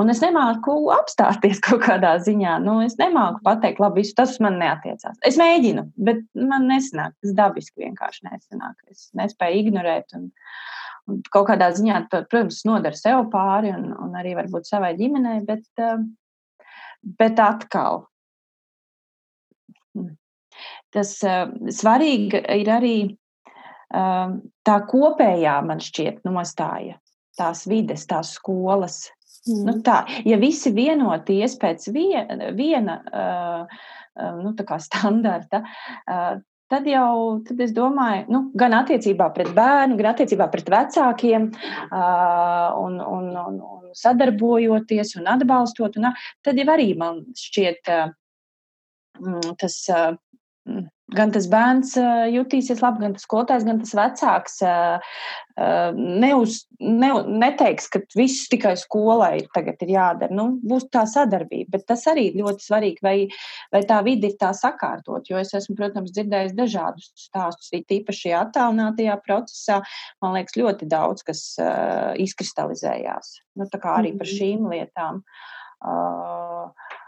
Un 0.00 0.12
es 0.12 0.22
nemāku 0.24 0.76
apstāties 0.94 1.60
kaut 1.66 1.82
kādā 1.84 2.14
ziņā. 2.24 2.58
Nu, 2.64 2.78
es 2.86 2.96
nemāku 3.00 3.42
pateikt, 3.46 3.82
labi, 3.82 4.04
visu 4.04 4.16
tas 4.18 4.36
man 4.44 4.60
neatiecās. 4.62 5.20
Es 5.28 5.38
mēģinu, 5.40 5.88
bet 6.08 6.24
man 6.38 6.68
nesanāk. 6.70 7.16
Tas 7.24 7.36
dabiski 7.36 7.86
vienkārši 7.86 8.28
nesanāk. 8.30 8.76
Es 8.92 9.08
nespēju 9.18 9.64
ignorēt. 9.64 10.14
Un, 10.18 10.30
un 11.10 11.24
kaut 11.34 11.50
kādā 11.50 11.72
ziņā, 11.76 12.04
to, 12.12 12.22
protams, 12.30 12.62
nodara 12.68 12.96
sev 12.98 13.26
pāri 13.32 13.74
un, 13.74 13.90
un 13.96 14.16
arī 14.18 14.36
varbūt 14.38 14.70
savai 14.70 14.94
ģimenei, 14.98 15.42
bet, 15.48 15.66
uh, 15.82 16.00
bet 17.18 17.42
atkal. 17.42 18.06
Tas 20.94 21.12
uh, 21.26 21.50
svarīgi 21.74 22.40
ir 22.56 22.70
arī 22.72 22.96
uh, 23.92 24.34
tā 24.64 24.78
kopējā, 24.88 25.58
man 25.66 25.82
šķiet, 25.84 26.22
nostāja, 26.28 26.98
tās 27.38 27.66
vides, 27.68 28.06
tās 28.08 28.34
skolas. 28.38 29.06
Mm. 29.48 29.62
Nu, 29.68 29.76
tā, 29.84 30.02
ja 30.28 30.38
visi 30.40 30.72
vienoties 30.74 31.56
pēc 31.60 31.88
viena, 31.94 32.52
viena 32.56 32.98
uh, 33.08 33.80
nu, 34.42 34.54
standarta, 34.82 35.62
uh, 36.08 36.38
tad 36.68 36.88
jau, 36.88 37.40
tad 37.48 37.60
es 37.64 37.72
domāju, 37.76 38.26
nu, 38.32 38.42
gan 38.58 38.76
attiecībā 38.76 39.30
pret 39.36 39.50
bērnu, 39.56 39.96
gan 40.00 40.10
attiecībā 40.12 40.48
pret 40.52 40.68
vecākiem, 40.72 41.48
uh, 41.88 42.68
un, 42.82 43.00
un, 43.00 43.28
un, 43.44 43.58
un 43.78 43.96
sadarbojoties 43.96 45.16
un 45.20 45.30
atbalstot, 45.32 45.96
un, 46.00 46.10
tad 46.44 46.60
jau 46.60 46.68
arī 46.74 46.92
man 46.98 47.22
šķiet 47.36 47.92
uh, 47.94 48.08
tas. 49.60 49.84
Uh, 49.92 50.16
gan 51.16 51.30
tas 51.32 51.46
bērns 51.48 51.94
jutīsies 52.32 52.82
labi, 52.84 53.00
gan 53.06 53.14
tas 53.16 53.24
skolotājs, 53.24 53.64
gan 53.64 53.78
tas 53.80 53.94
vecāks 53.96 54.58
neuz, 55.96 56.58
ne, 56.78 57.08
neteiks, 57.42 57.88
ka 57.92 58.02
viss 58.16 58.48
tikai 58.52 58.74
skolai 58.78 59.40
tagad 59.54 59.80
ir 59.86 59.94
jādara. 59.94 60.34
Nu, 60.34 60.50
būs 60.60 60.88
tā 60.92 61.06
sadarbība, 61.08 61.78
bet 61.78 61.86
tas 61.88 62.04
arī 62.10 62.28
ir 62.28 62.38
ļoti 62.42 62.66
svarīgi, 62.66 63.02
vai, 63.04 63.16
vai 63.74 63.82
tā 63.88 64.02
vidi 64.06 64.30
ir 64.30 64.36
tā 64.40 64.52
sakārtot. 64.56 65.30
Jo 65.30 65.40
es 65.40 65.54
esmu, 65.56 65.78
protams, 65.80 66.12
dzirdējis 66.14 66.54
dažādus 66.58 67.10
stāstus, 67.16 67.72
īpaši 67.72 68.26
šajā 68.26 68.44
attālinātajā 68.46 69.18
procesā. 69.24 69.80
Man 70.22 70.36
liekas, 70.36 70.60
ļoti 70.60 70.90
daudz 70.92 71.24
kas 71.26 71.44
uh, 71.62 72.12
izkristalizējās. 72.20 73.38
Nu, 73.58 73.66
tā 73.72 73.80
kā 73.82 73.96
arī 74.02 74.14
par 74.18 74.28
mhm. 74.28 74.38
šīm 74.38 74.72
lietām. 74.76 75.22
Uh, 75.78 76.98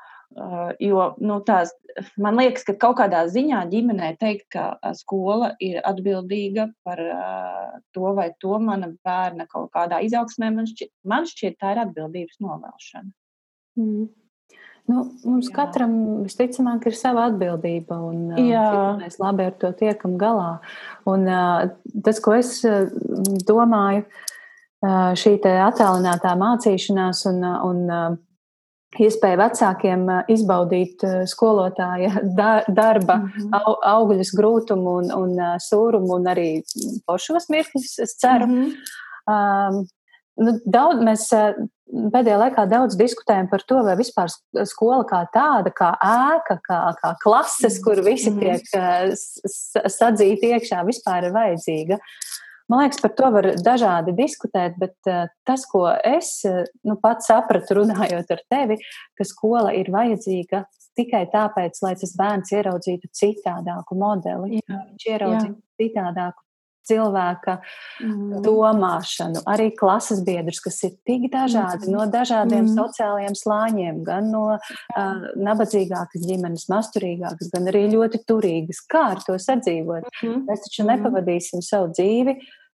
jo 0.80 1.06
nu, 1.18 1.38
tās, 1.46 1.72
man 2.20 2.38
liekas, 2.38 2.64
ka 2.68 2.76
kaut 2.78 2.98
kādā 3.00 3.24
ziņā 3.30 3.64
ģimenē 3.72 4.12
teikt, 4.20 4.46
ka 4.54 4.94
skola 4.98 5.54
ir 5.62 5.80
atbildīga 5.86 6.68
par 6.86 7.02
uh, 7.02 7.80
to 7.94 8.14
vai 8.14 8.30
to 8.42 8.60
mana 8.62 8.92
bērna 9.04 9.48
kaut 9.50 9.72
kādā 9.74 10.00
izaugsmē, 10.06 10.52
man 10.54 10.70
šķiet, 10.70 10.92
man 11.04 11.26
šķiet 11.26 11.58
tā 11.58 11.74
ir 11.74 11.82
atbildības 11.86 12.40
novēlšana. 12.44 13.10
Mm. 13.80 14.08
Nu, 14.90 15.04
mums 15.22 15.50
Jā. 15.50 15.54
katram 15.60 15.92
visticamāk 16.24 16.88
ir 16.88 16.96
sava 16.98 17.28
atbildība, 17.30 17.98
un 18.10 18.32
mēs 18.98 19.20
labi 19.22 19.46
ar 19.46 19.54
to 19.60 19.70
tiekam 19.78 20.16
galā. 20.18 20.56
Un, 21.10 21.28
tas, 22.02 22.18
ko 22.24 22.34
es 22.34 22.56
domāju, 23.46 24.02
šī 25.20 25.36
attālinātā 25.52 26.32
mācīšanās 26.40 27.22
un, 27.30 27.44
un 27.68 28.18
iespēja 28.98 29.38
vecākiem 29.38 30.06
izbaudīt 30.32 31.04
skolotāja 31.30 32.10
darba 32.80 33.20
-hmm. 33.20 33.54
augļus, 33.86 34.34
grūtumu 34.36 34.96
un, 35.02 35.12
un 35.14 35.58
sūrumu 35.62 36.18
un 36.18 36.30
arī 36.32 36.50
pošos 37.06 37.48
mirkļus, 37.48 37.98
es 38.02 38.16
ceru. 38.18 38.46
Mm 38.46 38.64
-hmm. 38.64 39.76
um, 39.76 39.86
nu, 40.46 40.56
daudz, 40.64 41.04
mēs 41.06 41.28
pēdējā 42.14 42.38
laikā 42.38 42.66
daudz 42.70 42.96
diskutējam 42.96 43.48
par 43.50 43.62
to, 43.62 43.82
vai 43.82 43.96
vispār 43.96 44.28
skola 44.64 45.04
kā 45.04 45.24
tāda, 45.34 45.70
kā 45.70 45.94
ēka, 46.02 46.58
kā, 46.62 46.80
kā 47.02 47.14
klases, 47.22 47.80
kur 47.84 48.02
visi 48.02 48.30
mhm. 48.30 48.40
tiek 48.40 48.62
sadzīti 49.90 50.54
iekšā, 50.54 50.84
vispār 50.86 51.24
ir 51.24 51.32
vajadzīga. 51.32 51.94
Uh, 51.94 52.39
Man 52.70 52.84
liekas, 52.84 53.00
par 53.02 53.14
to 53.18 53.30
var 53.34 53.48
dažādi 53.58 54.14
diskutēt, 54.18 54.76
bet 54.78 55.10
uh, 55.10 55.24
tas, 55.48 55.64
ko 55.70 55.88
es 55.90 56.36
uh, 56.48 56.62
nu, 56.86 56.94
pats 57.02 57.30
sapratu, 57.30 57.80
runājot 57.80 58.30
ar 58.36 58.44
tevi, 58.52 58.78
ka 59.18 59.26
skola 59.26 59.74
ir 59.74 59.90
vajadzīga 59.90 60.64
tikai 60.98 61.24
tāpēc, 61.32 61.80
lai 61.84 61.96
tas 61.98 62.14
bērns 62.18 62.52
ieraudzītu 62.54 63.10
citādāku 63.16 63.98
modeli, 63.98 64.60
jā, 64.60 64.78
viņš 64.92 65.10
ieraudzītu 65.14 65.56
jā. 65.56 65.82
citādāku 65.82 66.46
cilvēka 66.90 67.56
mm. 68.02 68.40
domāšanu, 68.44 69.42
arī 69.50 69.70
klases 69.76 70.22
biedrus, 70.26 70.60
kas 70.64 70.80
ir 70.86 70.94
tik 71.06 71.28
dažādi 71.32 71.86
mm. 71.86 71.94
no 71.94 72.06
dažādiem 72.10 72.64
mm. 72.64 72.72
sociālajiem 72.78 73.36
slāņiem, 73.38 74.00
gan 74.06 74.30
no 74.32 74.44
uh, 74.56 75.26
nabadzīgākas 75.36 76.24
ģimenes, 76.24 76.66
masturīgākas, 76.72 77.52
gan 77.54 77.68
arī 77.70 77.86
ļoti 77.94 78.22
turīgas. 78.28 78.82
Kā 78.90 79.10
ar 79.16 79.22
to 79.26 79.36
sadzīvot? 79.40 80.08
Mm. 80.24 80.46
Mēs 80.48 80.64
taču 80.66 80.86
mm. 80.86 80.94
nepavadīsim 80.94 81.64
savu 81.66 81.92
dzīvi 81.94 82.38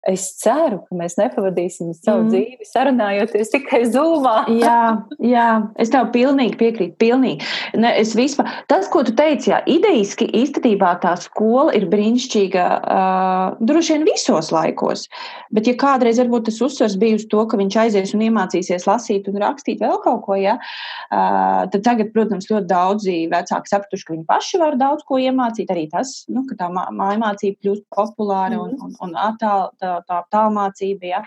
Es 0.09 0.23
ceru, 0.41 0.79
ka 0.87 0.95
mēs 0.97 1.13
nepavadīsim 1.19 1.91
savu 1.93 2.23
mm. 2.23 2.29
dzīvi 2.31 2.65
sarunājoties 2.65 3.51
tikai 3.53 3.83
zūmā. 3.93 4.33
jā, 4.63 4.77
jā, 5.21 5.47
es 5.81 5.91
tev 5.93 6.07
pilnīgi 6.15 6.57
piekrītu. 6.57 6.95
Pilnīgi. 7.01 7.45
Ne, 7.77 7.91
es 8.01 8.15
vispār, 8.17 8.49
tas, 8.71 8.87
ko 8.89 9.03
tu 9.05 9.13
teici, 9.17 9.51
jā, 9.51 9.59
idejiski 9.69 10.25
īstenībā 10.41 10.95
tā 11.03 11.13
skola 11.21 11.75
ir 11.77 11.85
brīnišķīga 11.91 12.63
uh, 12.79 13.59
droši 13.61 13.99
vien 13.99 14.07
visos 14.09 14.49
laikos. 14.53 15.05
Bet, 15.53 15.69
ja 15.69 15.77
kādreiz 15.77 16.17
varbūt 16.23 16.49
tas 16.49 16.57
uzsvers 16.65 16.97
bija 17.01 17.19
uz 17.19 17.27
to, 17.29 17.45
ka 17.45 17.61
viņš 17.61 17.79
aizies 17.83 18.15
un 18.17 18.25
iemācīsies 18.25 18.89
lasīt 18.89 19.29
un 19.29 19.37
rakstīt 19.43 19.85
vēl 19.85 20.01
kaut 20.01 20.25
ko, 20.25 20.39
ja, 20.39 20.57
uh, 20.57 21.69
tad 21.69 21.85
tagad, 21.85 22.09
protams, 22.15 22.49
ļoti 22.49 22.69
daudzi 22.73 23.19
vecāki 23.29 23.75
sapratuši, 23.75 24.09
ka 24.09 24.17
viņi 24.17 24.27
paši 24.33 24.63
var 24.65 24.81
daudz 24.81 25.05
ko 25.05 25.21
iemācīt. 25.21 25.69
Arī 25.69 25.85
tas, 25.93 26.23
nu, 26.31 26.47
ka 26.49 26.57
tā 26.57 26.73
mājmācība 26.73 27.61
kļūst 27.61 27.85
populāra 27.93 28.57
mm. 28.57 28.65
un, 28.65 28.89
un, 28.89 28.97
un 29.05 29.17
attālināta 29.29 29.90
tā 30.07 30.23
tālmācība. 30.33 31.11
Ja. 31.11 31.21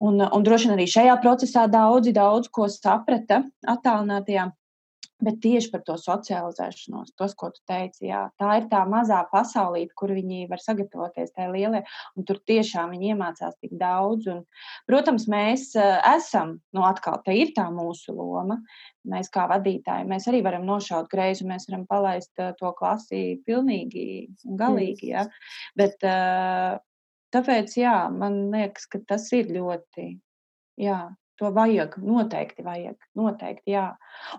Un, 0.00 0.22
un 0.24 0.46
droši 0.46 0.70
vien 0.70 0.78
arī 0.78 0.86
šajā 0.88 1.18
procesā 1.20 1.66
daudzi 1.68 2.14
daudz 2.16 2.48
ko 2.52 2.70
saprata 2.72 3.42
attālinātajā. 3.68 4.48
Bet 5.20 5.36
tieši 5.44 5.68
par 5.68 5.82
to 5.84 5.98
socializēšanos, 6.00 7.12
tos, 7.18 7.34
ko 7.36 7.50
tu 7.52 7.60
teici, 7.68 8.06
jā, 8.08 8.22
tā 8.40 8.54
ir 8.56 8.68
tā 8.70 8.80
mazā 8.88 9.18
pasaulīte, 9.28 9.92
kur 9.96 10.14
viņi 10.16 10.46
var 10.48 10.62
sagatavoties 10.62 11.34
tajā 11.34 11.50
lielajā, 11.52 11.82
un 12.16 12.26
tur 12.28 12.40
tiešām 12.48 12.94
viņi 12.94 13.12
iemācās 13.12 13.58
tik 13.60 13.74
daudz. 13.80 14.30
Un, 14.32 14.40
protams, 14.88 15.28
mēs 15.28 15.68
uh, 15.76 15.98
esam, 16.14 16.56
nu, 16.72 16.84
atkal, 16.88 17.20
tā 17.26 17.36
ir 17.36 17.52
tā 17.56 17.68
mūsu 17.74 18.16
loma. 18.16 18.62
Mēs 19.12 19.28
kā 19.32 19.44
vadītāji, 19.50 20.08
mēs 20.08 20.28
arī 20.32 20.40
varam 20.44 20.64
nošaut 20.68 21.12
greizi, 21.12 21.44
mēs 21.48 21.68
varam 21.68 21.84
palaist 21.88 22.32
uh, 22.40 22.54
to 22.56 22.72
klasi 22.80 23.42
pilnīgi 23.44 24.06
un 24.48 24.56
galīgi, 24.60 25.12
jā. 25.12 25.28
Bet 25.76 26.00
uh, 26.00 26.80
Tāpēc, 27.34 27.76
jā, 27.78 27.96
man 28.10 28.42
liekas, 28.54 28.88
ka 28.90 29.00
tas 29.06 29.28
ir 29.36 29.52
ļoti, 29.54 30.06
jā, 30.82 31.00
to 31.40 31.48
vajag, 31.56 31.94
noteikti 32.04 32.64
vajag, 32.64 32.96
noteikti, 33.16 33.72
jā. 33.72 33.86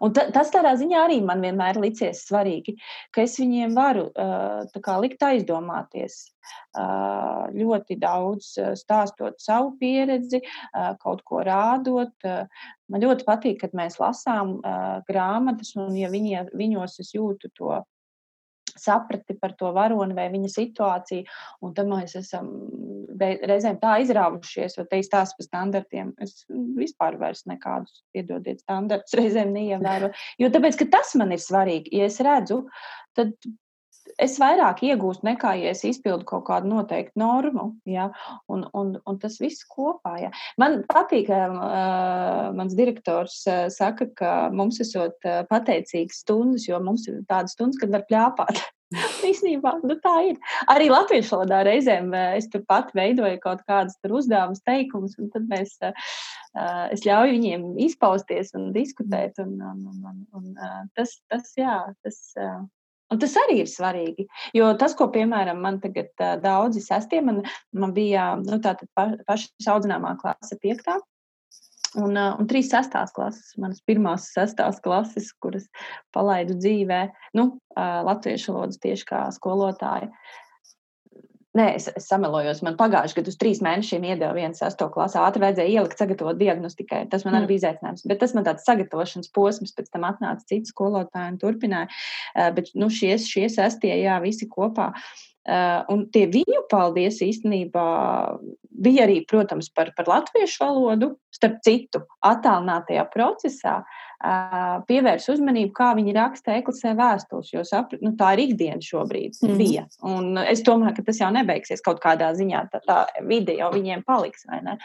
Un 0.06 0.14
ta, 0.14 0.28
tas 0.34 0.52
tādā 0.54 0.76
ziņā 0.78 1.00
arī 1.08 1.18
man 1.26 1.42
vienmēr 1.42 1.80
licies 1.82 2.22
svarīgi, 2.28 2.76
ka 3.16 3.24
es 3.26 3.40
viņiem 3.42 3.74
varu 3.78 4.10
tā 4.14 4.82
kā 4.86 5.00
likt 5.02 5.24
aizdomāties 5.26 6.20
ļoti 7.58 7.98
daudz, 8.02 8.52
stāstot 8.78 9.42
savu 9.42 9.74
pieredzi, 9.82 10.44
kaut 11.02 11.24
ko 11.26 11.42
rādot. 11.48 12.14
Man 12.92 13.06
ļoti 13.08 13.26
patīk, 13.26 13.62
kad 13.64 13.74
mēs 13.78 13.98
lasām 14.02 14.60
grāmatas, 15.10 15.74
un 15.82 15.98
ja 15.98 16.12
viņi, 16.14 16.52
viņos 16.54 17.02
es 17.02 17.16
jūtu 17.18 17.50
to 17.58 17.82
saprati 18.82 19.38
par 19.40 19.56
to 19.60 19.72
varoni 19.76 20.16
vai 20.18 20.28
viņa 20.34 20.52
situāciju. 20.52 21.26
Un 21.66 21.76
tad 21.78 21.90
mēs 21.92 22.16
esam 22.20 22.50
reizēm 23.22 23.80
tā 23.82 23.98
izrāvušies, 24.04 24.78
vai 24.80 24.88
te 24.90 25.02
izstāst 25.02 25.38
par 25.38 25.48
standartiem. 25.48 26.14
Es 26.22 26.46
vispār 26.78 27.20
vairs 27.22 27.46
nekādus, 27.50 28.04
piedodiet, 28.16 28.64
standartus 28.66 29.18
reizēm 29.20 29.54
neievēroju. 29.56 30.14
Jo 30.42 30.52
tāpēc, 30.54 30.80
ka 30.82 30.92
tas 30.98 31.16
man 31.20 31.36
ir 31.36 31.44
svarīgi. 31.44 31.94
Ja 31.98 32.10
es 32.10 32.20
redzu, 32.24 32.64
tad 33.18 33.36
es 34.22 34.38
vairāk 34.42 34.82
iegūstu 34.88 35.28
nekā, 35.28 35.54
ja 35.62 35.72
es 35.76 35.84
izpildu 35.88 36.26
kaut 36.28 36.46
kādu 36.50 36.72
noteiktu 36.72 37.22
normu. 37.22 37.70
Ja? 37.90 38.10
Un, 38.52 38.66
un, 38.78 38.96
un 39.08 39.22
tas 39.22 39.38
viss 39.42 39.66
kopā. 39.70 40.18
Ja? 40.22 40.32
Man 40.62 40.82
patīk, 40.90 41.30
ka 41.30 41.40
uh, 41.52 42.52
mans 42.58 42.76
direktors 42.78 43.42
uh, 43.48 43.66
saka, 43.74 44.10
ka 44.18 44.34
mums 44.56 44.82
esot 44.84 45.18
uh, 45.28 45.42
pateicīgas 45.50 46.24
stundas, 46.26 46.68
jo 46.70 46.82
mums 46.84 47.08
ir 47.12 47.22
tādas 47.30 47.56
stundas, 47.58 47.80
kad 47.82 47.94
var 47.94 48.06
pļāpāt. 48.10 48.62
Īsnībā 49.32 49.78
nu, 49.88 49.96
tā 50.04 50.16
ir. 50.32 50.40
Arī 50.72 50.90
latviešu 50.92 51.38
valodā 51.38 51.62
reizēm 51.64 52.12
es 52.36 52.50
turpat 52.52 52.92
veidoju 52.98 53.40
kaut 53.44 53.62
kādas 53.70 53.96
uzdevumus, 54.04 54.60
teikumus, 54.68 55.16
un 55.22 55.30
tad 55.32 55.46
mēs, 55.48 55.78
es 56.92 57.06
ļauju 57.08 57.38
viņiem 57.38 57.64
izpausties 57.88 58.52
un 58.60 58.74
diskutēt. 58.76 59.40
Un, 59.40 59.56
un, 59.64 60.04
un, 60.12 60.20
un, 60.36 60.52
tas, 61.00 61.16
tas, 61.32 61.54
jā, 61.56 61.78
tas, 62.04 62.20
Un 63.12 63.20
tas 63.20 63.34
arī 63.44 63.62
ir 63.62 63.70
svarīgi. 63.70 64.28
Jo 64.56 64.72
tas, 64.80 64.96
ko, 64.98 65.10
piemēram, 65.12 65.60
man 65.64 65.82
tagad 65.84 66.12
uh, 66.24 66.36
daudzi 66.42 66.84
sestie, 66.84 67.20
man, 67.26 67.42
man 67.76 67.96
bija 67.96 68.34
nu, 68.40 68.60
pa, 68.96 69.08
paša 69.28 69.74
audzināmā 69.76 70.16
klase, 70.22 70.58
piektā. 70.64 71.00
Un, 72.00 72.16
uh, 72.16 72.38
un 72.40 72.48
trīs 72.48 72.70
sestās 72.72 73.12
klases, 73.12 73.52
manas 73.60 73.82
pirmās 73.84 74.30
sestās 74.32 74.80
klases, 74.84 75.34
kuras 75.44 75.66
palaidu 76.16 76.56
dzīvē, 76.56 77.02
nu, 77.36 77.50
uh, 77.76 77.98
latviešu 78.08 78.56
valodas 78.56 78.80
tieši 78.80 79.10
kā 79.10 79.26
skolotāja. 79.36 80.08
Nē, 81.58 81.66
es, 81.76 81.90
es 82.00 82.06
samelojos. 82.08 82.62
Man 82.64 82.78
pagājušajā 82.80 83.18
gadā 83.18 83.32
uz 83.34 83.38
trīs 83.40 83.60
mēnešiem 83.66 84.06
iedeva 84.08 84.32
vienu 84.38 84.56
sesto 84.56 84.88
klasi. 84.94 85.18
Ātri 85.20 85.44
vajadzēja 85.44 85.74
ielikt, 85.74 86.00
sagatavot 86.00 86.40
diagnostikai. 86.40 87.02
Tas 87.12 87.26
man 87.28 87.36
arī 87.36 87.44
mm. 87.44 87.50
bija 87.50 87.62
izaicinājums. 87.62 88.06
Bet 88.08 88.22
tas 88.24 88.36
man 88.38 88.48
tāds 88.48 88.64
sagatavošanas 88.70 89.34
posms, 89.36 89.76
pēc 89.76 89.92
tam 89.92 90.08
atnāca 90.08 90.48
citi 90.48 90.72
skolotāji 90.72 91.34
un 91.34 91.42
turpināja. 91.42 91.92
Bet 92.56 92.72
nu, 92.80 92.88
šie, 92.88 93.18
šie 93.20 93.50
sestie, 93.52 93.92
jā, 94.00 94.16
visi 94.24 94.48
kopā. 94.52 94.94
Uh, 94.96 95.31
un 95.90 96.04
tie 96.14 96.28
viņu 96.30 96.66
paldies 96.70 97.18
īstenībā 97.26 97.86
bija 98.82 99.08
arī, 99.08 99.22
protams, 99.30 99.72
par, 99.74 99.90
par 99.98 100.10
latviešu 100.10 100.62
valodu, 100.62 101.12
starp 101.34 101.60
citu, 101.66 102.04
attālinātajā 102.26 103.08
procesā. 103.14 103.82
Uh, 103.82 104.12
pievērs 104.86 105.26
uzmanību, 105.34 105.72
kā 105.74 105.92
viņi 105.98 106.14
raksta 106.14 106.60
eklasē 106.60 106.94
vēstules, 106.98 107.50
jo 107.56 107.64
saprat, 107.66 108.04
nu, 108.06 108.14
tā 108.20 108.36
ir 108.36 108.44
ikdiena 108.46 108.82
šobrīd 108.86 109.40
mm. 109.42 109.56
bija. 109.58 109.88
Un 110.06 110.38
es 110.44 110.62
domāju, 110.66 111.00
ka 111.00 111.08
tas 111.10 111.22
jau 111.24 111.32
nebeigsies 111.34 111.82
kaut 111.82 112.02
kādā 112.04 112.30
ziņā, 112.38 112.68
tā, 112.70 112.84
tā 112.86 113.00
vide 113.26 113.58
jau 113.58 113.72
viņiem 113.74 114.06
paliks, 114.06 114.46
vai 114.50 114.62
ne? 114.68 114.78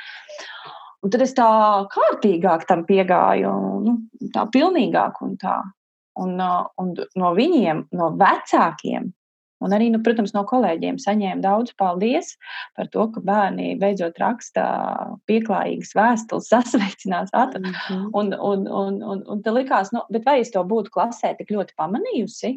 Un 1.04 1.12
tad 1.12 1.22
es 1.26 1.36
tā 1.36 1.48
kārtīgāk 1.92 2.64
tam 2.66 2.86
piegāju, 2.88 3.52
nu, 3.84 3.98
tā 4.34 4.46
pilnīgāk 4.52 5.20
un 5.26 5.36
tā. 5.40 5.60
Un, 6.16 6.38
un 6.80 6.94
no 7.20 7.30
viņiem, 7.36 7.82
no 7.92 8.06
vecākiem, 8.16 9.10
Un 9.64 9.72
arī, 9.72 9.88
nu, 9.92 10.02
protams, 10.04 10.34
no 10.36 10.42
kolēģiem 10.48 10.98
saņēmu 11.00 11.44
daudz 11.44 11.72
paldies 11.80 12.34
par 12.76 12.90
to, 12.92 13.06
ka 13.14 13.22
bērni 13.24 13.72
beidzot 13.80 14.18
raksta 14.20 14.66
pieklājīgas 15.30 15.94
vēstules, 15.96 16.50
sasveicinās. 16.52 17.32
Mm 17.32 17.72
-hmm. 17.72 18.08
Un, 18.12 18.32
un, 18.52 18.68
un, 18.68 19.02
un, 19.02 19.26
un 19.26 19.42
te 19.42 19.54
likās, 19.54 19.92
nu, 19.96 20.04
bet 20.12 20.28
vai 20.28 20.40
es 20.40 20.52
to 20.52 20.64
būtu 20.64 20.92
klasē 20.92 21.36
tik 21.38 21.50
ļoti 21.56 21.76
pamanījusi? 21.76 22.56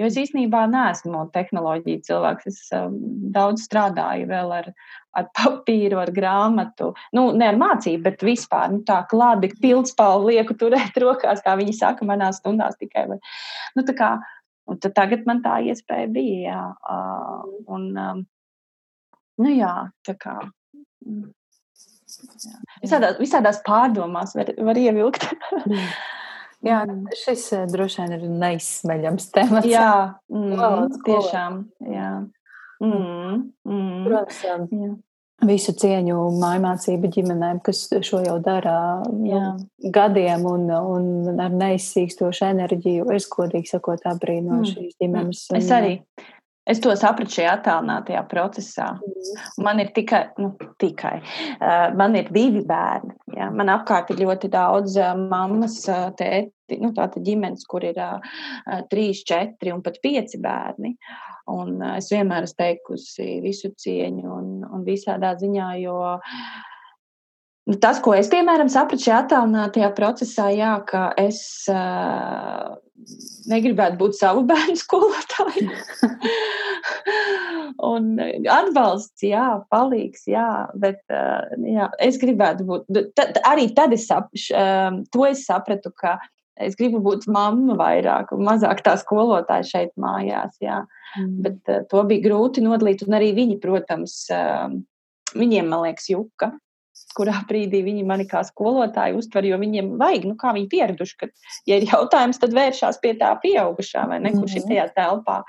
Jo 0.00 0.08
es 0.08 0.16
īstenībā 0.16 0.62
neesmu 0.72 1.26
tehnoloģija 1.34 2.00
cilvēks. 2.06 2.46
Es 2.48 2.60
um, 2.76 2.94
daudz 3.34 3.66
strādāju 3.66 4.24
vēl 4.30 4.54
ar, 4.56 4.70
ar 5.12 5.26
papīru, 5.36 5.98
ar 6.00 6.12
grāmatu. 6.16 6.94
Nu, 7.12 7.26
ne 7.36 7.50
ar 7.50 7.58
mācību, 7.60 8.02
bet 8.06 8.24
vispār 8.24 8.72
nu, 8.72 8.80
tā 8.88 9.02
klādi 9.10 9.52
pildspalvu 9.60 10.32
lieku 10.32 10.56
turēt 10.56 10.96
rokās, 11.04 11.44
kā 11.44 11.58
viņi 11.60 11.76
saka, 11.76 12.08
manās 12.08 12.40
stundās 12.40 12.80
tikai. 12.80 13.04
Vai, 13.12 13.18
nu, 13.76 13.84
tā 13.84 13.96
kā, 13.98 14.14
Un 14.70 14.78
tad 14.82 14.94
tagad 14.96 15.26
man 15.28 15.42
tā 15.44 15.58
iespēja 15.66 16.08
bija. 16.12 16.40
Jā. 16.46 16.64
Un, 17.72 17.88
nu 19.42 19.52
jā, 19.52 19.74
tā 20.06 20.16
kā. 20.20 20.36
Mm, 21.06 21.30
jā. 22.46 22.58
Visādās, 22.84 23.18
visādās 23.20 23.62
pārdomās 23.66 24.36
var, 24.38 24.52
var 24.70 24.80
ievilkt. 24.80 25.26
jā, 26.70 26.82
šis 27.24 27.48
droši 27.72 28.04
vien 28.04 28.18
ir 28.18 28.28
neizsmeļams 28.44 29.32
temats. 29.34 29.70
Jā, 29.70 29.94
mm, 30.34 31.00
tiešām. 31.08 31.64
Jā. 31.90 32.12
Mm, 32.82 33.48
mm, 33.66 34.04
Protams, 34.06 34.44
jā 34.74 34.92
visu 35.46 35.74
cieņu 35.78 36.18
mājmācību 36.40 37.10
ģimenēm, 37.16 37.62
kas 37.64 37.86
šo 38.06 38.22
jau 38.24 38.36
dara 38.42 38.76
nu, 39.08 39.40
gadiem 39.94 40.46
un, 40.48 40.68
un 40.70 41.40
ar 41.42 41.56
neizsīkstošu 41.56 42.46
enerģiju. 42.52 43.08
Es, 43.14 43.28
godīgi 43.32 43.74
sakot, 43.74 44.04
abrīno 44.08 44.60
mm. 44.60 44.70
šīs 44.70 44.94
ģimenes. 45.02 45.48
Mm. 45.50 45.58
Es 45.58 45.74
arī. 45.74 45.96
Es 46.62 46.78
to 46.78 46.92
sapratu 46.94 47.34
šajā 47.34 47.56
attālinātajā 47.56 48.20
procesā. 48.30 48.92
Mm. 48.94 49.40
Man 49.66 49.82
ir 49.82 49.90
tikai, 49.96 50.22
nu, 50.38 50.52
tikai. 50.78 51.16
Uh, 51.56 51.88
man 51.98 52.14
ir 52.18 52.30
divi 52.34 52.62
bērni. 52.68 53.16
Ja? 53.34 53.50
Man 53.50 53.72
apkārt 53.72 54.12
ir 54.14 54.22
ļoti 54.22 54.52
daudz 54.52 54.94
uh, 55.00 55.10
mammas, 55.18 55.80
uh, 55.90 56.12
tēti, 56.18 56.78
nu, 56.78 56.92
tāda 56.94 57.18
ģimenes, 57.24 57.66
kur 57.66 57.82
ir 57.88 57.98
uh, 57.98 58.38
trīs, 58.92 59.24
četri 59.26 59.74
un 59.74 59.82
pat 59.82 59.98
pieci 60.06 60.38
bērni. 60.42 60.94
Uh, 60.94 61.31
Un 61.50 61.80
es 61.96 62.10
vienmēr 62.12 62.46
esmu 62.46 62.60
teikusi 62.60 63.40
visu 63.42 63.72
cieņu 63.82 64.28
un, 64.30 64.50
un 64.68 64.84
visādā 64.86 65.32
ziņā, 65.40 65.72
jo 65.82 65.96
nu, 67.66 67.78
tas, 67.82 67.98
ko 68.04 68.14
es, 68.14 68.30
piemēram, 68.30 68.70
sapratu 68.70 69.02
šajā 69.02 69.18
attālinātajā 69.24 69.90
procesā, 69.96 70.48
jā, 70.54 70.76
ka 70.86 71.08
es 71.18 71.42
uh, 71.72 72.76
negribētu 73.50 73.98
būt 74.00 74.18
savu 74.18 74.44
bērnu 74.50 74.78
skolotāju. 74.78 75.70
un 77.92 78.12
atbalsts, 78.22 79.24
jā, 79.26 79.46
palīgs, 79.72 80.28
jā, 80.30 80.48
bet 80.78 81.02
uh, 81.10 81.42
jā, 81.66 81.90
es 82.06 82.20
gribētu 82.22 82.68
būt. 82.68 83.02
Tad, 83.18 83.42
arī 83.48 83.70
tad 83.74 83.94
es, 83.96 84.06
sap, 84.10 84.30
uh, 84.30 85.02
to 85.10 85.26
es 85.30 85.42
sapratu, 85.48 85.94
ka 85.94 86.18
es 86.60 86.76
gribu 86.78 87.00
būt 87.04 87.28
mamma 87.32 87.76
vairāk 87.78 88.32
mazāk 88.36 88.82
tā 88.84 88.96
skolotāja 89.00 89.68
šeit 89.68 89.94
mājās. 90.00 90.56
Jā. 90.62 90.82
Mm. 91.18 91.38
Bet 91.44 91.72
uh, 91.72 91.84
to 91.90 92.02
bija 92.08 92.26
grūti 92.28 92.64
nodalīt, 92.64 93.06
un 93.06 93.16
arī 93.18 93.32
viņi, 93.36 93.60
protams, 93.62 94.18
uh, 94.32 94.68
viņiem, 95.38 95.72
man 95.72 95.86
liekas, 95.88 96.10
juka. 96.12 96.52
Kurā 97.16 97.34
brīdī 97.48 97.82
viņi 97.84 98.04
mani 98.08 98.24
kā 98.28 98.40
skolotāju 98.44 99.18
uztver, 99.20 99.44
jo 99.48 99.56
viņiem 99.60 99.94
vajag, 100.00 100.26
nu, 100.28 100.36
kā 100.40 100.52
viņi 100.56 100.68
pieraduši, 100.72 101.16
ka, 101.20 101.28
ja 101.68 101.76
ir 101.80 101.88
jautājums, 101.88 102.40
tad 102.40 102.54
vēršās 102.56 103.00
pie 103.02 103.14
tā 103.20 103.32
pieaugušā 103.42 104.06
vai 104.08 104.20
ne, 104.24 104.32
kurš 104.36 104.58
ir 104.60 104.68
tajā 104.68 104.86
telpā. 104.96 105.42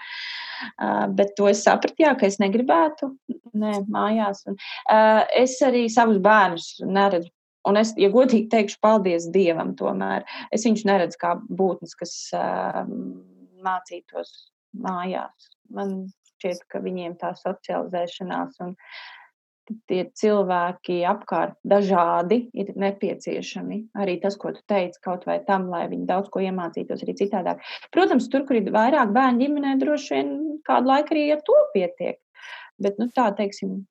Uh, 0.80 1.06
bet 1.16 1.36
to 1.38 1.48
es 1.52 1.64
sapratu, 1.64 2.00
jā, 2.04 2.14
ka 2.20 2.28
es 2.28 2.40
negribētu, 2.44 3.14
nē, 3.60 3.78
mājās. 3.92 4.44
Un, 4.52 4.60
uh, 4.60 5.24
es 5.40 5.56
arī 5.64 5.86
savus 5.92 6.20
bērnus 6.24 6.74
neredzu 6.84 7.32
Un 7.70 7.80
es, 7.80 7.94
ja 8.00 8.10
godīgi 8.12 8.50
teikšu, 8.52 8.80
paldies 8.84 9.30
Dievam, 9.32 9.72
tomēr 9.80 10.26
es 10.52 10.66
viņus 10.68 10.86
neredzu 10.90 11.20
kā 11.22 11.36
būtnes, 11.48 11.96
kas 12.00 12.14
uh, 12.36 12.84
mācītos 13.64 14.34
mājās. 14.84 15.52
Man 15.74 15.98
šķiet, 16.34 16.66
ka 16.72 16.84
viņiem 16.84 17.16
tā 17.22 17.32
socializēšanās 17.40 18.60
un 18.66 18.74
tie 19.88 20.02
cilvēki 20.20 20.98
apkārt 21.08 21.56
dažādi 21.64 22.42
ir 22.52 22.74
nepieciešami. 22.76 23.80
Arī 23.96 24.18
tas, 24.24 24.36
ko 24.40 24.52
tu 24.56 24.60
teici, 24.68 25.00
kaut 25.04 25.24
vai 25.30 25.40
tam, 25.48 25.70
lai 25.72 25.86
viņi 25.92 26.10
daudz 26.10 26.28
ko 26.34 26.44
iemācītos 26.44 27.06
arī 27.06 27.16
citādāk. 27.22 27.64
Protams, 27.96 28.28
tur, 28.32 28.44
kur 28.48 28.60
ir 28.60 28.68
vairāk 28.76 29.16
bērnu 29.16 29.46
ģimenē, 29.46 29.78
droši 29.80 30.18
vien 30.18 30.36
kādu 30.68 30.92
laiku 30.92 31.16
arī 31.16 31.26
ar 31.38 31.44
to 31.48 31.58
pietiek. 31.76 32.20
Bet, 32.84 33.00
nu, 33.00 33.08
tā 33.16 33.30
teiksim, 33.38 33.84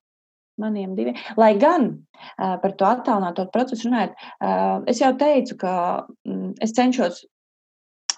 maniem 0.61 0.95
diviem. 0.97 1.19
Lai 1.39 1.53
gan 1.61 1.89
uh, 1.91 2.55
par 2.61 2.73
to 2.77 2.87
attālināto 2.89 3.47
procesu 3.53 3.89
runājot, 3.89 4.17
uh, 4.17 4.81
es 4.89 5.01
jau 5.03 5.13
teicu, 5.19 5.57
ka 5.61 5.75
mm, 6.27 6.57
es 6.63 6.75
cenšos 6.77 7.23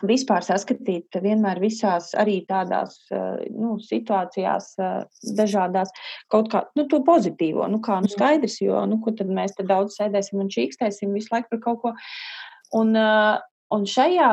vispār 0.03 0.43
saskatīt 0.43 1.15
vienmēr 1.23 1.59
visās 1.63 2.09
arī 2.19 2.41
tādās 2.49 2.97
nu, 3.11 3.77
situācijās, 3.79 4.73
dažādās 5.37 5.93
kaut 6.31 6.49
kā 6.51 6.65
nu, 6.75 6.83
to 6.91 6.99
pozitīvo. 7.07 7.67
Nu, 7.71 7.79
kā 7.83 8.01
nu, 8.03 8.11
skaidrs, 8.11 8.59
jo 8.63 8.83
nu, 8.89 8.99
tad 9.07 9.31
mēs 9.31 9.55
te 9.57 9.63
daudz 9.67 9.95
sēdēsim 9.99 10.41
un 10.43 10.51
čīkstēsim 10.51 11.15
visu 11.15 11.31
laiku 11.31 11.53
par 11.55 11.63
kaut 11.63 11.81
ko. 11.83 11.93
Un, 12.75 12.95
un 13.75 13.85
šajā, 13.89 14.29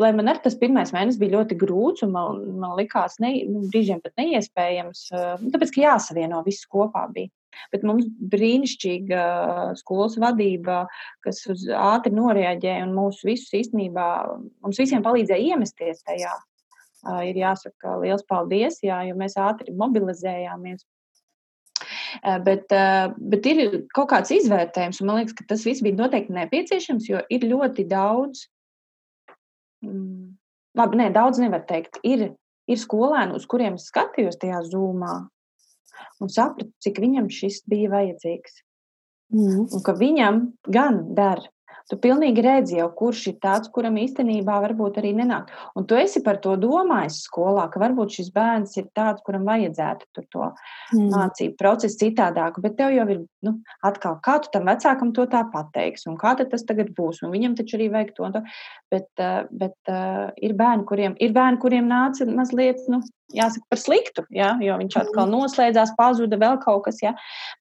lai 0.00 0.10
man 0.16 0.30
arī 0.30 0.42
tas 0.44 0.56
pirmais 0.58 0.92
mēnesis 0.94 1.20
bija 1.20 1.38
ļoti 1.38 1.56
grūts, 1.60 2.04
un 2.06 2.12
man, 2.14 2.42
man 2.62 2.76
likās, 2.78 3.18
ne, 3.22 3.32
nu, 3.50 3.64
brīžiem 3.72 4.00
pat 4.04 4.14
neiespējams, 4.20 5.06
nu, 5.42 5.52
tāpēc, 5.54 5.74
ka 5.74 5.82
jāsavieno 5.84 6.42
viss 6.46 6.68
kopā 6.70 7.06
bija. 7.14 7.32
Bet 7.70 7.84
mums 7.86 8.08
brīnišķīga 8.32 9.20
skolas 9.78 10.16
vadība, 10.20 10.84
kas 11.24 11.44
uz 11.50 11.66
ātri 11.70 12.14
noreaģēja 12.14 12.86
un 12.86 12.96
mūs 12.96 13.22
visus 13.26 13.52
īstenībā, 13.60 14.08
mums 14.64 14.80
visiem 14.82 15.04
palīdzēja 15.04 15.54
iemesties 15.54 16.02
tajā. 16.06 16.34
Ir 17.28 17.36
jāsaka 17.36 17.98
liels 18.00 18.24
paldies, 18.26 18.80
jā, 18.82 19.02
jo 19.08 19.14
mēs 19.20 19.36
ātri 19.38 19.74
mobilizējāmies. 19.76 20.86
Bet, 22.46 22.70
bet 23.18 23.46
ir 23.50 23.60
kaut 23.94 24.08
kāds 24.12 24.32
izvērtējums, 24.32 25.00
un 25.02 25.10
man 25.10 25.20
liekas, 25.20 25.36
ka 25.36 25.46
tas 25.50 25.64
viss 25.66 25.84
bija 25.84 25.98
noteikti 25.98 26.34
nepieciešams, 26.36 27.08
jo 27.10 27.20
ir 27.34 27.46
ļoti 27.50 27.84
daudz, 27.90 28.46
labi, 30.78 31.00
nē, 31.00 31.10
daudz 31.14 31.40
nevar 31.42 31.64
teikt, 31.68 32.00
ir, 32.06 32.30
ir 32.70 32.80
skolēni, 32.80 33.36
uz 33.38 33.46
kuriem 33.50 33.78
skatījos 33.80 34.40
tajā 34.42 34.62
zūmā, 34.68 35.16
un 36.20 36.32
sapratu, 36.32 36.72
cik 36.84 37.00
viņam 37.04 37.30
šis 37.32 37.62
bija 37.70 37.92
vajadzīgs. 37.94 38.62
Mm. 39.34 39.66
Un 39.72 39.82
ka 39.82 39.94
viņam 39.98 40.40
gan 40.70 41.00
der 41.16 41.42
Tu 41.90 41.98
pilnīgi 42.00 42.40
redzi 42.44 42.78
jau, 42.78 42.86
kurš 42.96 43.26
ir 43.28 43.34
tāds, 43.44 43.68
kuram 43.72 43.98
īstenībā 44.00 44.56
varbūt 44.64 45.02
arī 45.02 45.10
nenāk. 45.18 45.50
Un 45.76 45.84
tu 45.88 45.98
esi 46.00 46.22
par 46.24 46.38
to 46.44 46.54
domājis 46.60 47.18
skolā, 47.26 47.66
ka 47.72 47.82
varbūt 47.82 48.16
šis 48.16 48.30
bērns 48.32 48.78
ir 48.80 48.86
tāds, 48.96 49.20
kuram 49.26 49.44
vajadzētu 49.44 50.24
to 50.32 50.46
mm. 50.48 51.10
mācību 51.12 51.58
procesu 51.60 52.00
citādāk. 52.06 52.56
Bet 52.64 52.78
tev 52.80 52.94
jau 52.96 53.04
ir, 53.12 53.20
nu, 53.44 53.56
atkal, 53.84 54.18
kā 54.24 54.38
tu 54.44 54.52
tam 54.54 54.70
vecākam 54.70 55.12
to 55.16 55.26
tā 55.30 55.44
pateiksi, 55.52 56.08
un 56.12 56.20
kā 56.20 56.36
tas 56.40 56.64
tagad 56.68 56.94
būs, 56.96 57.24
un 57.24 57.34
viņam 57.34 57.58
taču 57.58 57.78
arī 57.78 57.90
vajag 57.92 58.14
to 58.16 58.30
to. 58.38 58.44
Bet, 58.94 59.10
uh, 59.18 59.42
bet 59.50 59.76
uh, 59.90 60.30
ir 60.38 60.54
bērni, 60.56 60.86
kuriem, 60.88 61.18
ir 61.20 61.34
bērni, 61.34 61.60
kuriem 61.62 61.90
nāca 61.90 62.26
mazliet, 62.30 62.82
nu, 62.92 63.02
jāsaka, 63.34 63.66
par 63.72 63.80
sliktu, 63.80 64.22
ja? 64.30 64.52
jo 64.62 64.76
viņš 64.78 64.96
atkal 65.00 65.26
mm. 65.26 65.32
noslēdzās, 65.34 65.94
pazuda 65.98 66.38
vēl 66.38 66.60
kaut 66.62 66.84
kas, 66.86 67.00
ja? 67.02 67.14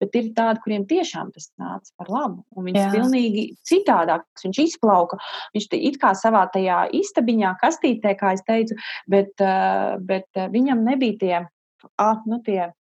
bet 0.03 0.13
ir 0.19 0.29
tādi, 0.37 0.61
kuriem 0.65 0.85
tiešām 0.89 1.31
tas 1.33 1.49
nāca 1.57 1.89
par 1.97 2.11
labu. 2.13 2.43
Un 2.53 2.67
viņš 2.67 2.79
ir 2.83 2.91
pilnīgi 2.93 3.45
citādi 3.65 4.13
savādāks. 4.13 4.43
Viņš 4.45 4.59
izplauka, 4.63 5.17
viņš 5.53 5.67
it 5.71 5.99
kā 6.01 6.13
savā 6.15 6.45
tajā 6.53 6.89
istabiņā, 6.93 7.55
kastītē, 7.61 8.15
kā 8.19 8.33
es 8.33 8.43
teicu, 8.43 8.75
bet, 9.07 9.33
eh, 9.39 9.97
bet 9.99 10.27
eh, 10.35 10.49
viņam 10.49 10.83
nebija 10.83 11.17
tie, 11.19 11.47
ah, 11.97 12.21
nu, 12.25 12.41
tie 12.43 12.73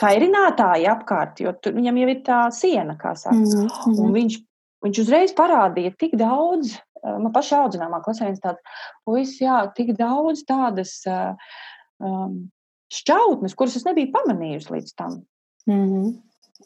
kairinātāji 0.00 0.88
apkārt, 0.90 1.40
jo 1.44 1.52
tur 1.62 1.76
viņam 1.76 2.00
jau 2.02 2.08
ir 2.10 2.22
tā 2.26 2.40
siena, 2.54 2.96
kā 3.00 3.14
saka. 3.16 3.36
Mm 3.36 3.68
-hmm. 3.68 4.00
Un 4.04 4.12
viņš, 4.12 4.38
viņš 4.86 5.00
uzreiz 5.04 5.34
parādīja 5.34 5.94
tik 5.98 6.16
daudz, 6.18 6.78
man 7.04 7.32
pašā 7.32 7.64
audzināmā 7.64 8.02
klasē 8.04 8.30
viens 8.30 8.40
tāds 8.40 8.60
puisis, 9.04 9.40
jā, 9.40 9.72
tik 9.76 9.94
daudz 9.98 10.44
tādas 10.48 11.02
um, 11.06 12.50
šķautnes, 12.92 13.54
kuras 13.54 13.76
es 13.76 13.84
nebiju 13.84 14.12
pamanījusi 14.12 14.72
līdz 14.76 14.94
tam. 14.96 15.22
Mm 15.66 15.84
-hmm. 15.88 16.14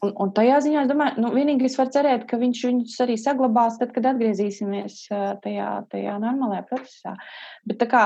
Un, 0.04 0.12
un 0.22 0.30
tajā 0.30 0.60
ziņā 0.62 0.82
es 0.84 0.88
domāju, 0.90 1.22
nu, 1.22 1.30
vienīgais 1.34 1.78
var 1.78 1.88
cerēt, 1.90 2.26
ka 2.30 2.36
viņš 2.38 2.64
viņus 2.64 3.00
arī 3.02 3.16
saglabās, 3.18 3.78
tad, 3.80 3.92
kad 3.94 4.06
atgriezīsimies 4.06 4.98
tajā, 5.42 5.70
tajā 5.90 6.18
normālajā 6.22 6.66
procesā. 6.68 7.16
Bet 7.66 7.82
kā, 7.90 8.04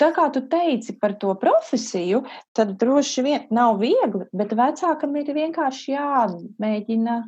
tā 0.00 0.10
kā 0.16 0.26
tu 0.34 0.42
teici 0.50 0.96
par 1.00 1.16
to 1.20 1.34
profesiju, 1.40 2.24
tad 2.56 2.74
droši 2.80 3.24
vien 3.26 3.46
nav 3.54 3.80
viegli, 3.82 4.26
bet 4.36 4.56
vecākam 4.56 5.16
ir 5.20 5.32
vienkārši 5.36 5.94
jāmēģina 5.94 7.20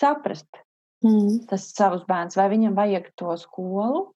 saprast 0.00 0.62
mm. 1.04 1.48
tas 1.50 1.72
savus 1.74 2.06
bērns, 2.08 2.38
vai 2.38 2.48
viņam 2.52 2.78
vajag 2.78 3.10
to 3.18 3.34
skolu, 3.40 4.06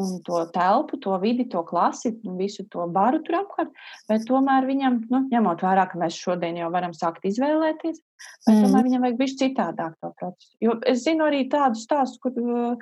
un 0.00 0.16
to 0.24 0.40
telpu, 0.54 0.96
to 1.02 1.16
vidi, 1.20 1.44
to 1.50 1.60
klasi, 1.66 2.14
visu 2.38 2.64
to 2.72 2.86
baru 2.90 3.20
tur 3.24 3.42
apkārt. 3.42 3.72
Bet 4.08 4.24
tomēr 4.28 4.66
viņam, 4.68 5.02
nu, 5.12 5.20
ņemot 5.32 5.64
vērā, 5.64 5.86
ka 5.90 6.00
mēs 6.00 6.16
šodien 6.18 6.58
jau 6.58 6.70
varam 6.74 6.94
sākt 6.96 7.26
izvēlēties, 7.28 8.00
bet 8.46 8.54
mm. 8.54 8.62
tomēr 8.64 8.88
viņam 8.88 9.06
vajag 9.06 9.20
bišķi 9.20 9.40
citādāk 9.44 9.98
to 10.00 10.12
procesu. 10.18 10.52
Jo 10.64 10.78
es 10.88 11.04
zinu 11.04 11.28
arī 11.28 11.44
tādus 11.52 11.84
stāstus, 11.86 12.20
kur 12.22 12.78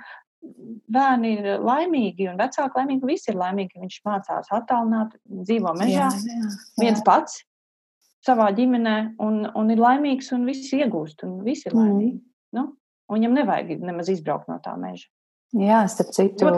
bērni 0.93 1.33
ir 1.39 1.49
laimīgi 1.63 2.29
un 2.31 2.41
vecāki 2.41 2.81
laimīgi, 2.81 3.09
visi 3.09 3.31
ir 3.33 3.39
laimīgi. 3.41 3.81
Viņš 3.83 3.97
mācās 4.09 4.53
attālināt, 4.53 5.17
dzīvo 5.31 5.75
mežā, 5.79 6.11
jā, 6.11 6.11
jā, 6.27 6.43
jā. 6.43 6.53
viens 6.83 7.03
pats 7.07 7.41
savā 8.27 8.51
ģimenē 8.55 8.97
un, 9.23 9.43
un 9.59 9.73
ir 9.75 9.83
laimīgs 9.83 10.31
un 10.37 10.47
viss 10.47 10.71
iegūst 10.77 11.25
un 11.27 11.41
visi 11.47 11.69
ir 11.71 11.77
laimīgi. 11.79 12.15
Mm. 12.21 12.29
Nu? 12.59 12.69
Un 13.11 13.19
viņam 13.19 13.37
nevajag 13.41 13.83
nemaz 13.83 14.13
izbraukt 14.13 14.51
no 14.51 14.61
tā 14.63 14.77
meža. 14.79 15.09
Jā, 15.59 15.83
starp 15.91 16.15
citu, 16.17 16.53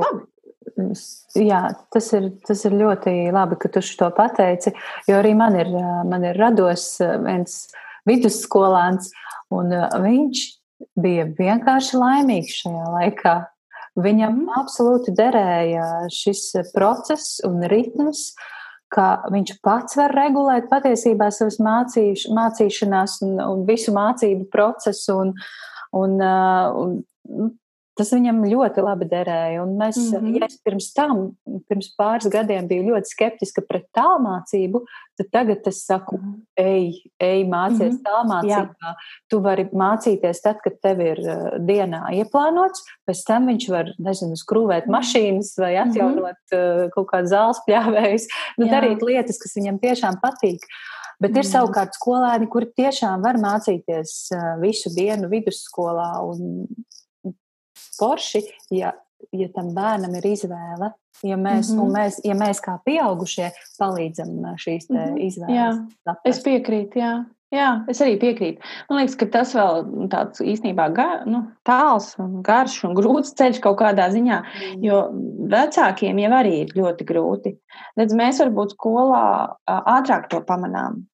Jā, 1.37 1.61
tas 1.93 2.07
ir, 2.17 2.31
tas 2.47 2.63
ir 2.67 2.75
ļoti 2.79 3.13
labi, 3.35 3.59
ka 3.61 3.69
tu 3.73 3.83
to 3.85 4.09
pateici. 4.17 4.73
Jo 5.09 5.21
arī 5.21 5.35
man 5.37 5.57
ir, 5.61 5.71
man 6.09 6.25
ir 6.25 6.39
rados 6.41 6.97
viens 7.01 7.59
vidusskolāns, 8.09 9.11
un 9.55 9.73
viņš 10.05 10.45
bija 11.01 11.27
vienkārši 11.39 12.01
laimīgs 12.01 12.63
šajā 12.63 12.87
laikā. 12.97 13.35
Viņam 13.95 14.41
mm. 14.41 14.53
absolūti 14.59 15.15
derēja 15.15 16.09
šis 16.13 16.49
process 16.75 17.39
un 17.47 17.63
ritms, 17.71 18.33
ka 18.95 19.25
viņš 19.31 19.57
pats 19.65 19.99
var 19.99 20.15
regulēt 20.15 20.67
patiesībā 20.71 21.31
savas 21.35 21.61
mācīš, 21.63 22.29
mācīšanās 22.35 23.21
un, 23.27 23.37
un 23.43 23.63
visu 23.69 23.95
mācību 23.95 24.49
procesu. 24.53 25.19
Un, 25.25 25.33
un, 25.95 26.19
un, 26.23 27.53
Tas 27.95 28.11
viņam 28.11 28.41
ļoti 28.51 28.83
labi 28.83 29.07
derēja. 29.07 29.63
Un 29.63 29.77
mēs, 29.79 29.99
mm 30.01 30.17
-hmm. 30.19 30.39
ja 30.41 30.47
es 30.49 30.57
pirms 30.67 30.89
tam, 30.97 31.19
pirms 31.71 31.93
pāris 31.99 32.27
gadiem 32.31 32.67
biju 32.67 32.89
ļoti 32.89 33.13
skeptiska 33.13 33.63
pret 33.69 33.85
tālmācību, 33.95 34.81
tad 35.21 35.29
tagad 35.31 35.69
es 35.71 35.85
saku, 35.87 36.19
mhm. 36.19 36.33
ej, 36.59 36.89
ej 37.23 37.45
mācies 37.47 37.93
mm 37.93 37.99
-hmm. 37.99 38.07
tālmācībā. 38.09 38.89
Jā. 38.89 38.95
Tu 39.31 39.41
vari 39.41 39.65
mācīties 39.71 40.43
tad, 40.43 40.59
kad 40.65 40.81
tev 40.83 41.01
ir 41.01 41.21
uh, 41.23 41.55
dienā 41.63 42.03
ieplānots, 42.19 42.83
pēc 43.07 43.23
tam 43.27 43.47
viņš 43.47 43.69
var, 43.71 43.93
nezinu, 43.99 44.35
skrūvēt 44.43 44.89
mhm. 44.89 44.97
mašīnas 44.97 45.55
vai 45.59 45.75
mhm. 45.77 45.89
atjaunot 45.89 46.41
mm 46.41 46.59
-hmm. 46.59 46.85
uh, 46.85 46.91
kaut 46.91 47.09
kādu 47.13 47.31
zāles 47.31 47.63
pļāvējus, 47.69 48.27
nu, 48.59 48.67
darīt 48.67 49.07
lietas, 49.07 49.39
kas 49.39 49.55
viņam 49.57 49.79
tiešām 49.79 50.19
patīk. 50.23 50.67
Bet 51.21 51.31
mm. 51.31 51.39
ir 51.39 51.47
savukārt 51.47 51.95
skolēni, 51.95 52.49
kuri 52.51 52.67
tiešām 52.75 53.23
var 53.23 53.39
mācīties 53.39 54.35
uh, 54.35 54.59
visu 54.61 54.91
dienu 54.91 55.29
vidusskolā 55.31 56.11
un 56.27 56.67
forši, 57.99 58.43
ja, 58.75 58.93
ja 59.33 59.49
tam 59.55 59.73
bērnam 59.77 60.15
ir 60.21 60.29
izvēle. 60.35 60.93
Ja 61.23 61.37
mēs, 61.39 61.71
mm 61.71 61.79
-hmm. 61.79 61.93
mēs, 61.95 62.19
ja 62.27 62.35
mēs 62.35 62.61
kā 62.61 62.79
pieaugušie 62.85 63.53
palīdzam 63.79 64.57
šīs 64.59 64.91
mm 64.91 64.97
-hmm. 64.97 65.21
izvēles. 65.29 65.57
Jā, 65.57 65.71
saprast. 66.05 66.27
es 66.27 66.43
piekrītu. 66.43 66.99
Jā. 66.99 67.25
Jā, 67.55 67.85
es 67.91 68.01
arī 68.03 68.17
piekrītu. 68.19 68.63
Man 68.89 68.99
liekas, 68.99 69.15
ka 69.21 69.27
tas 69.31 69.55
vēl 69.55 70.09
tāds 70.11 70.43
īstenībā 70.43 70.89
gar, 70.95 71.23
nu, 71.31 71.45
tāls 71.67 72.19
un 72.19 72.43
garš 72.43 72.81
un 72.89 72.97
grūts 72.99 73.35
ceļš 73.39 73.61
kaut 73.63 73.79
kādā 73.79 74.09
ziņā, 74.11 74.41
mm. 74.43 74.83
jo 74.83 75.01
vecākiem 75.53 76.19
jau 76.19 76.33
arī 76.41 76.55
ir 76.65 76.75
ļoti 76.75 77.07
grūti. 77.07 77.55
Redz, 78.01 78.15
mēs 78.19 78.41
varbūt 78.43 78.75
skolā 78.75 79.25
ātrāk 79.71 80.27
to 80.33 80.41
pamanām, 80.49 81.05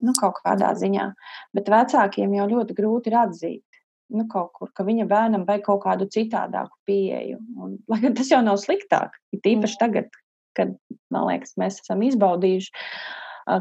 nu, 0.00 0.14
kaut 0.20 0.40
kādā 0.44 0.72
ziņā, 0.78 1.10
bet 1.52 1.68
vecākiem 1.68 2.32
jau 2.38 2.48
ļoti 2.54 2.78
grūti 2.80 3.12
ir 3.12 3.18
atzīt 3.26 3.64
nu, 4.10 4.26
kaut 4.30 4.52
kur, 4.56 4.70
ka 4.74 4.84
viņa 4.86 5.06
bērnam 5.10 5.46
vajag 5.48 5.64
kaut 5.68 5.82
kādu 5.84 6.08
citādāku 6.12 6.76
pieeju. 6.88 7.38
Un, 7.60 7.78
lai 7.90 8.00
gan 8.04 8.16
tas 8.18 8.30
jau 8.32 8.42
nav 8.44 8.60
sliktāk, 8.62 9.16
ir 9.34 9.42
tīpaši 9.44 9.76
mm. 9.76 9.80
tagad, 9.80 10.20
kad, 10.58 10.76
man 11.14 11.26
liekas, 11.30 11.56
mēs 11.60 11.80
esam 11.84 12.04
izbaudījuši, 12.06 12.84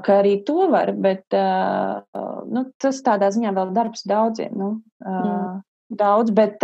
ka 0.06 0.20
arī 0.22 0.36
to 0.46 0.68
var, 0.72 0.92
bet 1.02 1.26
nu, 1.34 2.66
tas 2.82 3.00
tādā 3.06 3.32
ziņā 3.34 3.54
vēl 3.56 3.74
darbs 3.78 4.06
daudziem. 4.10 4.54
Nu, 4.58 4.70
mm. 5.06 5.64
Daudz, 6.00 6.30
bet 6.38 6.62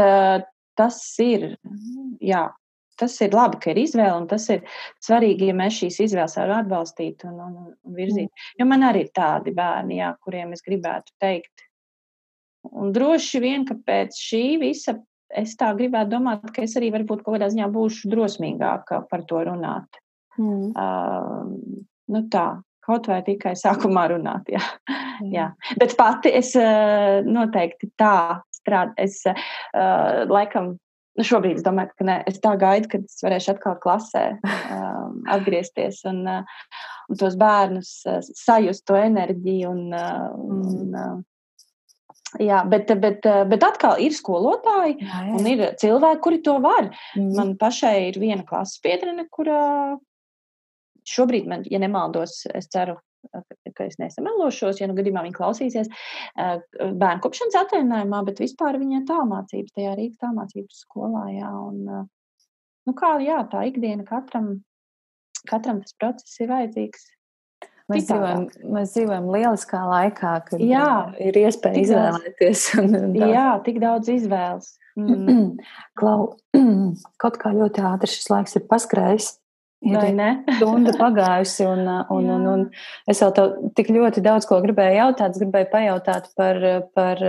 tas 0.78 1.00
ir, 1.24 1.56
jā, 2.22 2.44
tas 3.00 3.16
ir 3.26 3.36
labi, 3.36 3.60
ka 3.64 3.72
ir 3.72 3.80
izvēle, 3.82 4.16
un 4.22 4.28
tas 4.30 4.46
ir 4.54 4.66
svarīgi, 5.04 5.50
ja 5.50 5.56
mēs 5.58 5.80
šīs 5.82 6.02
izvēles 6.08 6.38
varam 6.40 6.62
atbalstīt 6.64 7.26
un, 7.28 7.40
un, 7.48 7.56
un 7.74 7.96
virzīt. 7.98 8.30
Mm. 8.30 8.60
Jo 8.62 8.68
man 8.70 8.86
arī 8.92 9.06
ir 9.08 9.14
tādi 9.16 9.56
bērni, 9.56 10.00
jā, 10.02 10.12
kuriem 10.24 10.54
es 10.56 10.64
gribētu 10.66 11.16
teikt, 11.24 11.66
Un 12.72 12.94
droši 12.96 13.42
vien, 13.44 13.66
ka 13.68 13.78
pēc 13.78 14.18
šī 14.18 14.46
visa 14.62 14.96
es 15.36 15.56
tā 15.60 15.72
gribētu 15.78 16.14
domāt, 16.16 16.46
ka 16.54 16.64
es 16.66 16.76
arī 16.80 16.92
varbūt 16.94 17.24
kaut 17.26 17.36
kādā 17.36 17.50
ziņā 17.52 17.68
būšu 17.74 18.12
drosmīgāka 18.12 19.04
par 19.10 19.26
to 19.30 19.42
runāt. 19.48 20.00
Mm. 20.40 20.72
Uh, 20.76 21.84
nu 22.12 22.22
tā, 22.32 22.48
kaut 22.86 23.10
vai 23.10 23.22
tikai 23.26 23.56
sākumā 23.60 24.08
runāt. 24.14 24.50
Jā. 24.52 24.64
Mm. 25.22 25.30
jā. 25.34 25.50
Bet 25.82 25.96
pati 26.00 26.34
es 26.36 26.54
uh, 26.60 27.22
noteikti 27.26 27.92
tā 28.00 28.42
strādāju. 28.60 28.98
Es 29.06 29.22
uh, 29.30 30.26
laikam. 30.32 30.76
Nu 31.16 31.24
šobrīd 31.24 31.62
domāju, 31.64 31.94
ka 31.96 32.04
ne, 32.04 32.16
es 32.28 32.42
tā 32.44 32.58
gaidu, 32.60 32.90
kad 32.92 33.04
es 33.08 33.22
varēšu 33.24 33.54
atkal 33.54 33.78
klasē 33.80 34.24
um, 34.36 35.22
atgriezties 35.36 36.02
un, 36.12 36.18
uh, 36.28 36.66
un 37.08 37.20
tos 37.22 37.38
bērnus 37.40 37.92
uh, 38.12 38.18
sajust 38.36 38.84
to 38.84 38.98
enerģiju 39.00 39.70
un, 39.72 39.86
uh, 39.96 40.34
un 40.36 40.92
uh, 40.92 41.14
Jā, 42.42 42.64
bet, 42.68 42.92
bet, 43.00 43.26
bet 43.52 43.64
atkal 43.64 44.02
ir 44.04 44.16
skolotāji 44.16 44.98
jā, 45.00 45.22
jā. 45.30 45.38
un 45.38 45.48
ir 45.48 45.64
cilvēki, 45.82 46.22
kuri 46.24 46.42
to 46.44 46.58
var. 46.64 46.90
Mm. 47.16 47.32
Man 47.38 47.54
pašai 47.62 48.10
ir 48.10 48.20
viena 48.20 48.44
klases 48.48 48.82
biedrene, 48.84 49.28
kurā 49.32 49.96
šobrīd, 51.06 51.48
man, 51.50 51.66
ja 51.70 51.80
nemaldos, 51.82 52.42
es 52.58 52.68
ceru, 52.74 52.98
ka 53.76 53.88
es 53.88 53.98
nesamelošos, 54.02 54.80
ja 54.82 54.90
nu 54.90 54.96
gadījumā 54.98 55.24
viņa 55.26 55.38
klausīsies 55.38 55.90
bērnu 56.36 57.24
kopšanas 57.24 57.58
atvaļinājumā, 57.64 58.22
bet 58.28 58.42
vispār 58.44 58.80
viņa 58.82 59.06
tālmācības, 59.10 59.74
tajā 59.78 59.96
Rīgas 59.98 60.22
tālmācības 60.22 60.84
skolā. 60.86 61.26
Jā, 61.34 61.52
un, 61.70 62.08
nu 62.86 62.96
kā, 62.98 63.16
jā, 63.26 63.42
tā 63.52 63.66
ikdiena 63.70 64.06
katram, 64.08 64.60
katram 65.50 65.82
tas 65.86 65.98
process 66.00 66.42
ir 66.42 66.52
vajadzīgs. 66.54 67.10
Mēs 67.92 68.08
dzīvojam, 68.08 68.46
mēs 68.74 68.96
dzīvojam 68.96 69.28
lieliskā 69.30 69.84
laikā, 69.86 70.34
kad 70.48 70.62
jā, 70.64 70.90
ir 71.22 71.38
iespēja 71.44 71.84
izvēlēties. 71.84 72.66
Un, 72.82 72.98
un 72.98 73.16
jā, 73.20 73.50
tik 73.68 73.78
daudz 73.84 74.10
izvēles. 74.10 74.72
Mm. 74.98 75.58
Klau, 76.00 76.32
kaut 77.22 77.40
kā 77.42 77.54
ļoti 77.54 77.86
ātri 77.86 78.10
šis 78.10 78.32
laiks 78.34 78.58
ir 78.58 78.66
paskrējis. 78.72 79.36
Ir 79.86 80.02
stunda 80.58 80.96
pagājusi, 80.98 81.66
un, 81.70 81.86
un, 82.16 82.30
un, 82.34 82.46
un 82.50 82.64
es 83.12 83.22
vēl 83.22 83.34
tev 83.38 83.56
tik 83.78 83.92
ļoti 83.94 84.24
daudz 84.26 84.48
ko 84.50 84.58
gribēju 84.64 84.98
jautāt. 84.98 85.36
Es 85.36 85.44
gribēju 85.44 85.70
pajautāt 85.74 86.30
par, 86.40 86.62
par 86.98 87.22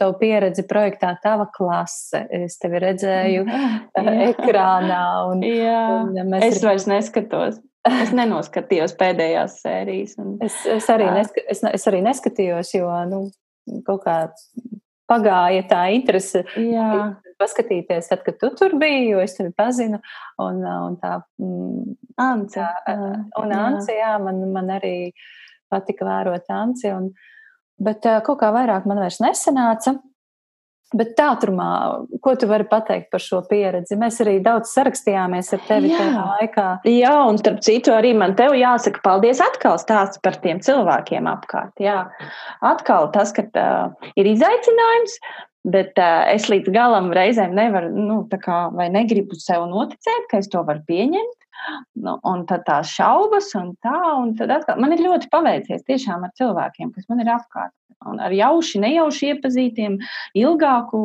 tavu 0.00 0.16
pieredzi 0.18 0.66
projektā 0.66 1.14
Tava 1.22 1.46
klase. 1.54 2.24
Es 2.42 2.58
tevi 2.62 2.82
redzēju 2.82 3.44
jā, 3.48 3.68
jā. 3.94 4.16
ekrānā. 4.32 5.04
Un, 5.30 5.44
jā, 5.46 5.82
un 6.00 6.40
es 6.40 6.58
ir... 6.58 6.64
vairs 6.66 6.90
neskatos. 6.90 7.62
Es 7.88 8.12
nenoskatījos 8.14 8.94
pēdējās 8.98 9.56
sērijas. 9.64 10.14
Un... 10.22 10.36
Es, 10.44 10.60
es, 10.70 10.86
arī 10.92 11.08
neska, 11.10 11.42
es, 11.50 11.62
es 11.66 11.86
arī 11.90 12.02
neskatījos, 12.04 12.70
jo 12.76 12.90
nu, 13.10 13.22
kaut 13.86 14.04
kā 14.04 14.16
pagāja 15.10 15.64
tā 15.70 15.82
interese. 15.96 16.44
Jā. 16.54 17.16
Paskatīties, 17.42 18.06
tad, 18.06 18.20
kad 18.22 18.36
tu 18.38 18.52
tur 18.54 18.76
biji, 18.78 19.08
jo 19.10 19.22
es 19.24 19.34
tevi 19.34 19.50
pazinu. 19.56 19.98
Un, 20.42 20.62
un 20.62 20.94
tā, 21.02 21.16
mm, 21.42 21.96
Ance. 22.22 22.62
Tā, 22.86 22.94
un 23.40 23.54
jā, 23.56 23.66
jā 23.98 24.12
man, 24.22 24.38
man 24.54 24.70
arī 24.76 24.94
patika 25.72 26.06
vērot 26.06 26.46
Anci. 26.54 26.92
Un, 26.94 27.10
bet 27.82 28.06
kaut 28.28 28.38
kā 28.44 28.52
vairāk 28.54 28.86
man 28.86 29.02
vairs 29.02 29.18
nesanāca. 29.24 29.96
Bet 30.96 31.14
tātrumā, 31.16 31.68
ko 32.24 32.34
tu 32.36 32.48
vari 32.50 32.66
pateikt 32.68 33.08
par 33.12 33.22
šo 33.24 33.40
pieredzi? 33.48 33.96
Mēs 34.00 34.20
arī 34.24 34.36
daudz 34.44 34.72
sarakstījāmies 34.76 35.52
ar 35.56 35.62
tevi 35.68 35.92
Jā. 35.92 36.00
tajā 36.02 36.24
laikā. 36.28 36.66
Jā, 36.90 37.14
un 37.28 37.40
starp 37.40 37.62
citu 37.64 37.94
arī 37.96 38.12
man 38.18 38.36
tev 38.38 38.56
jāsaka 38.58 39.00
paldies 39.04 39.40
atkal 39.44 39.80
stāsts 39.80 40.20
par 40.24 40.36
tiem 40.44 40.60
cilvēkiem 40.64 41.28
apkārt. 41.30 41.72
Jā, 41.82 42.04
atkal 42.72 43.08
tas, 43.14 43.32
ka 43.36 43.46
uh, 43.48 44.10
ir 44.20 44.28
izaicinājums, 44.34 45.16
bet 45.72 45.96
uh, 46.02 46.26
es 46.32 46.50
līdz 46.52 46.72
galam 46.74 47.12
reizēm 47.16 47.54
nevaru, 47.56 47.92
nu, 47.96 48.22
tā 48.30 48.40
kā 48.42 48.66
vai 48.76 48.90
negribu 48.92 49.38
sev 49.40 49.64
noticēt, 49.70 50.28
ka 50.30 50.42
es 50.42 50.50
to 50.52 50.64
varu 50.68 50.84
pieņemt. 50.88 51.38
Nu, 52.02 52.16
un 52.28 52.42
tad 52.48 52.64
tās 52.66 52.90
šaubas, 52.90 53.52
un 53.58 53.72
tā, 53.84 53.98
un 54.18 54.34
tad 54.38 54.50
atkal 54.54 54.80
man 54.82 54.94
ir 54.94 55.04
ļoti 55.04 55.30
paveicies 55.32 55.84
tiešām 55.86 56.26
ar 56.26 56.32
cilvēkiem, 56.38 56.90
kas 56.96 57.08
man 57.10 57.22
ir 57.22 57.30
apkārt. 57.34 57.74
Un 58.10 58.18
ar 58.18 58.32
jauši, 58.34 58.80
nejauši 58.82 59.28
iepazītiem, 59.30 60.00
ilgāku, 60.38 61.02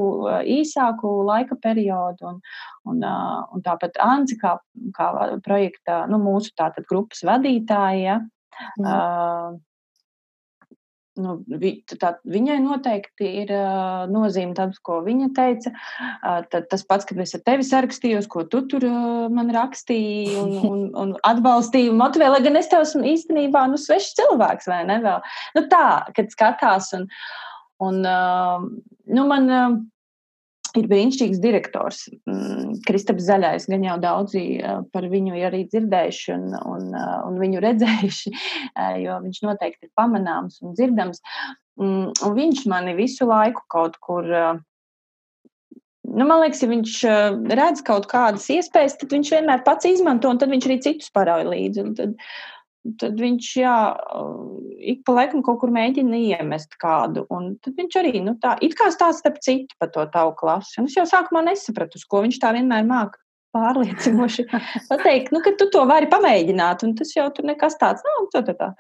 īsāku 0.50 1.12
laika 1.28 1.58
periodu. 1.62 2.32
Un, 2.32 2.40
un, 2.90 3.04
un 3.54 3.66
tāpat 3.66 4.00
Anci, 4.02 4.40
kā, 4.42 4.56
kā 4.98 5.12
projekta, 5.46 6.06
nu, 6.10 6.18
mūsu 6.24 6.56
tātad 6.58 6.88
grupas 6.90 7.22
vadītāja, 7.28 8.18
mm. 8.82 9.62
Nu, 11.22 11.38
vi, 11.62 11.74
tā, 12.00 12.14
viņai 12.28 12.58
noteikti 12.64 13.30
ir 13.44 13.52
uh, 13.54 14.06
nozīme 14.12 14.56
tas, 14.58 14.78
ko 14.86 15.00
viņa 15.06 15.30
teica. 15.38 15.74
Uh, 15.74 16.42
tad, 16.52 16.70
tas 16.72 16.86
pats, 16.88 17.08
kad 17.10 17.20
es 17.24 17.36
ar 17.38 17.44
tevi 17.48 17.66
sarakstījos, 17.68 18.30
ko 18.32 18.46
tu 18.50 18.64
tur 18.72 18.86
uh, 18.88 19.26
man 19.34 19.52
rakstīji 19.54 20.38
un, 20.42 20.54
un, 20.72 20.86
un 21.04 21.16
atbalstīji 21.28 21.96
motivēji, 21.98 22.36
lai 22.36 22.46
gan 22.46 22.62
es 22.62 22.72
tev 22.72 22.86
esmu 22.86 23.04
īstenībā 23.16 23.66
nu, 23.72 23.82
svešs 23.82 24.16
cilvēks 24.22 24.72
vai 24.72 24.84
ne 24.90 25.02
vēl. 25.04 25.22
Nu, 25.58 25.68
tā, 25.72 25.86
kad 26.18 26.34
skatās 26.34 26.94
un, 26.98 27.08
un 27.84 28.02
uh, 28.08 28.66
nu, 29.12 29.30
man. 29.30 29.52
Uh, 29.52 29.78
ir 30.76 30.88
brīnišķīgs 30.92 31.40
direktors. 31.44 32.04
Mm, 32.28 32.80
Kristaps 32.88 33.28
Zaļais, 33.28 33.68
gan 33.72 33.86
jau 33.86 33.98
daudzi 34.04 34.44
par 34.94 35.08
viņu 35.12 35.38
ir 35.38 35.48
arī 35.50 35.64
dzirdējuši 35.72 36.34
un, 36.36 36.48
un, 36.58 36.90
un 36.98 37.40
viņu 37.42 37.64
redzējuši, 37.68 38.34
jo 39.04 39.20
viņš 39.26 39.44
noteikti 39.48 39.88
ir 39.88 39.94
pamanāms 39.98 40.60
un 40.64 40.76
dzirdams. 40.78 41.24
Mm, 41.80 42.10
un 42.12 42.36
viņš 42.42 42.66
mani 42.72 42.98
visu 42.98 43.30
laiku 43.30 43.64
kaut 43.72 44.00
kur. 44.04 44.28
Nu, 46.08 46.24
man 46.24 46.40
liekas, 46.40 46.62
ja 46.64 46.70
viņš 46.72 47.00
redz 47.52 47.82
kaut 47.88 48.06
kādas 48.12 48.46
iespējas, 48.52 48.96
tad 49.00 49.12
viņš 49.12 49.32
vienmēr 49.34 49.66
pats 49.66 49.90
izmanto, 49.90 50.30
un 50.32 50.40
tad 50.40 50.54
viņš 50.54 50.68
arī 50.70 50.78
citus 50.86 51.12
parauj 51.14 51.50
līdzi. 51.52 51.84
Tad, 51.98 52.14
tad 53.02 53.20
viņš 53.20 53.52
jā, 53.60 53.76
ik 54.94 55.04
pa 55.08 55.16
laikam 55.20 55.44
kaut 55.46 55.60
kur 55.62 55.72
mēģina 55.76 56.20
iemest 56.38 56.78
kādu. 56.82 57.26
Un 57.34 57.56
tad 57.64 57.78
viņš 57.80 58.00
arī 58.02 58.22
nu, 58.24 58.38
tā, 58.42 58.56
it 58.64 58.78
kā 58.80 58.90
stāsta 58.94 59.26
starp 59.26 59.40
citu 59.44 59.78
par 59.82 59.92
to 59.94 60.06
tavu 60.14 60.36
klasi. 60.40 60.78
Un 60.82 60.90
es 60.90 60.98
jau 60.98 61.08
sākumā 61.10 61.44
nesapratu, 61.50 62.00
uz 62.00 62.06
ko 62.08 62.24
viņš 62.26 62.40
tā 62.44 62.54
vienmēr 62.56 62.86
māca 62.88 63.20
pārliecinoši 63.56 64.46
pateikt, 64.92 65.34
nu, 65.34 65.42
ka 65.44 65.56
tu 65.60 65.70
to 65.74 65.84
vari 65.90 66.10
pamēģināt, 66.12 66.86
un 66.88 66.94
tas 67.00 67.16
jau 67.16 67.28
tur 67.34 67.48
nekas 67.50 67.80
tāds 67.82 68.06
nav. 68.06 68.22
Nu, 68.26 68.30
tā, 68.34 68.44
tā, 68.48 68.56
tā. 68.60 68.72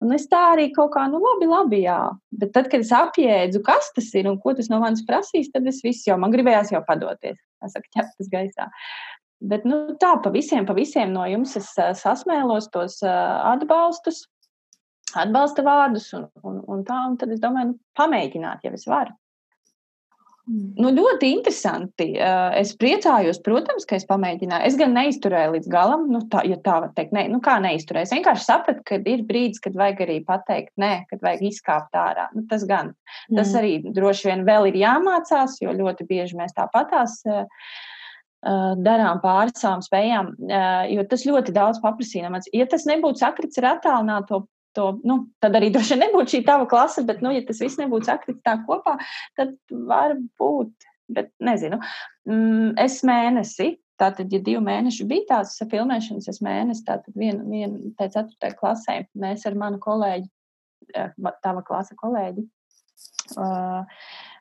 Un 0.00 0.14
es 0.16 0.24
tā 0.30 0.38
arī 0.54 0.70
kaut 0.72 0.94
kā, 0.94 1.02
nu, 1.12 1.18
labi, 1.20 1.48
labi, 1.50 1.82
jā. 1.84 1.98
Bet 2.40 2.54
tad, 2.54 2.70
kad 2.72 2.80
es 2.80 2.92
apjēdzu, 2.96 3.60
kas 3.66 3.90
tas 3.96 4.08
ir 4.16 4.30
un 4.30 4.38
ko 4.40 4.54
tas 4.56 4.70
no 4.72 4.78
manis 4.80 5.04
prasīs, 5.04 5.50
tad 5.52 5.68
es 5.68 5.82
visu 5.84 6.08
jau 6.08 6.16
man 6.20 6.32
gribējās 6.32 6.72
jau 6.72 6.80
padoties. 6.86 7.36
Es 7.60 7.76
saku, 7.76 7.90
ķeptas 7.98 8.30
gaisā. 8.32 8.70
Bet 9.40 9.64
nu, 9.64 9.94
tā, 10.00 10.14
pa 10.20 10.32
visiem, 10.34 10.66
pa 10.68 10.76
visiem 10.76 11.14
no 11.14 11.24
jums 11.28 11.56
es 11.56 11.70
sasmēlos 12.02 12.68
tos 12.74 12.98
atbalstus, 13.06 14.26
atbalsta 15.16 15.64
vārdus 15.64 16.10
un, 16.18 16.28
un, 16.44 16.60
un 16.68 16.84
tā. 16.84 16.98
Un 17.08 17.16
tad 17.20 17.32
es 17.32 17.40
domāju, 17.40 17.72
nu, 17.72 17.80
pamēģināt, 17.96 18.66
ja 18.66 18.76
es 18.76 18.84
varu. 18.90 19.16
Nu, 20.50 20.88
ļoti 20.90 21.28
interesanti. 21.30 22.08
Es 22.58 22.72
priecājos, 22.80 23.38
protams, 23.44 23.84
ka 23.86 23.94
es 24.00 24.06
pamēģināju. 24.08 24.66
Es 24.66 24.76
gan 24.80 24.96
neizturēju 24.96 25.54
līdz 25.54 25.68
galam, 25.70 26.08
nu, 26.10 26.24
tā, 26.32 26.42
ja 26.48 26.58
tā 26.64 26.80
var 26.82 26.90
teikt. 26.96 27.14
Ne, 27.14 27.26
nu, 27.30 27.38
kā 27.44 27.58
neizturēju? 27.62 28.08
Es 28.08 28.14
vienkārši 28.16 28.46
sapratu, 28.48 28.82
ka 28.88 28.98
ir 28.98 29.22
brīdis, 29.28 29.62
kad 29.62 29.78
vajag 29.78 30.02
arī 30.08 30.18
pateikt, 30.26 30.72
nē, 30.80 30.90
kad 31.12 31.22
vajag 31.24 31.44
izkāpt 31.52 31.96
ārā. 31.96 32.26
Nu, 32.34 32.42
tas 32.50 32.66
gan. 32.68 32.90
Mm. 33.28 33.38
Tas 33.38 33.54
arī 33.60 33.76
droši 33.86 34.32
vien 34.32 34.44
vēl 34.48 34.72
ir 34.72 34.80
jāmācās, 34.82 35.60
jo 35.62 35.76
ļoti 35.76 36.08
bieži 36.10 36.40
mēs 36.40 36.56
tāpatās. 36.58 37.20
Uh, 37.28 37.46
darām 38.40 39.20
pāri 39.20 39.52
savām 39.56 39.82
spējām, 39.84 40.30
jo 40.94 41.04
tas 41.10 41.26
ļoti 41.28 41.52
daudz 41.52 41.80
paprasīja. 41.82 42.30
Ja 42.56 42.66
tas 42.70 42.86
nebūtu 42.88 43.20
sakrits 43.20 43.60
ar 43.60 43.74
attālināto, 43.74 44.44
to, 44.76 44.86
nu, 45.04 45.18
tad 45.42 45.58
arī 45.58 45.70
droši 45.74 45.96
vien 45.96 46.06
nebūtu 46.06 46.36
šī 46.36 46.42
tava 46.46 46.68
klase, 46.70 47.04
bet, 47.08 47.22
nu, 47.24 47.34
ja 47.34 47.44
tas 47.46 47.60
viss 47.62 47.80
nebūtu 47.80 48.10
sakrits 48.10 48.44
tā 48.46 48.56
kopā, 48.66 48.96
tad 49.38 49.54
var 49.70 50.16
būt, 50.40 50.72
bet 51.12 51.32
nezinu. 51.42 51.80
Mm, 52.30 52.74
es 52.80 53.00
mēnesi, 53.06 53.74
tātad, 54.00 54.32
ja 54.32 54.40
divi 54.40 54.62
mēneši 54.64 55.08
bija 55.10 55.28
tās 55.34 55.58
filmēšanas, 55.60 56.30
es 56.32 56.40
mēnesi, 56.44 56.86
tātad 56.86 57.16
vienu, 57.18 57.44
vienu 57.50 57.92
pēc 57.98 58.16
ceturtajai 58.16 58.56
klasē, 58.56 58.98
mēs 59.20 59.44
ar 59.50 59.58
manu 59.60 59.80
kolēģi, 59.82 60.30
tava 61.44 61.62
klasa 61.66 61.96
kolēģi, 61.98 62.46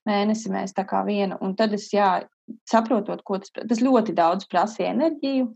mēnesi 0.08 0.52
mēs 0.54 0.76
tā 0.78 0.86
kā 0.88 1.02
vienu, 1.08 1.38
un 1.44 1.56
tad 1.60 1.74
es, 1.76 1.90
jā, 1.94 2.20
saprotot, 2.70 3.24
ko 3.26 3.40
tas, 3.42 3.52
tas 3.54 3.82
ļoti 3.84 4.16
daudz 4.18 4.48
prasīja 4.50 4.94
enerģiju, 4.96 5.50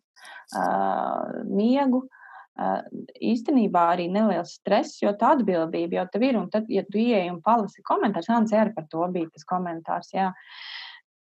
uh, 0.57 1.39
miegu. 1.49 2.05
Uh, 2.53 2.83
īstenībā 3.17 3.87
arī 3.95 4.05
neliels 4.13 4.51
stress, 4.59 4.99
jo 5.01 5.09
tā 5.17 5.31
atbildība 5.33 5.97
jau 5.97 6.07
tev 6.13 6.25
ir. 6.27 6.37
Un 6.37 6.51
tad, 6.53 6.67
ja 6.69 6.83
tu 6.85 6.99
ieej 7.01 7.31
un 7.31 7.39
palasi 7.41 7.81
komentārus, 7.85 8.29
Ants 8.29 8.53
arī 8.53 8.75
par 8.75 8.85
to 8.91 9.07
bija 9.13 9.31
tas 9.33 9.47
komentārs. 9.49 10.11
Jā. 10.13 10.29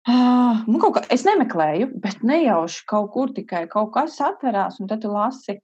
Uh, 0.07 0.61
nu, 0.69 0.77
kā, 0.79 1.01
es 1.11 1.25
nemeklēju, 1.27 1.89
bet 2.03 2.21
nejauši 2.23 2.85
kaut 2.87 3.09
kur 3.15 3.33
tikai 3.35 3.65
kaut 3.71 3.95
kas 3.97 4.19
atverās, 4.23 4.77
un 4.79 4.91
tad 4.91 5.01
tu 5.03 5.11
lasi. 5.11 5.57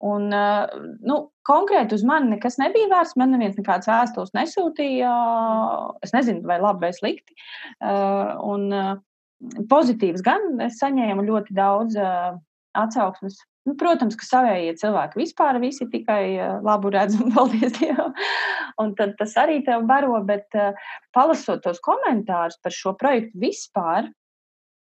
Un, 0.00 0.30
uh, 0.32 0.64
nu, 1.04 1.16
konkrēti 1.44 1.98
uz 1.98 2.04
mani 2.08 2.32
nekas 2.34 2.56
nebija 2.60 2.88
vērsts. 2.88 3.18
Man 3.20 3.34
neviens 3.34 3.58
nekādas 3.58 3.90
vēstules 3.90 4.32
nesūtīja. 4.36 5.12
Es 6.06 6.14
nezinu, 6.16 6.46
vai 6.48 6.56
labi 6.62 6.86
vai 6.86 6.92
slikti. 6.96 7.36
Uh, 7.84 8.32
un, 8.48 8.68
uh, 8.72 8.94
pozitīvs 9.70 10.24
gan 10.24 10.60
es 10.64 10.80
saņēmu 10.80 11.24
ļoti 11.28 11.56
daudz 11.56 11.96
atsauksmes. 12.76 13.38
Nu, 13.68 13.74
protams, 13.76 14.16
ka 14.16 14.24
savējie 14.24 14.74
cilvēki 14.80 15.20
vispār 15.20 15.58
visi 15.60 15.86
tikai 15.92 16.60
labu 16.64 16.92
redz 16.92 17.18
un 17.20 17.32
paldies 17.36 17.76
Dievam. 17.76 18.14
Un 18.80 18.94
tad 18.96 19.16
tas 19.18 19.36
arī 19.40 19.60
tev 19.66 19.84
baro, 19.88 20.16
bet 20.24 20.48
palasot 21.16 21.60
tos 21.64 21.80
komentārus 21.84 22.56
par 22.64 22.74
šo 22.74 22.94
projektu 23.00 23.40
vispār, 23.40 24.08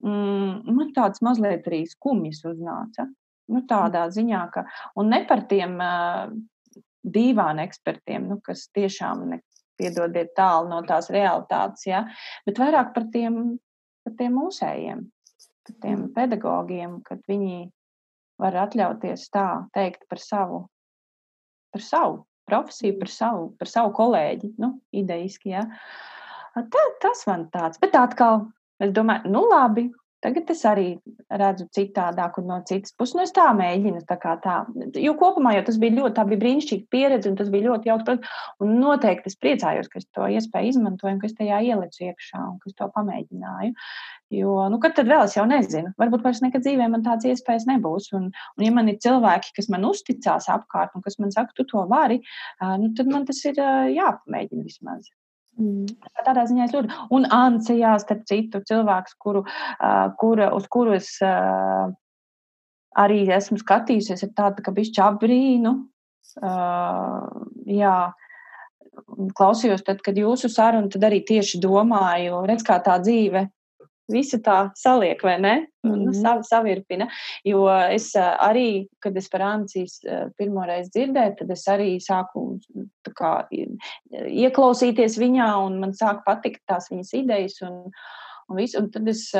mm, 0.04 0.72
man 0.76 0.92
tāds 0.96 1.24
mazliet 1.24 1.68
arī 1.68 1.84
skumjas 1.88 2.44
uznāca. 2.48 3.08
Nu, 3.52 3.62
tādā 3.68 4.08
ziņā, 4.10 4.40
ka, 4.54 4.64
un 4.98 5.12
ne 5.12 5.20
par 5.28 5.44
tiem 5.50 5.76
uh, 5.82 6.32
dīvānu 7.06 7.62
ekspertiem, 7.62 8.26
nu, 8.30 8.40
kas 8.42 8.66
tiešām 8.74 9.28
ne, 9.30 9.40
piedodiet 9.78 10.32
tālu 10.34 10.70
no 10.72 10.80
tās 10.88 11.10
realitātes, 11.14 11.84
ja, 11.86 12.02
bet 12.48 12.58
vairāk 12.58 12.94
par 12.96 13.06
tiem 13.14 13.58
par 14.06 14.14
tiem 14.20 14.36
mūsējiem, 14.38 15.02
par 15.66 15.76
tiem 15.82 16.06
pedagogiem, 16.14 17.00
kad 17.06 17.24
viņi 17.26 17.66
var 18.38 18.54
atļauties 18.66 19.26
tā 19.34 19.48
teikt 19.74 20.06
par 20.10 20.22
savu, 20.22 20.60
par 21.74 21.82
savu 21.82 22.20
profesiju, 22.46 23.00
par 23.00 23.10
savu, 23.10 23.48
par 23.58 23.70
savu 23.70 23.90
kolēģi, 23.96 24.52
nu, 24.62 24.76
idejiski, 24.94 25.56
ja. 25.56 25.64
Tā, 26.54 26.84
tas 27.02 27.24
man 27.26 27.48
tāds, 27.52 27.80
bet 27.82 27.98
atkal, 27.98 28.46
es 28.80 28.94
domāju, 28.94 29.32
nu 29.34 29.42
labi, 29.50 29.88
Tagad 30.24 30.48
es 30.50 30.62
arī 30.64 30.86
redzu 31.28 31.66
citādāk 31.76 32.38
un 32.40 32.46
no 32.48 32.56
citas 32.68 32.94
puses. 32.96 33.14
Nu, 33.16 33.22
es 33.26 33.34
tā 33.36 33.44
mēģinu. 33.56 34.00
Tā 34.08 34.16
tā. 34.42 34.54
Jo 35.02 35.12
kopumā 35.20 35.52
jau 35.58 35.64
tas 35.66 35.76
bija 35.82 35.98
ļoti, 35.98 36.24
bija 36.30 36.42
brīnišķīga 36.44 36.86
pieredze 36.94 37.30
un 37.30 37.36
tas 37.36 37.50
bija 37.52 37.68
ļoti 37.68 37.90
jauks. 37.90 38.30
Un 38.64 38.72
noteikti 38.80 39.28
es 39.30 39.36
priecājos, 39.42 39.90
ka 39.92 40.00
es 40.00 40.08
to 40.16 40.28
iespēju 40.38 40.72
izmantoju 40.72 41.20
ka 41.20 41.28
es 41.28 41.36
tajā 41.36 41.60
ielicu 41.68 42.06
iekšā 42.08 42.40
un 42.46 42.56
ka 42.62 42.70
es 42.70 42.78
to 42.78 42.88
pamēģināju. 42.96 43.76
Jo, 44.34 44.56
nu, 44.72 44.80
kad 44.82 44.96
tad 44.96 45.10
vēl 45.10 45.26
es 45.28 45.36
jau 45.36 45.44
nezinu, 45.46 45.92
varbūt 46.00 46.24
vairs 46.24 46.42
nekad 46.42 46.64
dzīvē 46.64 46.88
man 46.90 47.04
tādas 47.06 47.28
iespējas 47.30 47.68
nebūs. 47.68 48.08
Un, 48.16 48.32
un 48.32 48.66
ja 48.66 48.72
man 48.74 48.88
ir 48.90 48.98
cilvēki, 49.04 49.52
kas 49.60 49.70
man 49.70 49.86
uzticās 49.86 50.48
apkārt 50.50 50.96
un 50.96 51.04
kas 51.04 51.20
man 51.22 51.34
saka, 51.34 51.54
tu 51.54 51.68
to 51.68 51.84
vari, 51.92 52.18
nu, 52.80 52.90
tad 52.96 53.12
man 53.12 53.28
tas 53.28 53.44
ir 53.46 53.60
jāpamēģina 53.60 54.66
vismaz. 54.66 55.12
Mm. 55.56 55.86
Tādā 56.26 56.44
ziņā 56.48 56.66
es 56.66 56.74
ļoti. 56.74 56.98
Un 57.16 57.28
Anse, 57.32 57.76
jā, 57.78 57.94
starp 58.02 58.26
citu, 58.28 58.60
cilvēks, 58.68 59.16
kuru, 59.22 59.44
uh, 59.46 60.06
kura, 60.20 60.50
uz 60.56 60.68
kuru 60.72 60.96
es 60.98 61.14
uh, 61.24 61.88
arī 62.96 63.24
esmu 63.32 63.58
skatījusies, 63.62 64.24
ir 64.26 64.32
tāda, 64.36 64.64
ka 64.64 64.74
bišķi 64.76 65.02
apbrīnu. 65.06 65.74
Uh, 66.36 67.46
jā, 67.70 67.96
klausījos, 69.36 69.84
tad, 69.86 70.02
kad 70.04 70.18
jūsu 70.18 70.50
saruna, 70.52 70.90
tad 70.92 71.04
arī 71.08 71.22
tieši 71.24 71.60
domāju, 71.62 72.42
redz, 72.48 72.64
kā 72.66 72.80
tā 72.84 72.98
dzīve 73.00 73.46
visu 74.12 74.38
tā 74.44 74.56
saliek, 74.78 75.22
vai 75.22 75.36
ne? 75.40 75.54
Mm 75.84 75.90
-hmm. 75.90 75.96
nu, 76.04 76.10
mhm. 76.10 76.20
sav, 76.20 76.42
savirpina. 76.42 77.08
Jo 77.44 77.68
es 77.90 78.12
arī, 78.16 78.88
kad 79.00 79.16
es 79.16 79.28
par 79.28 79.42
Ancijas 79.42 80.00
pirmo 80.38 80.66
reizi 80.66 80.90
dzirdēju, 80.90 81.34
tad 81.38 81.50
es 81.50 81.66
arī 81.68 81.96
sāku 82.00 82.60
kā, 83.20 83.46
ieklausīties 84.26 85.18
viņā, 85.18 85.66
un 85.66 85.80
man 85.80 85.92
sāk 85.92 86.22
patikt 86.26 86.62
tās 86.66 86.90
viņas 86.90 87.14
idejas. 87.14 87.62
Un, 87.62 87.90
un, 88.48 88.56
visu, 88.56 88.78
un 88.78 88.90
tad 88.90 89.08
es 89.08 89.32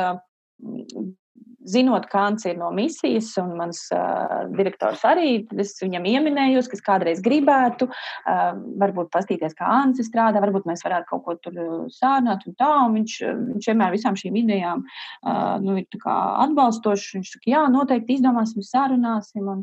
zinot, 1.66 2.06
Ants 2.26 2.46
ir 2.48 2.56
no 2.58 2.70
misijas, 2.74 3.32
un 3.42 3.52
mans 3.58 3.82
uh, 3.94 4.46
direktors 4.56 5.02
arī, 5.06 5.44
es 5.60 5.74
viņam 5.82 6.06
ieminējos, 6.08 6.70
ka 6.70 6.78
es 6.78 6.84
kādreiz 6.86 7.20
gribētu, 7.24 7.88
uh, 7.90 8.54
varbūt 8.80 9.10
pastīties, 9.14 9.56
kā 9.58 9.68
Ants 9.82 10.02
strādā, 10.06 10.40
varbūt 10.42 10.68
mēs 10.68 10.84
varētu 10.86 11.10
kaut 11.10 11.24
ko 11.26 11.36
tur 11.42 11.60
sārnāt 11.92 12.46
un 12.48 12.56
tā, 12.58 12.70
un 12.86 12.96
viņš, 13.00 13.18
viņš 13.52 13.70
vienmēr 13.72 13.94
visām 13.94 14.18
šīm 14.18 14.40
idejām 14.42 14.86
uh, 14.86 15.56
nu, 15.62 15.76
ir 15.82 16.08
atbalstošs, 16.08 17.14
viņš 17.18 17.36
saka, 17.36 17.50
jā, 17.52 17.66
noteikti 17.72 18.16
izdomāsim, 18.16 18.64
sarunāsim, 18.66 19.46
un, 19.52 19.62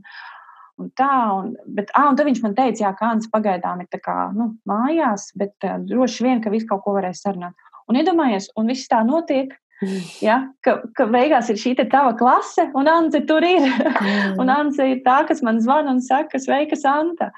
un 0.81 0.93
tā, 0.99 1.13
un, 1.39 1.53
bet, 1.75 1.91
ah, 1.97 2.11
un 2.11 2.19
tad 2.19 2.29
viņš 2.29 2.43
man 2.45 2.57
teica, 2.59 2.85
jā, 2.85 2.93
ka 2.99 3.13
Ants 3.15 3.31
pagaidām 3.33 3.83
ir 3.83 4.03
kā, 4.03 4.29
nu, 4.37 4.53
mājās, 4.69 5.31
bet 5.39 5.55
uh, 5.67 5.79
droši 5.81 6.29
vien, 6.29 6.43
ka 6.43 6.53
visu 6.53 6.69
kaut 6.69 6.85
ko 6.85 6.97
varēs 6.99 7.25
sarunāt. 7.25 7.57
Un 7.91 7.99
iedomājies, 7.99 8.47
un 8.59 8.71
viss 8.71 8.87
tā 8.87 9.01
notiek, 9.03 9.51
Ja, 10.23 10.37
ka, 10.63 10.75
ka 10.95 11.05
beigās 11.11 11.49
ir 11.51 11.57
šī 11.59 11.73
tava 11.81 12.13
klase, 12.17 12.65
un 12.77 12.87
Anta 12.87 13.19
tur 13.27 13.43
ir. 13.43 13.65
Mm. 13.65 14.37
un 14.41 14.51
Anta 14.53 14.85
ir 14.87 15.01
tā, 15.05 15.21
kas 15.27 15.41
man 15.45 15.59
zvana 15.63 15.91
un 15.95 16.01
saka, 16.03 16.39
sveika, 16.39 16.77
Santa. 16.79 17.31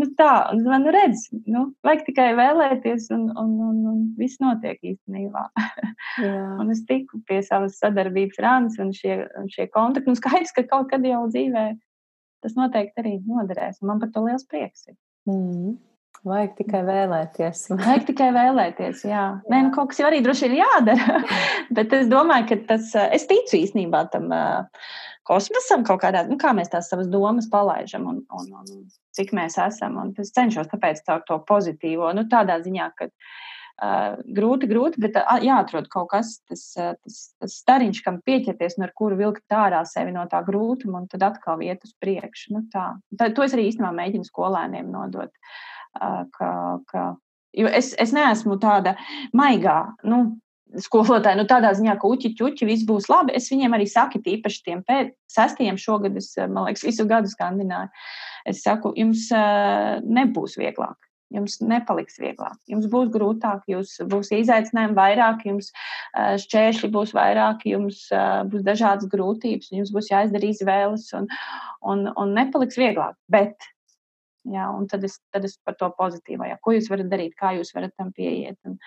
Nu, 0.00 0.08
tā, 0.18 0.30
un 0.54 0.62
man 0.68 0.86
redz, 0.94 1.26
nu, 1.50 1.66
vajag 1.84 2.06
tikai 2.06 2.30
vēlēties, 2.38 3.10
un, 3.16 3.28
un, 3.34 3.52
un, 3.68 3.82
un 3.90 4.00
viss 4.20 4.40
notiek 4.40 4.80
īstenībā. 4.92 5.44
un 6.62 6.72
es 6.72 6.82
tiku 6.88 7.20
pie 7.28 7.42
savas 7.46 7.76
sadarbības 7.82 8.40
rāns 8.44 8.80
un 8.80 8.94
šie, 8.96 9.20
un 9.40 9.50
šie 9.52 9.68
kontakti. 9.74 10.10
Un 10.12 10.18
skaidrs, 10.18 10.54
ka 10.56 10.66
kaut 10.70 10.88
kad 10.92 11.04
jau 11.04 11.26
dzīvē 11.28 11.68
tas 12.40 12.56
noteikti 12.56 13.02
arī 13.02 13.18
noderēs. 13.26 13.82
Man 13.84 14.00
par 14.00 14.12
to 14.14 14.24
liels 14.24 14.46
prieks 14.48 14.88
ir. 14.88 14.96
Mm. 15.28 15.76
Vajag 16.28 16.50
tikai 16.58 16.80
vēlēties. 16.84 17.62
Vajag 17.80 18.02
tikai 18.10 18.28
vēlēties, 18.36 19.04
jā. 19.08 19.10
jā. 19.14 19.26
Nē, 19.48 19.62
nu, 19.66 19.70
kaut 19.72 19.92
kas 19.92 20.02
jau 20.02 20.08
arī 20.10 20.20
droši 20.24 20.50
ir 20.50 20.58
jādara. 20.58 21.20
Bet 21.76 21.94
es 21.96 22.10
domāju, 22.12 22.50
ka 22.50 22.58
tas, 22.74 22.90
es 23.16 23.24
ticu 23.30 23.56
īstenībā 23.56 24.02
tam 24.12 24.28
uh, 24.28 24.90
kosmosam 25.28 25.86
kaut 25.88 26.02
kādā, 26.04 26.26
nu, 26.28 26.36
kā 26.40 26.52
mēs 26.56 26.72
tās 26.72 26.90
savas 26.92 27.08
domas 27.08 27.48
palaižam 27.52 28.04
un, 28.12 28.18
un, 28.36 28.50
un 28.60 28.82
cik 29.16 29.32
mēs 29.36 29.56
esam. 29.64 29.96
Un 30.02 30.12
es 30.20 30.34
cenšos 30.36 30.68
tāpēc 30.74 31.00
caur 31.08 31.24
to 31.24 31.40
pozitīvo, 31.48 32.12
nu, 32.12 32.26
tādā 32.28 32.58
ziņā, 32.66 32.90
ka 33.00 33.08
uh, 33.08 34.20
grūti, 34.36 34.68
grūti, 34.68 35.00
bet 35.00 35.16
uh, 35.22 35.40
jāatrod 35.40 35.88
kaut 35.88 36.12
kas, 36.12 36.36
tas, 36.44 36.68
uh, 36.76 36.92
tas, 37.00 37.18
tas 37.40 37.58
stariņš, 37.64 38.04
kam 38.04 38.20
pieķerties 38.28 38.76
un 38.76 38.90
ar 38.90 38.92
kuru 38.92 39.16
vilkt 39.24 39.56
ārā 39.56 39.80
sevi 39.88 40.12
no 40.12 40.28
tā 40.28 40.44
grūtuma 40.44 41.00
un 41.00 41.08
tad 41.08 41.24
atkal 41.32 41.64
iet 41.64 41.88
uz 41.88 41.96
priekšu. 41.96 42.58
Nu, 42.58 42.66
tā. 42.68 42.90
tā. 43.16 43.32
To 43.32 43.48
es 43.48 43.56
arī 43.56 43.70
īstenībā 43.72 43.96
mēģinu 44.02 44.28
skolēniem 44.28 44.92
nodot. 44.92 45.32
Uh, 45.32 45.58
ka, 45.94 46.52
ka 46.90 47.04
jo 47.56 47.70
es, 47.70 47.92
es 47.98 48.14
neesmu 48.16 48.58
tāda 48.62 48.94
maigā. 49.36 49.82
Nu, 50.06 50.22
skolotāji, 50.78 51.40
nu, 51.40 51.46
tādā 51.50 51.72
ziņā, 51.74 51.96
ka 51.98 52.08
uķi, 52.10 52.32
ķuķi, 52.38 52.66
viss 52.68 52.86
būs 52.86 53.08
labi. 53.10 53.34
Es 53.38 53.50
viņiem 53.50 53.74
arī 53.74 53.88
saku, 53.90 54.20
īpaši 54.22 54.64
tiem 54.66 54.82
pēc 54.86 55.12
sestajiem 55.30 55.78
šogad, 55.80 56.18
es, 56.20 56.32
man 56.38 56.68
liekas, 56.68 56.86
visu 56.86 57.06
gadu 57.10 57.30
skandināju. 57.32 57.90
Es 58.50 58.62
saku, 58.66 58.94
jums 58.98 59.28
nebūs 60.06 60.58
vieglāk. 60.60 60.98
Jums 61.30 61.60
nepaliks 61.62 62.16
vieglāk, 62.18 62.56
jums 62.66 62.88
būs 62.90 63.12
grūtāk, 63.14 63.60
jums 63.70 63.92
būs 64.10 64.32
izaicinājumi 64.34 64.96
vairāk, 64.96 65.44
jums 65.46 65.68
šķēršļi 66.42 66.90
būs 66.90 67.12
vairāk, 67.14 67.62
jums 67.70 68.00
būs 68.50 68.64
dažādas 68.66 69.06
grūtības, 69.12 69.68
jums 69.70 69.92
būs 69.94 70.10
jāizdara 70.10 70.48
izvēles 70.50 71.04
un, 71.14 71.30
un, 71.86 72.08
un 72.18 72.34
nepaliks 72.34 72.80
vieglāk. 72.82 73.14
Bet 73.30 73.54
Jā, 74.48 74.70
un 74.72 74.86
tad 74.88 75.02
es, 75.04 75.18
tad 75.34 75.44
es 75.44 75.58
par 75.60 75.74
to 75.76 75.90
pozitīvo, 75.98 76.46
jā, 76.48 76.56
ko 76.64 76.72
jūs 76.72 76.86
varat 76.88 77.10
darīt, 77.10 77.34
kā 77.36 77.52
jūs 77.58 77.74
varat 77.76 77.92
tam 78.00 78.08
pieiet, 78.16 78.56
un, 78.64 78.78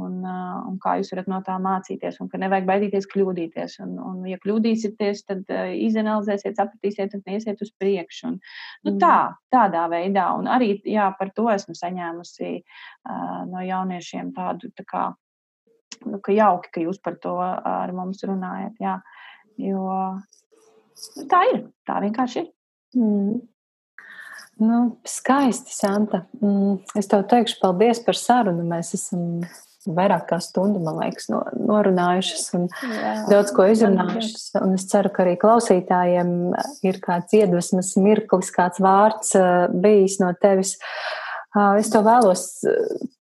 un, 0.00 0.14
un 0.24 0.78
kā 0.80 0.94
jūs 0.96 1.10
varat 1.12 1.26
no 1.28 1.40
tā 1.44 1.58
mācīties, 1.60 2.16
un 2.24 2.30
ka 2.32 2.40
nevajag 2.40 2.68
baidīties 2.70 3.08
kļūdīties. 3.12 3.74
Un, 3.84 3.92
un 4.00 4.22
ja 4.30 4.38
kļūdīsieties, 4.40 5.20
tad 5.28 5.52
izanalizēsiet, 5.82 6.56
sapratīsiet 6.56 7.16
un 7.18 7.28
iesiet 7.34 7.60
uz 7.60 7.72
priekšu. 7.76 8.30
Un, 8.30 8.38
nu, 8.88 8.94
tā, 9.02 9.16
mm. 9.28 9.36
tādā 9.52 9.84
veidā, 9.92 10.30
un 10.38 10.48
arī 10.52 10.78
jā, 10.80 11.10
par 11.18 11.32
to 11.36 11.50
esmu 11.52 11.76
saņēmusi 11.76 12.52
uh, 12.56 13.42
no 13.50 13.64
jauniešiem 13.66 14.32
tādu, 14.36 14.72
tā 14.76 14.86
kā, 14.88 15.04
nu, 16.06 16.22
ka 16.24 16.36
jauki, 16.36 16.72
ka 16.72 16.86
jūs 16.86 17.02
par 17.04 17.18
to 17.20 17.36
ar 17.44 17.92
mums 17.96 18.24
runājat, 18.24 18.80
jā, 18.80 18.96
jo 19.60 19.84
nu, 20.16 21.26
tā 21.28 21.42
ir, 21.52 21.60
tā 21.88 22.00
vienkārši 22.04 22.42
ir. 22.42 22.50
Mm. 22.96 23.44
Nu, 24.56 24.96
skaisti, 25.04 25.74
Santa. 25.74 26.22
Mm, 26.40 26.78
es 26.96 27.08
tev 27.10 27.26
teikšu 27.28 27.58
paldies 27.60 28.00
par 28.04 28.16
sarunu. 28.16 28.64
Mēs 28.64 28.94
esam 28.96 29.42
vairāk 29.86 30.24
kā 30.30 30.38
stundu, 30.42 30.80
man 30.82 30.96
liekas, 31.02 31.28
no, 31.30 31.42
norunājušas 31.60 32.46
un 32.58 32.64
Jā, 32.72 33.12
daudz 33.30 33.52
ko 33.54 33.68
izrunājušas. 33.70 34.48
Un 34.62 34.74
es 34.78 34.88
ceru, 34.90 35.12
ka 35.14 35.26
arī 35.26 35.36
klausītājiem 35.42 36.32
ir 36.88 37.00
kāds 37.04 37.36
iedvesmas 37.36 37.92
mirklis, 38.00 38.50
kāds 38.54 38.82
vārds 38.82 39.36
uh, 39.38 39.68
bijis 39.70 40.18
no 40.22 40.32
tevis. 40.40 40.74
Uh, 41.52 41.76
es 41.78 41.92
tev 41.92 42.08
vēlos 42.08 42.48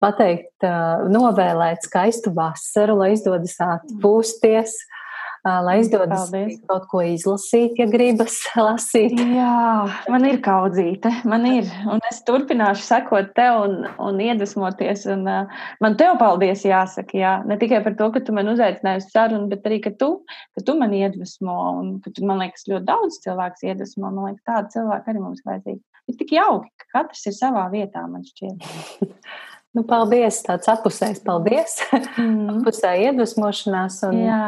pateikt, 0.02 0.56
uh, 0.64 1.06
novēlēt 1.12 1.86
skaistu 1.86 2.32
vasaru, 2.38 3.02
lai 3.04 3.14
izdodas 3.18 3.60
atpūsties. 3.68 4.80
Mm 4.80 4.97
lai 5.66 5.78
izdodas 5.82 6.28
Paldies. 6.32 6.60
kaut 6.70 6.86
ko 6.92 7.02
izlasīt, 7.06 7.78
ja 7.80 7.88
gribas 7.90 8.36
lasīt. 8.68 9.16
Jā, 9.18 9.88
man 10.12 10.28
ir 10.30 10.40
kaudzīte, 10.46 11.12
man 11.30 11.46
ir. 11.50 11.70
Un 11.90 12.02
es 12.10 12.22
turpināšu 12.28 12.86
sekot 12.86 13.34
tev 13.38 13.62
un, 13.64 13.76
un 14.04 14.22
iedvesmoties. 14.24 15.06
Un, 15.14 15.26
uh, 15.30 15.66
man 15.84 15.98
tev 16.00 16.18
paldies 16.22 16.66
jāsaka, 16.68 17.18
jā. 17.18 17.34
Ne 17.48 17.60
tikai 17.62 17.82
par 17.86 17.98
to, 18.00 18.10
ka 18.14 18.24
tu 18.26 18.36
man 18.36 18.52
uzaicināji 18.54 19.04
uz 19.04 19.10
sarunu, 19.14 19.50
bet 19.52 19.68
arī, 19.70 19.82
ka 19.86 19.94
tu, 19.98 20.12
ka 20.58 20.66
tu 20.68 20.78
man 20.80 20.96
iedvesmo 20.98 21.58
un 21.80 21.92
ka 22.04 22.14
tu, 22.14 22.26
man 22.28 22.44
liekas, 22.44 22.68
ļoti 22.70 22.88
daudz 22.88 23.22
cilvēks 23.26 23.68
iedvesmo. 23.68 24.10
Man 24.10 24.32
liekas, 24.32 24.46
tāda 24.48 24.74
cilvēka 24.78 25.14
arī 25.14 25.24
mums 25.24 25.46
vajadzīga. 25.48 25.84
Ir 26.08 26.16
tik 26.22 26.38
jauki, 26.38 26.72
ka 26.80 27.02
katrs 27.02 27.26
ir 27.28 27.36
savā 27.36 27.66
vietā, 27.74 28.06
man 28.08 28.24
šķiet. 28.24 28.64
nu, 29.76 29.84
paldies, 29.88 30.40
tāds 30.46 30.70
apusējs 30.72 31.20
paldies. 31.26 31.82
Mm. 32.18 32.62
Apusēja 32.62 33.12
iedvesmošanās. 33.12 34.00
Un... 34.08 34.24
Jā. 34.24 34.42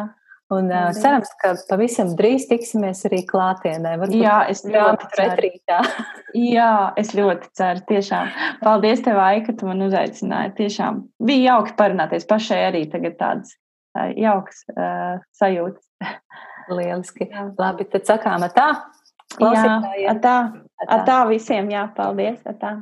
Un 0.50 0.72
uh, 0.74 0.88
cerams, 0.98 1.30
ka 1.38 1.52
pavisam 1.70 2.16
drīz 2.18 2.48
tiksimies 2.50 3.04
arī 3.06 3.20
klātienē. 3.30 3.94
Varbūt 4.02 4.18
Jā, 4.18 4.38
es 4.50 4.64
ļoti 4.66 5.10
ceru. 5.14 5.52
Jā, 6.56 6.72
es 6.98 7.14
ļoti 7.18 7.52
ceru. 7.60 7.84
Tiešām. 7.92 8.32
Paldies 8.64 9.04
tev, 9.06 9.22
Ai, 9.22 9.44
ka 9.46 9.54
tu 9.54 9.70
man 9.70 9.86
uzaicināji. 9.86 10.56
Tiešām 10.58 11.04
bija 11.22 11.54
jauki 11.54 11.76
parunāties. 11.78 12.26
Pašai 12.30 12.64
arī 12.72 12.84
tagad 12.90 13.20
tādas 13.22 13.54
uh, 13.54 14.10
jaukas 14.18 14.66
uh, 14.74 15.22
sajūtas. 15.38 15.86
Lieliski. 16.80 17.30
Jā. 17.30 17.48
Labi, 17.58 17.86
tad 17.90 18.10
sakām 18.10 18.46
tā. 18.54 18.72
Jā, 19.38 20.18
tā. 20.22 20.36
Tā 21.06 21.20
visiem. 21.30 21.70
Jā, 21.74 21.86
paldies. 21.94 22.42
Tā. 22.62 22.80